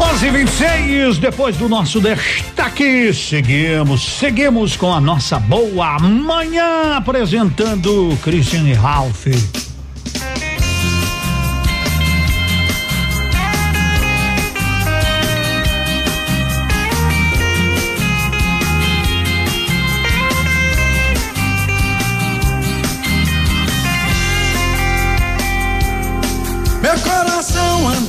[0.00, 8.18] 11 e 26 depois do nosso destaque, seguimos, seguimos com a nossa boa manhã apresentando
[8.22, 9.26] Cristiane Ralph.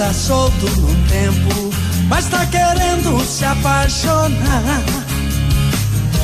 [0.02, 1.70] Anda solto no tempo,
[2.08, 4.82] mas tá querendo se apaixonar.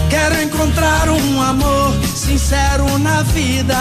[0.09, 3.77] Quero encontrar um amor sincero na vida.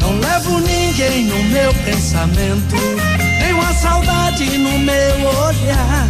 [0.00, 2.76] Não levo ninguém no meu pensamento,
[3.40, 6.08] nem uma saudade no meu olhar.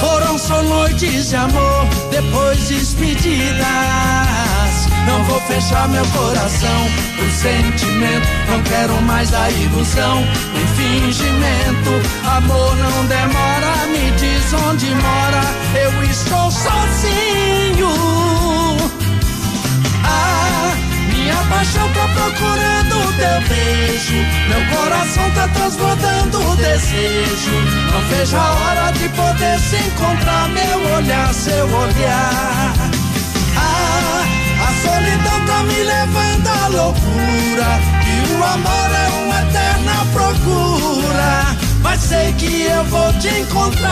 [0.00, 4.43] Foram só noites de amor, depois despedidas.
[5.06, 8.28] Não vou fechar meu coração pro sentimento.
[8.48, 10.24] Não quero mais a ilusão,
[10.54, 11.90] nem fingimento.
[12.26, 15.42] Amor não demora, me diz onde mora.
[15.74, 17.88] Eu estou sozinho.
[20.04, 20.72] Ah,
[21.12, 24.14] minha paixão tá procurando o teu beijo.
[24.48, 27.52] Meu coração tá transbordando o desejo.
[27.92, 32.93] Não vejo a hora de poder se encontrar, meu olhar, seu olhar.
[34.94, 37.80] Solidão tá me levando à loucura.
[38.06, 41.56] E o amor é uma eterna procura.
[41.82, 43.90] Mas sei que eu vou te encontrar.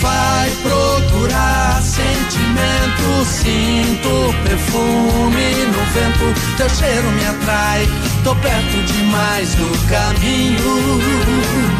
[0.00, 7.88] Vai procurar sentimento, sinto perfume no vento, teu cheiro me atrai,
[8.24, 11.75] tô perto demais do caminho.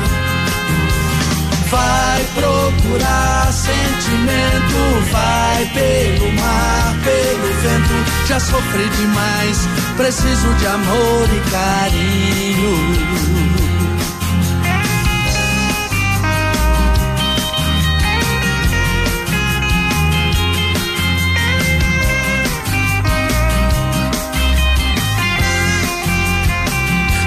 [1.70, 11.40] Vai procurar sentimento, vai pelo mar, pelo vento, já sofri demais, preciso de amor e
[11.50, 13.55] carinho.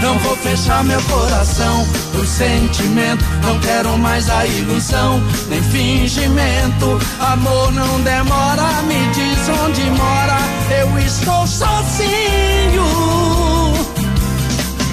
[0.01, 3.23] Não vou fechar meu coração por sentimento.
[3.43, 6.99] Não quero mais a ilusão, nem fingimento.
[7.19, 10.37] Amor não demora, me diz onde mora.
[10.79, 12.83] Eu estou sozinho.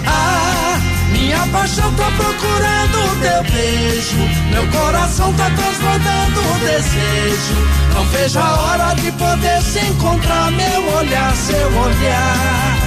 [0.06, 0.80] Ah,
[1.12, 4.16] minha paixão tá procurando teu beijo.
[4.50, 7.54] Meu coração tá transbordando o desejo.
[7.94, 10.50] Não vejo a hora de poder se encontrar.
[10.50, 12.85] Meu olhar, seu olhar.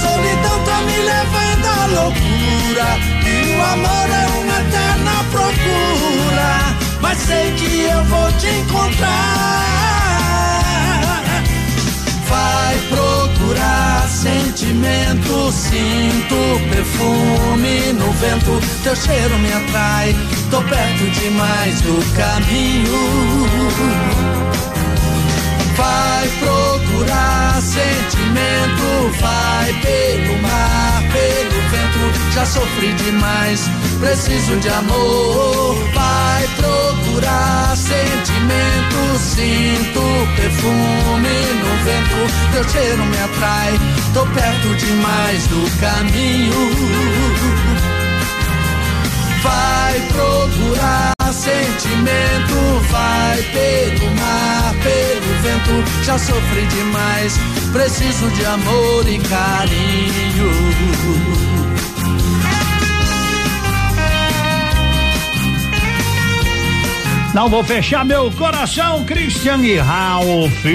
[0.00, 2.88] Solidão tá me levando à loucura.
[3.26, 6.76] E o amor é uma eterna procura.
[7.00, 9.62] Mas sei que eu vou te encontrar.
[12.28, 18.60] Vai procurar sentimento, sinto perfume no vento.
[18.82, 20.16] Teu cheiro me atrai,
[20.50, 22.98] tô perto demais do caminho.
[25.76, 26.71] Vai procurar
[27.60, 32.32] sentimento, vai pelo mar, pelo vento.
[32.32, 33.70] Já sofri demais,
[34.00, 35.76] preciso de amor.
[35.94, 40.02] Vai procurar sentimento, sinto
[40.36, 42.52] perfume no vento.
[42.52, 43.80] Teu cheiro me atrai,
[44.14, 46.52] tô perto demais do caminho.
[49.42, 52.54] Vai procurar sentimento,
[52.90, 56.04] vai pelo mar, pelo vento.
[56.04, 57.38] Já sofri demais,
[57.72, 60.52] preciso de amor e carinho.
[67.34, 70.66] Não vou fechar meu coração, Christian e Ralph.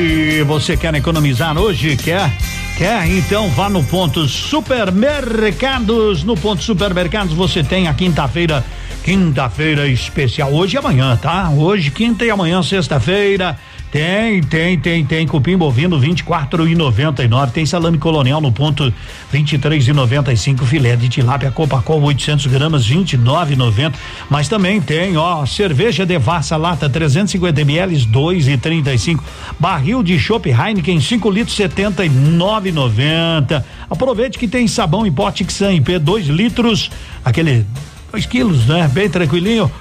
[0.48, 1.96] Você quer economizar hoje?
[1.96, 2.32] Quer?
[2.76, 3.08] Quer?
[3.12, 6.24] Então vá no ponto supermercados.
[6.24, 8.66] No ponto supermercados você tem a quinta-feira,
[9.08, 10.52] quinta-feira especial.
[10.52, 11.50] Hoje e amanhã, tá?
[11.52, 13.58] Hoje, quinta e amanhã, sexta-feira.
[13.90, 18.94] Tem, tem, tem, tem cupim bovino 24 e 99, tem salame colonial no ponto
[19.32, 23.94] 23 e 95, filé de tilápia Copacol 800 gramas 29,90,
[24.30, 29.24] mas também tem, ó, cerveja Devassa lata 350 ml 2 e 35,
[29.58, 33.64] barril de chopp Heineken 5 litros 79,90.
[33.90, 36.92] Aproveite que tem sabão em pote Xan IP 2 litros,
[37.24, 37.66] aquele
[38.12, 38.90] 2 quilos, né?
[38.94, 39.72] Bem tranquilinho.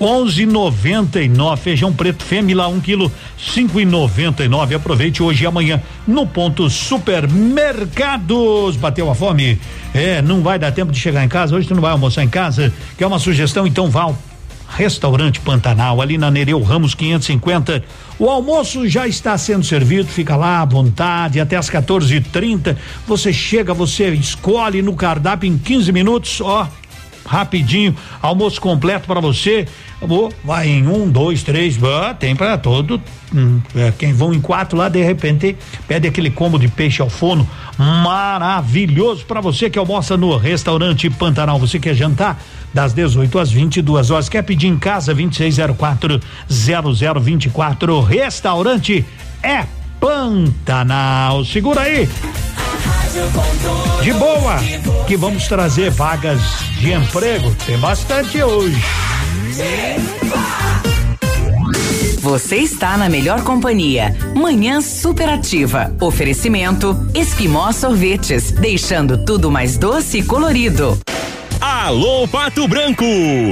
[0.00, 8.76] 11,99 feijão preto Fêmila 1 um quilo 5,99 aproveite hoje e amanhã no ponto supermercados
[8.76, 9.56] bateu a fome
[9.94, 12.28] é não vai dar tempo de chegar em casa hoje tu não vai almoçar em
[12.28, 14.18] casa quer uma sugestão então vá ao
[14.76, 17.84] Restaurante Pantanal, ali na Nereu Ramos 550.
[18.18, 22.76] O almoço já está sendo servido, fica lá à vontade, até às 14h30.
[23.06, 26.68] Você chega, você escolhe no cardápio em 15 minutos, ó,
[27.24, 29.66] rapidinho, almoço completo para você.
[30.44, 31.78] Vai em um, dois, três,
[32.18, 33.00] tem para todo.
[33.34, 35.56] Hum, é, quem vão em quatro lá, de repente,
[35.88, 37.48] pede aquele combo de peixe ao forno
[37.78, 41.58] maravilhoso para você que almoça no restaurante Pantanal.
[41.58, 42.40] Você quer jantar?
[42.72, 44.28] Das 18 às 22 horas.
[44.28, 45.14] Quer pedir em casa?
[45.14, 48.00] 2604 0024.
[48.00, 49.04] Restaurante
[49.42, 49.64] é
[50.00, 51.44] Pantanal.
[51.44, 52.08] Segura aí.
[54.02, 54.58] De boa,
[55.06, 56.40] que vamos trazer vagas
[56.80, 57.54] de emprego.
[57.64, 58.76] Tem bastante hoje.
[62.18, 64.16] Você está na melhor companhia.
[64.34, 65.94] Manhã superativa.
[66.00, 70.98] Oferecimento Esquimó Sorvetes, deixando tudo mais doce e colorido.
[71.66, 73.06] Alô Pato Branco!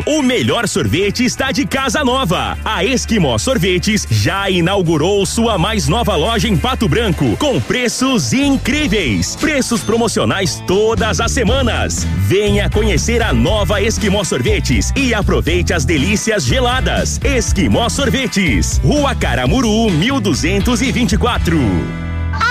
[0.06, 2.58] O melhor sorvete está de casa nova.
[2.62, 9.34] A Esquimó Sorvetes já inaugurou sua mais nova loja em Pato Branco, com preços incríveis.
[9.36, 12.06] Preços promocionais todas as semanas.
[12.28, 17.18] Venha conhecer a nova Esquimó Sorvetes e aproveite as delícias geladas.
[17.24, 21.56] Esquimó Sorvetes, Rua Caramuru, 1224.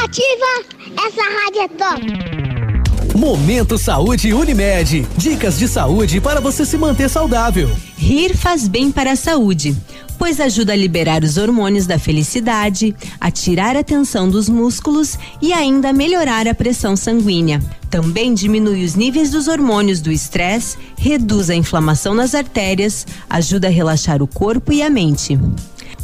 [0.03, 0.81] Ativa!
[1.05, 2.40] Essa rádio é top!
[3.21, 5.07] Momento Saúde Unimed.
[5.15, 7.69] Dicas de saúde para você se manter saudável.
[7.95, 9.77] Rir faz bem para a saúde,
[10.17, 15.53] pois ajuda a liberar os hormônios da felicidade, a tirar a tensão dos músculos e
[15.53, 17.61] ainda a melhorar a pressão sanguínea.
[17.91, 23.71] Também diminui os níveis dos hormônios do estresse, reduz a inflamação nas artérias, ajuda a
[23.71, 25.37] relaxar o corpo e a mente.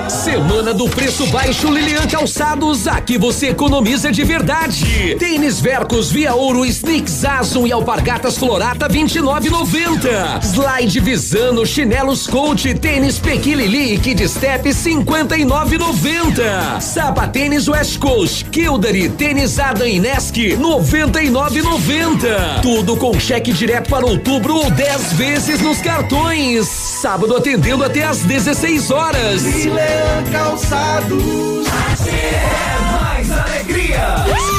[0.09, 5.15] Semana do preço baixo Lilian Calçados, aqui você economiza de verdade.
[5.17, 10.43] Tênis Vercos Via Ouro, Sneaks Azul e Alpargatas Florata 29,90.
[10.43, 16.79] Slide Visano, chinelos Coach, tênis Pequilili e Kid Step 59,90.
[16.81, 22.61] Sapatênis West Coast, Kildare, tênis Adam Inesk 99,90.
[22.61, 26.67] Tudo com cheque direto para outubro ou 10 vezes nos cartões.
[26.67, 29.43] Sábado atendendo até às 16 horas.
[29.43, 31.67] Milan Calçados.
[32.07, 34.54] É mais alegria.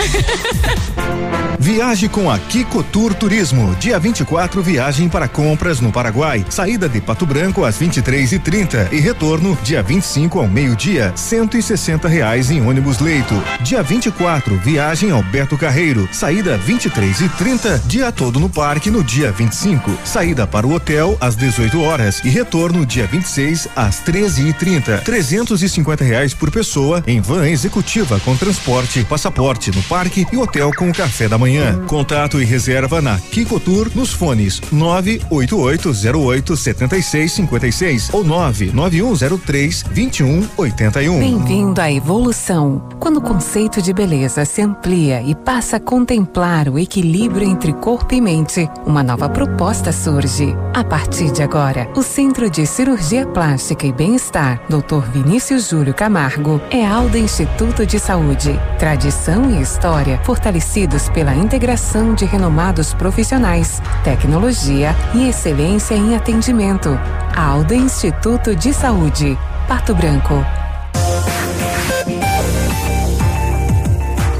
[1.60, 3.76] Viaje com a Kiko Tour Turismo.
[3.78, 6.42] Dia 24, viagem para compras no Paraguai.
[6.48, 11.12] Saída de Pato Branco às 23 e 30 e retorno dia 25 ao meio-dia.
[11.14, 13.34] 160 reais em ônibus leito.
[13.60, 16.08] Dia 24, viagem ao Beto Carreiro.
[16.10, 19.90] Saída 23 e 30, dia todo no parque no dia 25.
[20.02, 24.98] Saída para o hotel às 18 horas e retorno dia 26 às 13 e 30.
[24.98, 30.92] 350 reais por pessoa em van executiva com transporte, passaporte no parque e hotel com
[30.92, 31.84] café da manhã.
[31.88, 41.18] Contato e reserva na Kiko Tour nos fones 98808 7656 ou 99103 2181.
[41.18, 42.88] Bem-vindo à evolução.
[43.00, 48.14] Quando o conceito de beleza se amplia e passa a contemplar o equilíbrio entre corpo
[48.14, 50.54] e mente, uma nova proposta surge.
[50.72, 55.10] A partir de agora, o Centro de Cirurgia Plástica e Bem-Estar, Dr.
[55.12, 58.56] Vinícius Júlio Camargo, é Alda Instituto de Saúde.
[58.78, 59.79] Tradição e história
[60.24, 66.90] fortalecidos pela integração de renomados profissionais, tecnologia e excelência em atendimento.
[67.34, 69.38] Alda Instituto de Saúde.
[69.66, 70.44] Pato Branco.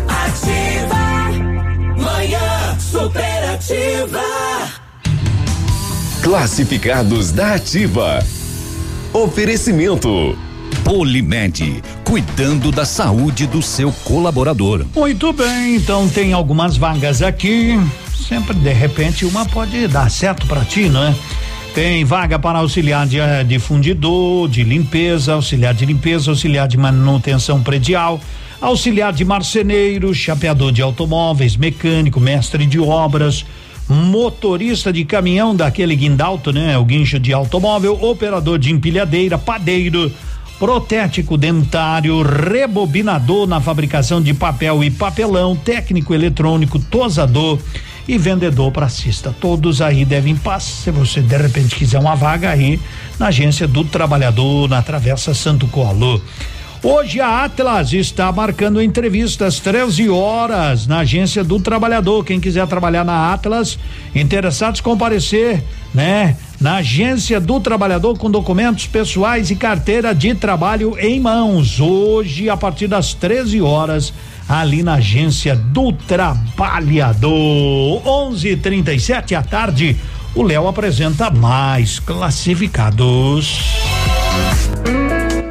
[0.09, 1.01] Ativa.
[1.97, 4.23] Manhã superativa.
[6.23, 8.19] Classificados da Ativa.
[9.12, 10.50] Oferecimento.
[10.85, 14.85] Polimed, cuidando da saúde do seu colaborador.
[14.94, 17.78] Muito bem, então tem algumas vagas aqui.
[18.15, 21.15] Sempre de repente uma pode dar certo para ti, não é?
[21.74, 26.77] Tem vaga para auxiliar de, eh, de fundidor, de limpeza, auxiliar de limpeza, auxiliar de
[26.77, 28.20] manutenção predial,
[28.61, 33.44] auxiliar de marceneiro, chapeador de automóveis, mecânico, mestre de obras,
[33.89, 36.77] motorista de caminhão daquele guindalto, né?
[36.77, 40.12] O guincho de automóvel, operador de empilhadeira, padeiro,
[40.61, 47.59] protético dentário, rebobinador na fabricação de papel e papelão, técnico eletrônico, tosador
[48.07, 49.35] e vendedor pracista.
[49.41, 50.82] Todos aí devem passar.
[50.82, 52.78] Se você de repente quiser uma vaga aí
[53.19, 56.23] na agência do trabalhador, na Travessa Santo Colo.
[56.82, 62.24] Hoje a Atlas está marcando entrevistas 13 horas na agência do trabalhador.
[62.24, 63.78] Quem quiser trabalhar na Atlas,
[64.15, 65.62] interessados comparecer,
[65.93, 66.39] né?
[66.59, 71.78] Na agência do trabalhador com documentos pessoais e carteira de trabalho em mãos.
[71.81, 74.11] Hoje a partir das 13 horas
[74.48, 77.31] ali na agência do trabalhador.
[78.07, 79.98] 11:37 à tarde.
[80.35, 83.90] O Léo apresenta mais classificados.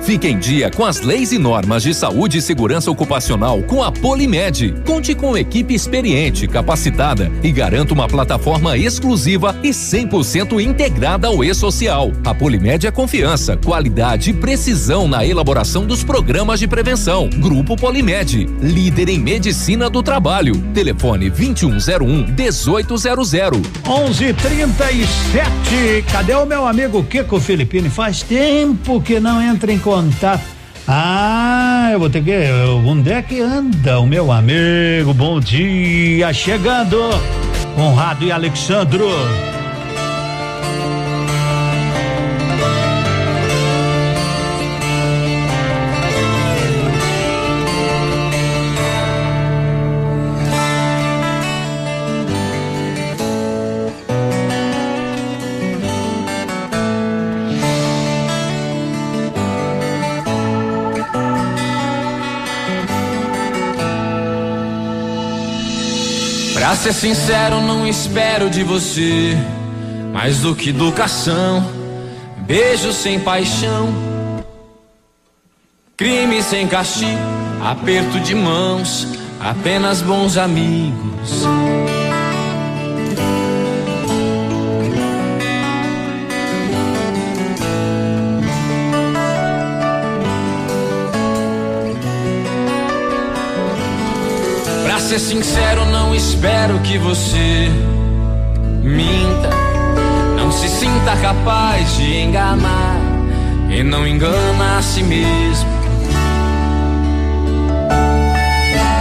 [0.10, 3.92] Fique em dia com as leis e normas de saúde e segurança ocupacional com a
[3.92, 4.74] Polimed.
[4.84, 12.12] Conte com equipe experiente, capacitada e garanta uma plataforma exclusiva e 100% integrada ao e-social.
[12.26, 17.30] A Polimed é confiança, qualidade e precisão na elaboração dos programas de prevenção.
[17.30, 20.60] Grupo Polimed, líder em medicina do trabalho.
[20.74, 23.62] Telefone 2101 1800.
[23.86, 26.02] 11:37.
[26.12, 27.92] Cadê o meu amigo Kiko Filipini?
[27.92, 29.99] Faz tempo que não entra em contato.
[30.88, 32.32] Ah, eu vou ter que.
[32.86, 35.14] Onde é que anda o meu amigo?
[35.14, 36.98] Bom dia, chegando.
[37.76, 39.08] Conrado e Alexandro.
[66.80, 69.36] Ser sincero, não espero de você
[70.14, 71.62] mais do que educação,
[72.38, 73.94] beijo sem paixão,
[75.98, 77.20] crime sem castigo,
[77.62, 79.06] aperto de mãos,
[79.42, 81.44] apenas bons amigos.
[95.10, 97.68] Ser sincero, não espero que você
[98.84, 99.50] minta.
[100.38, 102.96] Não se sinta capaz de enganar
[103.72, 105.68] e não engana a si mesmo.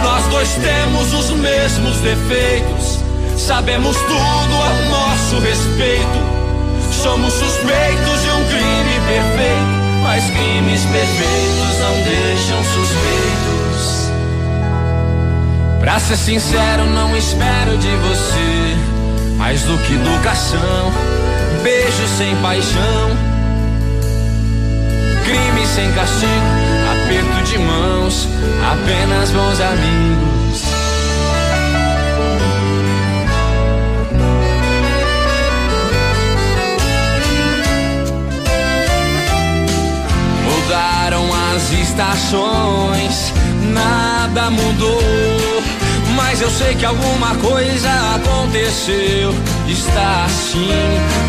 [0.01, 2.97] Nós dois temos os mesmos defeitos,
[3.37, 6.19] sabemos tudo a nosso respeito.
[7.03, 13.48] Somos suspeitos de um crime perfeito, mas crimes perfeitos não deixam suspeitos.
[15.89, 18.77] Pra ser sincero, não espero de você
[19.37, 20.93] mais do que educação,
[21.63, 23.09] beijo sem paixão,
[25.23, 26.29] crime sem castigo,
[26.91, 28.27] aperto de mãos,
[28.71, 30.63] apenas bons amigos.
[40.45, 41.25] Mudaram
[41.55, 43.33] as estações,
[43.73, 45.49] nada mudou.
[46.29, 49.33] Mas eu sei que alguma coisa aconteceu.
[49.67, 50.69] Está assim,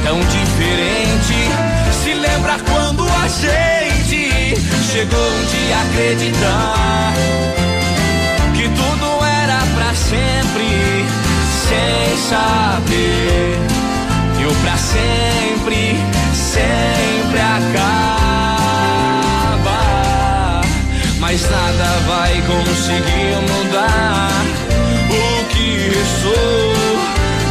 [0.04, 1.48] tão diferente.
[2.04, 4.60] Se lembra quando a gente
[4.92, 7.14] chegou um dia a acreditar
[8.54, 11.06] que tudo era pra sempre,
[11.66, 13.58] sem saber
[14.36, 15.96] que o pra sempre
[16.34, 18.20] sempre acaba.
[21.18, 24.49] Mas nada vai conseguir mudar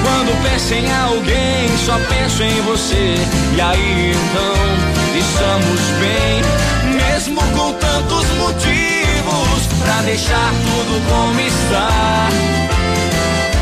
[0.03, 3.15] Quando penso em alguém, só penso em você.
[3.55, 4.55] E aí então
[5.17, 6.41] estamos bem,
[6.93, 12.29] mesmo com tantos motivos pra deixar tudo como está.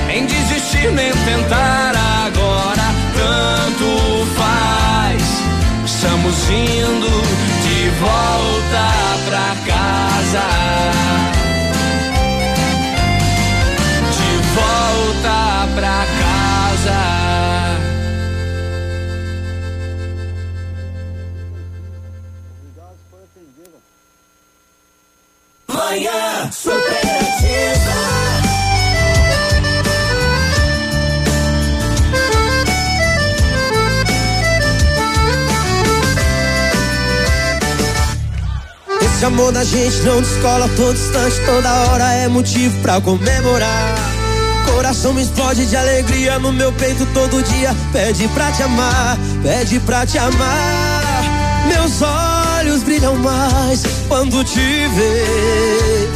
[0.07, 1.93] Nem desistir, nem tentar
[2.25, 5.21] agora, tanto faz.
[5.85, 7.21] Estamos indo
[7.63, 8.85] de volta
[9.25, 11.26] pra casa.
[15.77, 16.99] Pra casa.
[25.67, 26.97] Manhã superativa.
[39.01, 44.16] Esse amor da gente não descola todo instante, toda hora é motivo pra comemorar.
[44.77, 47.75] Coração me explode de alegria no meu peito todo dia.
[47.91, 51.23] Pede pra te amar, pede pra te amar.
[51.67, 56.07] Meus olhos brilham mais quando te vê.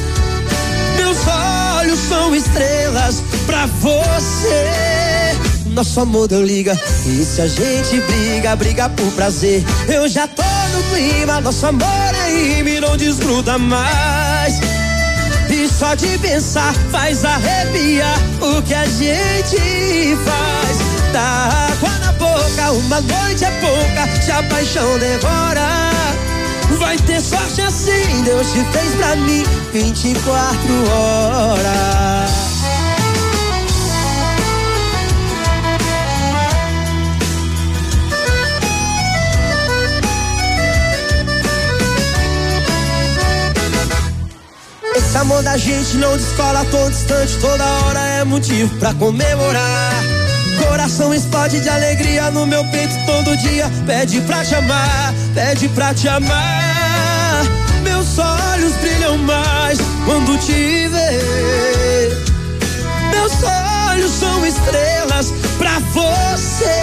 [0.95, 5.35] Meus olhos são estrelas pra você.
[5.71, 9.63] Nosso amor deu liga, e se a gente briga, briga por prazer.
[9.87, 11.87] Eu já tô no clima, nosso amor
[12.27, 14.59] é rima e não desgruda mais.
[15.61, 20.77] E só de pensar faz arrepiar o que a gente faz.
[21.13, 25.91] Dá água na boca, uma noite é pouca, se a paixão devora.
[26.79, 30.49] Vai ter sorte assim, Deus te fez pra mim 24
[30.89, 32.40] horas.
[45.21, 49.93] Amor da gente não descola, tô distante, toda hora é motivo pra comemorar.
[50.67, 53.71] Coração explode de alegria no meu peito todo dia.
[53.85, 57.43] Pede pra te amar, pede pra te amar.
[57.83, 62.17] Meus olhos brilham mais quando te ver.
[63.11, 63.33] Meus
[63.91, 66.81] olhos são estrelas pra você.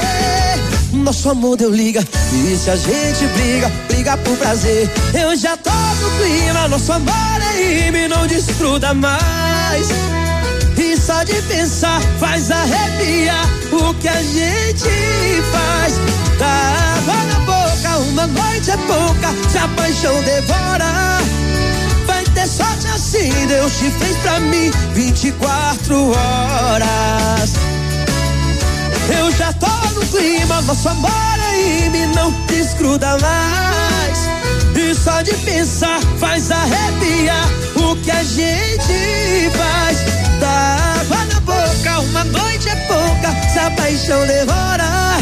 [0.92, 4.88] Nosso amor deu liga, e se a gente briga, briga por prazer.
[5.12, 9.88] Eu já tô no clima, nosso amor é rima e não desfruta mais.
[10.76, 15.94] E só de pensar faz arrepiar o que a gente faz.
[16.38, 21.18] Dá água na boca, uma noite é pouca, se a paixão devora.
[22.06, 27.52] Vai ter sorte assim, Deus te fez pra mim 24 horas.
[29.18, 31.10] Eu já tô no clima, nosso amor
[31.50, 33.87] aí me não desgruda mais.
[35.08, 39.96] Só de pensar faz arrepiar o que a gente faz.
[40.38, 45.16] Dá água na boca, uma noite é pouca, se a paixão devora.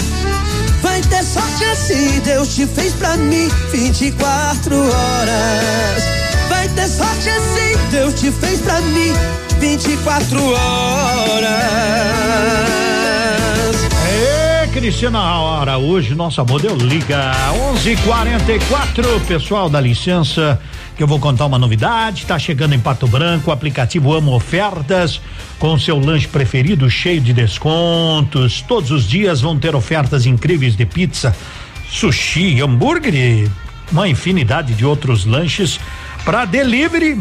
[0.82, 6.02] Vai ter sorte assim, Deus te fez pra mim 24 horas.
[6.48, 9.12] Vai ter sorte assim, Deus te fez pra mim
[9.60, 11.56] 24 horas.
[14.76, 17.32] Cristina Araújo, nosso amor deu liga.
[17.72, 20.60] 11:44 pessoal, dá licença
[20.94, 22.26] que eu vou contar uma novidade.
[22.26, 25.18] Tá chegando em Pato Branco o aplicativo Amo Ofertas
[25.58, 28.60] com seu lanche preferido cheio de descontos.
[28.60, 31.34] Todos os dias vão ter ofertas incríveis de pizza,
[31.88, 33.50] sushi, hambúrguer
[33.90, 35.80] uma infinidade de outros lanches
[36.22, 37.18] para delivery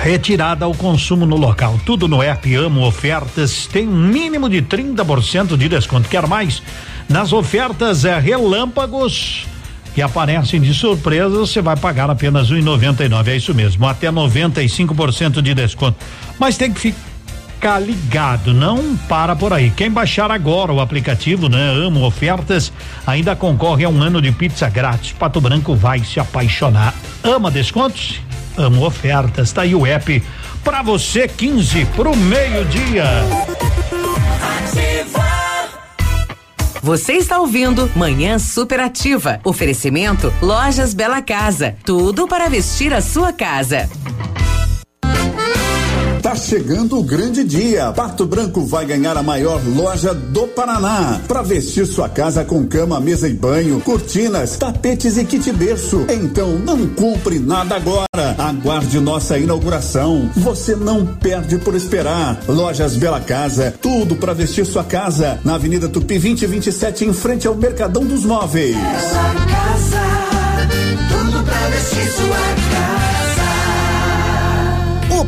[0.00, 1.78] retirada ao consumo no local.
[1.84, 6.08] Tudo no app Amo Ofertas tem um mínimo de 30% de desconto.
[6.08, 6.62] Quer mais?
[7.08, 9.46] Nas ofertas é relâmpagos
[9.94, 13.54] que aparecem de surpresa, você vai pagar apenas um e noventa e nove, é isso
[13.54, 15.98] mesmo, até 95% de desconto.
[16.38, 19.70] Mas tem que ficar ligado, não para por aí.
[19.70, 21.70] Quem baixar agora o aplicativo, né?
[21.86, 22.72] Amo ofertas,
[23.06, 25.12] ainda concorre a um ano de pizza grátis.
[25.12, 26.94] Pato Branco vai se apaixonar.
[27.22, 28.18] Ama descontos?
[28.56, 29.52] Amo ofertas.
[29.52, 30.22] Tá aí o app
[30.64, 33.04] para você 15 pro meio-dia.
[36.82, 39.40] Você está ouvindo Manhã Superativa.
[39.44, 41.76] Oferecimento Lojas Bela Casa.
[41.84, 43.88] Tudo para vestir a sua casa.
[46.42, 47.92] Chegando o grande dia.
[47.92, 51.20] Pato Branco vai ganhar a maior loja do Paraná.
[51.28, 56.04] Para vestir sua casa com cama, mesa e banho, cortinas, tapetes e kit berço.
[56.10, 58.06] Então não compre nada agora.
[58.36, 60.28] Aguarde nossa inauguração.
[60.36, 62.42] Você não perde por esperar.
[62.48, 65.38] Lojas Bela Casa, tudo para vestir sua casa.
[65.44, 68.76] Na Avenida Tupi 2027, em frente ao Mercadão dos Móveis.
[68.76, 70.00] Bela casa,
[71.08, 73.22] tudo pra vestir sua casa.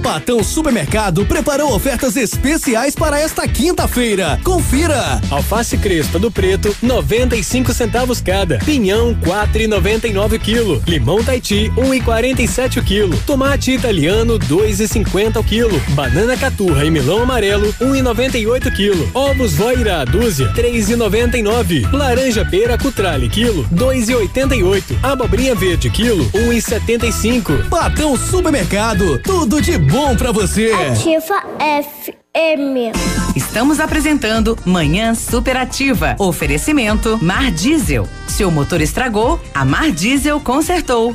[0.04, 4.38] Patão Supermercado preparou ofertas especiais para esta quinta-feira.
[4.44, 5.18] Confira!
[5.30, 8.58] Alface crespa do preto, 95 centavos cada.
[8.58, 10.82] Pinhão, 4,99 quilo.
[10.86, 13.16] Limão Taiti, 1,47 quilo.
[13.26, 15.80] Tomate italiano, 2,50 o quilo.
[15.94, 19.10] Banana caturra e melão amarelo, 1,98 quilo.
[19.14, 21.90] Ovos voira dúzia, 3,99.
[21.90, 24.98] Laranja pera cutrale quilo, 2,88.
[25.02, 27.70] Abobrinha verde quilo, 1,75.
[27.70, 30.72] Patão Supermercado, tudo de bom pra você.
[30.72, 32.92] Ativa FM.
[33.36, 36.16] Estamos apresentando Manhã Superativa.
[36.18, 38.08] Oferecimento Mar Diesel.
[38.26, 41.14] Seu motor estragou, a Mar Diesel consertou.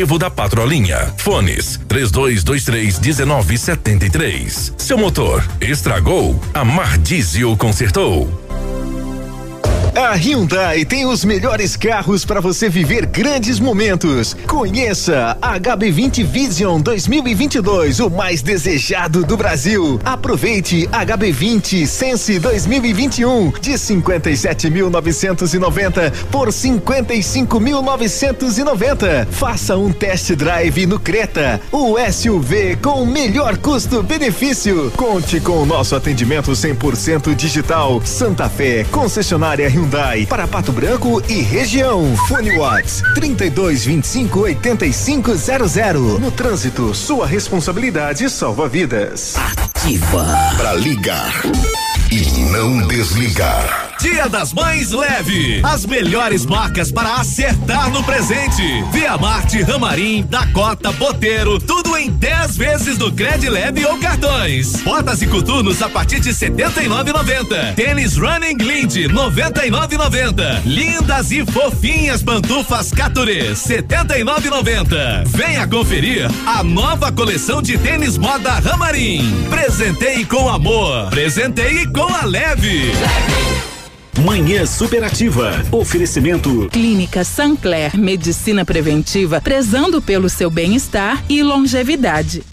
[0.01, 1.13] trevo da Patrolinha.
[1.17, 4.73] Fones 3223 1973.
[4.75, 6.41] Seu motor estragou?
[6.55, 8.40] A Mar Diesel consertou.
[9.93, 14.33] A Hyundai tem os melhores carros para você viver grandes momentos.
[14.47, 19.99] Conheça a HB20 Vision 2022, o mais desejado do Brasil.
[20.05, 29.27] Aproveite HB20 Sense 2021 de 57.990 por 55.990.
[29.29, 34.89] Faça um test drive no Creta, o SUV com o melhor custo-benefício.
[34.95, 38.01] Conte com o nosso atendimento 100% digital.
[38.05, 42.15] Santa Fé, concessionária Hyundai Hyundai para Pato Branco e região.
[42.27, 46.19] Fone Whats 32 25 8500.
[46.19, 49.35] No trânsito, sua responsabilidade salva vidas.
[49.35, 50.23] Ativa
[50.55, 51.33] para ligar
[52.11, 53.90] e não desligar.
[54.01, 55.61] Dia das Mães Leve.
[55.63, 58.83] As melhores marcas para acertar no presente.
[58.91, 64.77] Via Marte, Ramarim, Dakota, Boteiro, tudo em 10 vezes no Cred Leve ou cartões.
[64.77, 67.75] Botas e coturnos a partir de 79,90.
[67.75, 70.61] Tênis Running Glint 99,90.
[70.65, 75.27] Lindas e fofinhas pantufas Caturê 79,90.
[75.27, 79.45] Venha conferir a nova coleção de tênis moda Ramarim.
[79.47, 81.11] Presentei com amor.
[81.11, 82.93] Presentei com a Leve.
[84.19, 85.63] Manhã Superativa.
[85.71, 86.67] Oferecimento.
[86.69, 92.43] Clínica Sancler Medicina Preventiva, prezando pelo seu bem-estar e longevidade.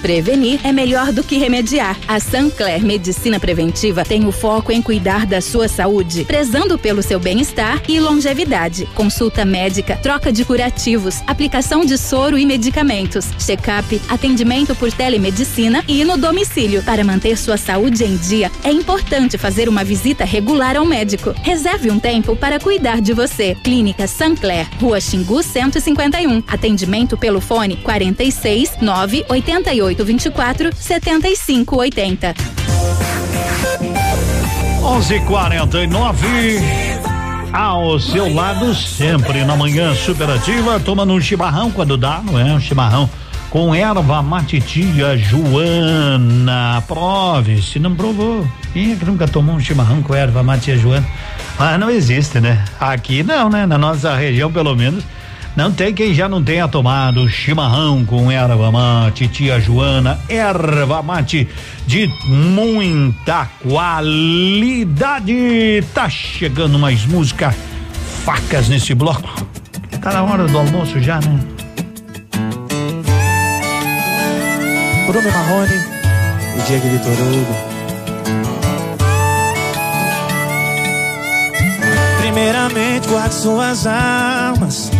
[0.00, 1.96] Prevenir é melhor do que remediar.
[2.08, 7.20] A Sancler Medicina Preventiva tem o foco em cuidar da sua saúde, prezando pelo seu
[7.20, 8.86] bem-estar e longevidade.
[8.94, 16.02] Consulta médica, troca de curativos, aplicação de soro e medicamentos, check-up, atendimento por telemedicina e
[16.02, 16.82] no domicílio.
[16.82, 21.34] Para manter sua saúde em dia, é importante fazer uma visita regular ao médico.
[21.42, 23.54] Reserve um tempo para cuidar de você.
[23.62, 26.42] Clínica Sancler, Rua Xingu 151.
[26.48, 32.34] Atendimento pelo fone 46 988 24 75 80.
[34.82, 36.60] 11:49
[37.52, 42.44] ao seu lado sempre na manhã superativa, tomando um chimarrão quando dá, não é?
[42.44, 43.10] Um chimarrão
[43.50, 46.82] com erva matitia Joana.
[46.86, 48.46] Prove, se não provou.
[48.72, 51.06] Quem é que nunca tomou um chimarrão com erva matia Joana?
[51.58, 52.64] Mas não existe, né?
[52.78, 53.66] Aqui não, né?
[53.66, 55.04] Na nossa região, pelo menos.
[55.56, 61.48] Não tem quem já não tenha tomado chimarrão com erva mate, tia Joana, erva mate
[61.86, 65.34] de muita qualidade.
[65.92, 67.52] Tá chegando mais música,
[68.24, 69.28] facas nesse bloco.
[70.00, 71.40] Tá na hora do almoço já, né?
[75.06, 75.74] Bruno Marrone
[76.56, 77.56] e Diego Vitor Hugo.
[82.20, 84.99] Primeiramente, guarde suas armas.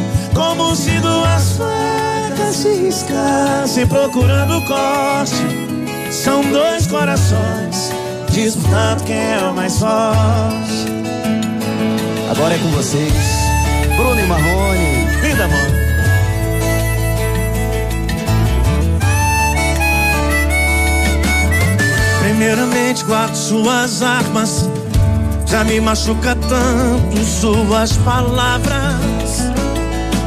[0.75, 6.11] Se duas facas se riscassem procurando corte.
[6.11, 7.91] São dois corações
[8.31, 10.85] disputando quem é o mais forte.
[12.31, 13.13] Agora é com vocês,
[13.97, 15.05] Bruno e Marrone.
[15.21, 15.81] Vida, mano.
[22.21, 24.69] Primeiramente, guarde suas armas.
[25.45, 29.10] Já me machuca tanto suas palavras.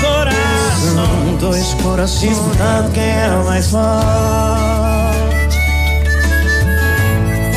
[0.00, 0.94] São dois corações.
[0.94, 5.16] São dois corações disputando quem é o mais forte.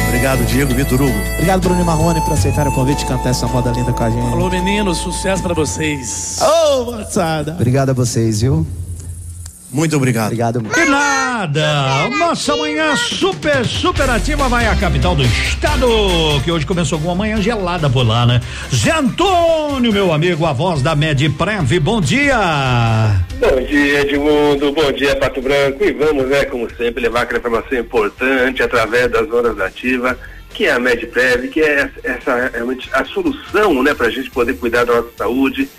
[0.08, 1.18] Obrigado, Diego Vitor Hugo.
[1.36, 4.10] Obrigado, Bruno e Marrone, por aceitar o convite de cantar essa moda linda com a
[4.10, 4.34] gente.
[4.34, 6.40] Alô, meninos, sucesso pra vocês.
[6.42, 7.54] Ô, oh, moçada.
[7.54, 8.68] Obrigado a vocês, viu?
[9.72, 10.26] Muito obrigado.
[10.26, 10.62] Obrigado.
[10.62, 11.29] De nada.
[12.18, 14.50] Nossa manhã super, super ativa.
[14.50, 15.88] Vai à capital do estado,
[16.44, 18.42] que hoje começou com uma manhã gelada por lá, né?
[18.74, 22.36] Zé Antônio, meu amigo, a voz da Medprev, bom dia.
[23.40, 27.78] Bom dia, Edmundo, bom dia, Pato Branco, e vamos, né, como sempre, levar aquela informação
[27.78, 30.18] importante através das horas da ativa,
[30.54, 34.84] que é a Medprev, que é essa, realmente a solução, né, pra gente poder cuidar
[34.84, 35.70] da nossa saúde,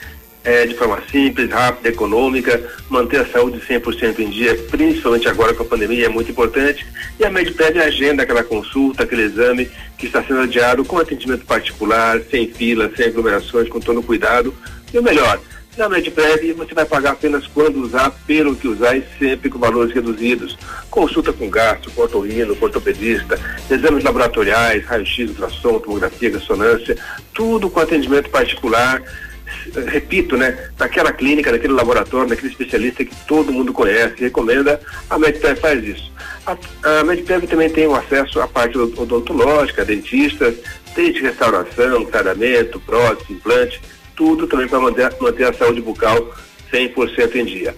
[0.43, 5.63] é, de forma simples, rápida, econômica, manter a saúde 100% em dia, principalmente agora com
[5.63, 6.87] a pandemia, é muito importante.
[7.19, 12.21] E a Medped agenda aquela consulta, aquele exame que está sendo adiado com atendimento particular,
[12.31, 14.55] sem fila, sem aglomerações, com todo cuidado.
[14.93, 15.39] E o melhor,
[15.77, 19.95] na Medped você vai pagar apenas quando usar, pelo que usar e sempre com valores
[19.95, 20.57] reduzidos.
[20.91, 23.39] Consulta com gasto, com otorrino, com ortopedista,
[23.71, 26.97] exames laboratoriais, raio-x, ultrassom, tomografia, ressonância,
[27.35, 29.03] tudo com atendimento particular
[29.87, 35.59] repito, né, naquela clínica, naquele laboratório, naquele especialista que todo mundo conhece recomenda, a Medpev
[35.59, 36.13] faz isso.
[36.47, 40.55] A, a também tem o acesso à parte odontológica, dentistas,
[40.95, 43.81] desde restauração, tratamento, prótese, implante,
[44.17, 46.35] tudo também para manter, manter a saúde bucal
[46.73, 47.77] 100% em dia.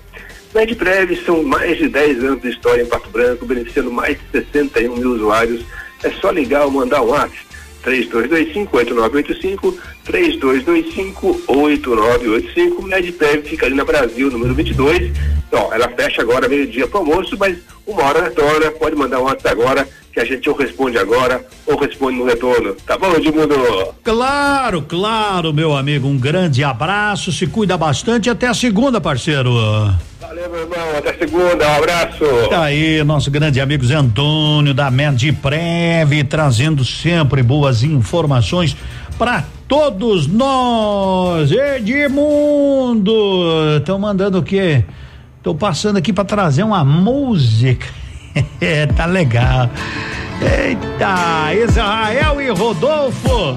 [0.55, 4.97] Medprev são mais de 10 anos de história em Pato Branco, beneficiando mais de 61
[4.97, 5.65] mil usuários.
[6.02, 7.51] É só ligar ou mandar um WhatsApp
[7.85, 9.75] 3225-8985,
[10.07, 12.83] 3225-8985.
[12.83, 15.12] Medpev fica ali na Brasil, número 22.
[15.49, 18.70] Então, ela fecha agora meio-dia para almoço, mas uma hora retorna.
[18.70, 22.74] Pode mandar um WhatsApp agora, que a gente ou responde agora ou responde no retorno.
[22.86, 23.55] Tá bom, Edmundo?
[24.05, 26.07] Claro, claro, meu amigo.
[26.07, 28.28] Um grande abraço, se cuida bastante.
[28.28, 29.52] Até a segunda, parceiro.
[30.20, 30.99] Valeu, meu irmão.
[30.99, 31.66] Até segunda.
[31.66, 32.24] Um abraço.
[32.50, 38.76] Tá aí, nosso grande amigo Zé Antônio da Medprev, trazendo sempre boas informações
[39.18, 41.50] para todos nós.
[41.50, 43.15] Edmundo,
[43.78, 44.84] estão mandando o quê?
[45.42, 48.01] Tô passando aqui para trazer uma música.
[48.61, 49.69] É, tá legal.
[50.41, 53.57] Eita, Israel e Rodolfo.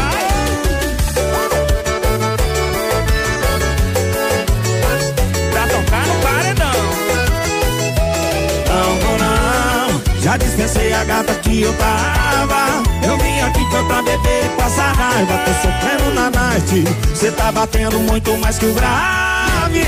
[10.51, 12.83] Dispensei a gata que eu tava.
[13.05, 15.37] Eu vim aqui foi pra beber e passar raiva.
[15.45, 16.83] Tô sofrendo na night.
[17.15, 19.85] Cê tá batendo muito mais que o grave.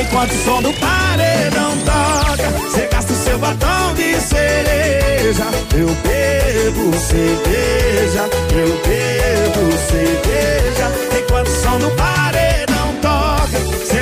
[0.00, 5.44] Enquanto o som do paredão toca, cê gasta o seu batom de cereja.
[5.74, 10.92] Eu bebo cerveja, eu bebo cerveja.
[11.18, 13.51] Enquanto o som do paredão toca,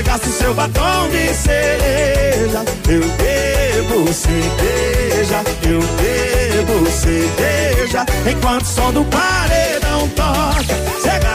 [0.02, 2.64] gasta o seu batom de cereja.
[2.88, 8.06] Eu bebo cerveja, eu bebo cerveja.
[8.30, 10.74] Enquanto o som do paredão toca,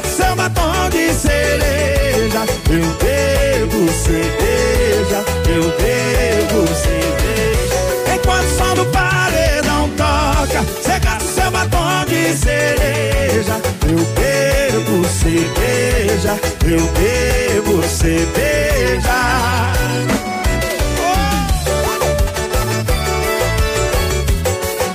[0.03, 2.45] o seu batom de cereja.
[2.69, 8.15] Eu bebo cerveja, eu bebo cerveja.
[8.15, 13.61] Enquanto o som do paredão toca, o seu batom de cereja.
[13.87, 14.55] Eu bebo
[15.03, 18.75] cerveja, eu bebo cerveja.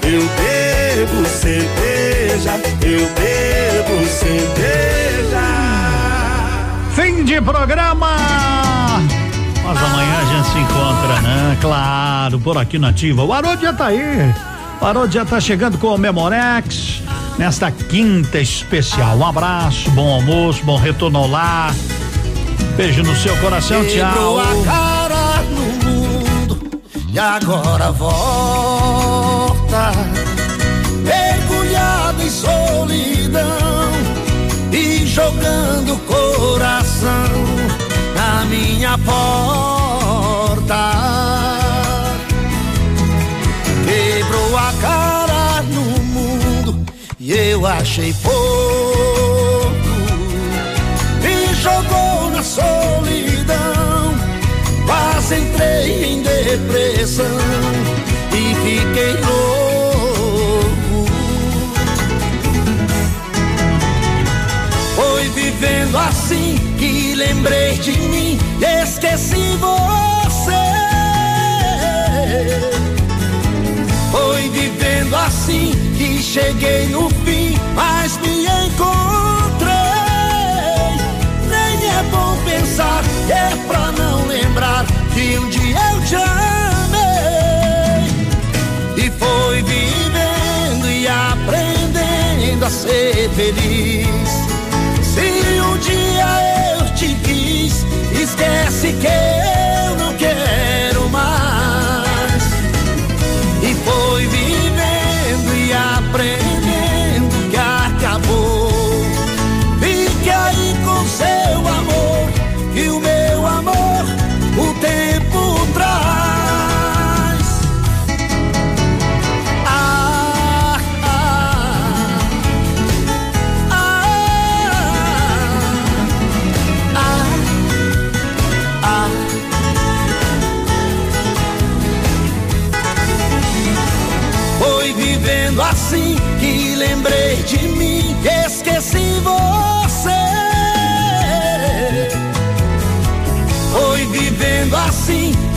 [0.03, 5.41] Eu bebo cerveja, eu bebo cerveja.
[6.95, 8.17] Fim de programa.
[9.63, 11.57] Mas amanhã a gente se encontra, né?
[11.61, 13.23] Claro, por aqui na Ativa.
[13.23, 14.35] O Haroldo já tá aí.
[14.81, 17.00] O Haroldo já tá chegando com o Memorex
[17.39, 19.17] nesta quinta especial.
[19.17, 21.75] Um abraço, bom almoço, bom retorno ao lar.
[22.77, 24.41] Beijo no seu coração, tchau.
[24.41, 29.93] a cara no mundo e agora volta.
[31.03, 33.91] Mergulhado em solidão
[34.73, 37.11] e jogando o coração
[38.15, 39.21] na minha porta.
[47.61, 48.41] Eu achei pouco.
[51.23, 54.15] Me jogou na solidão,
[54.87, 57.27] quase entrei em depressão
[58.33, 60.71] e fiquei louco.
[64.97, 68.39] Foi vivendo assim que lembrei de mim,
[68.83, 70.51] esqueci você.
[74.11, 77.10] Foi vivendo assim que cheguei no
[82.81, 87.05] pensar, é pra não lembrar que um dia eu te amei.
[88.97, 94.09] E foi vivendo e aprendendo a ser feliz.
[95.03, 99.60] Se um dia eu te quis, esquece que eu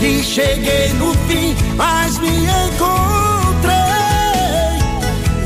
[0.03, 3.73] que cheguei no fim, mas me encontrei.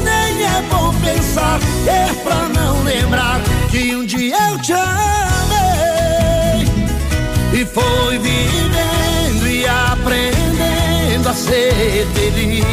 [0.04, 6.66] Nem é bom pensar, é pra não lembrar que um dia eu te amei.
[7.54, 12.66] E foi vivendo e aprendendo a ser feliz.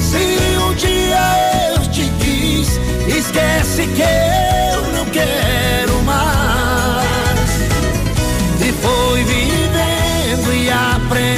[0.00, 2.80] Se um dia eu te quis,
[3.14, 4.36] esquece que
[11.08, 11.35] siempre.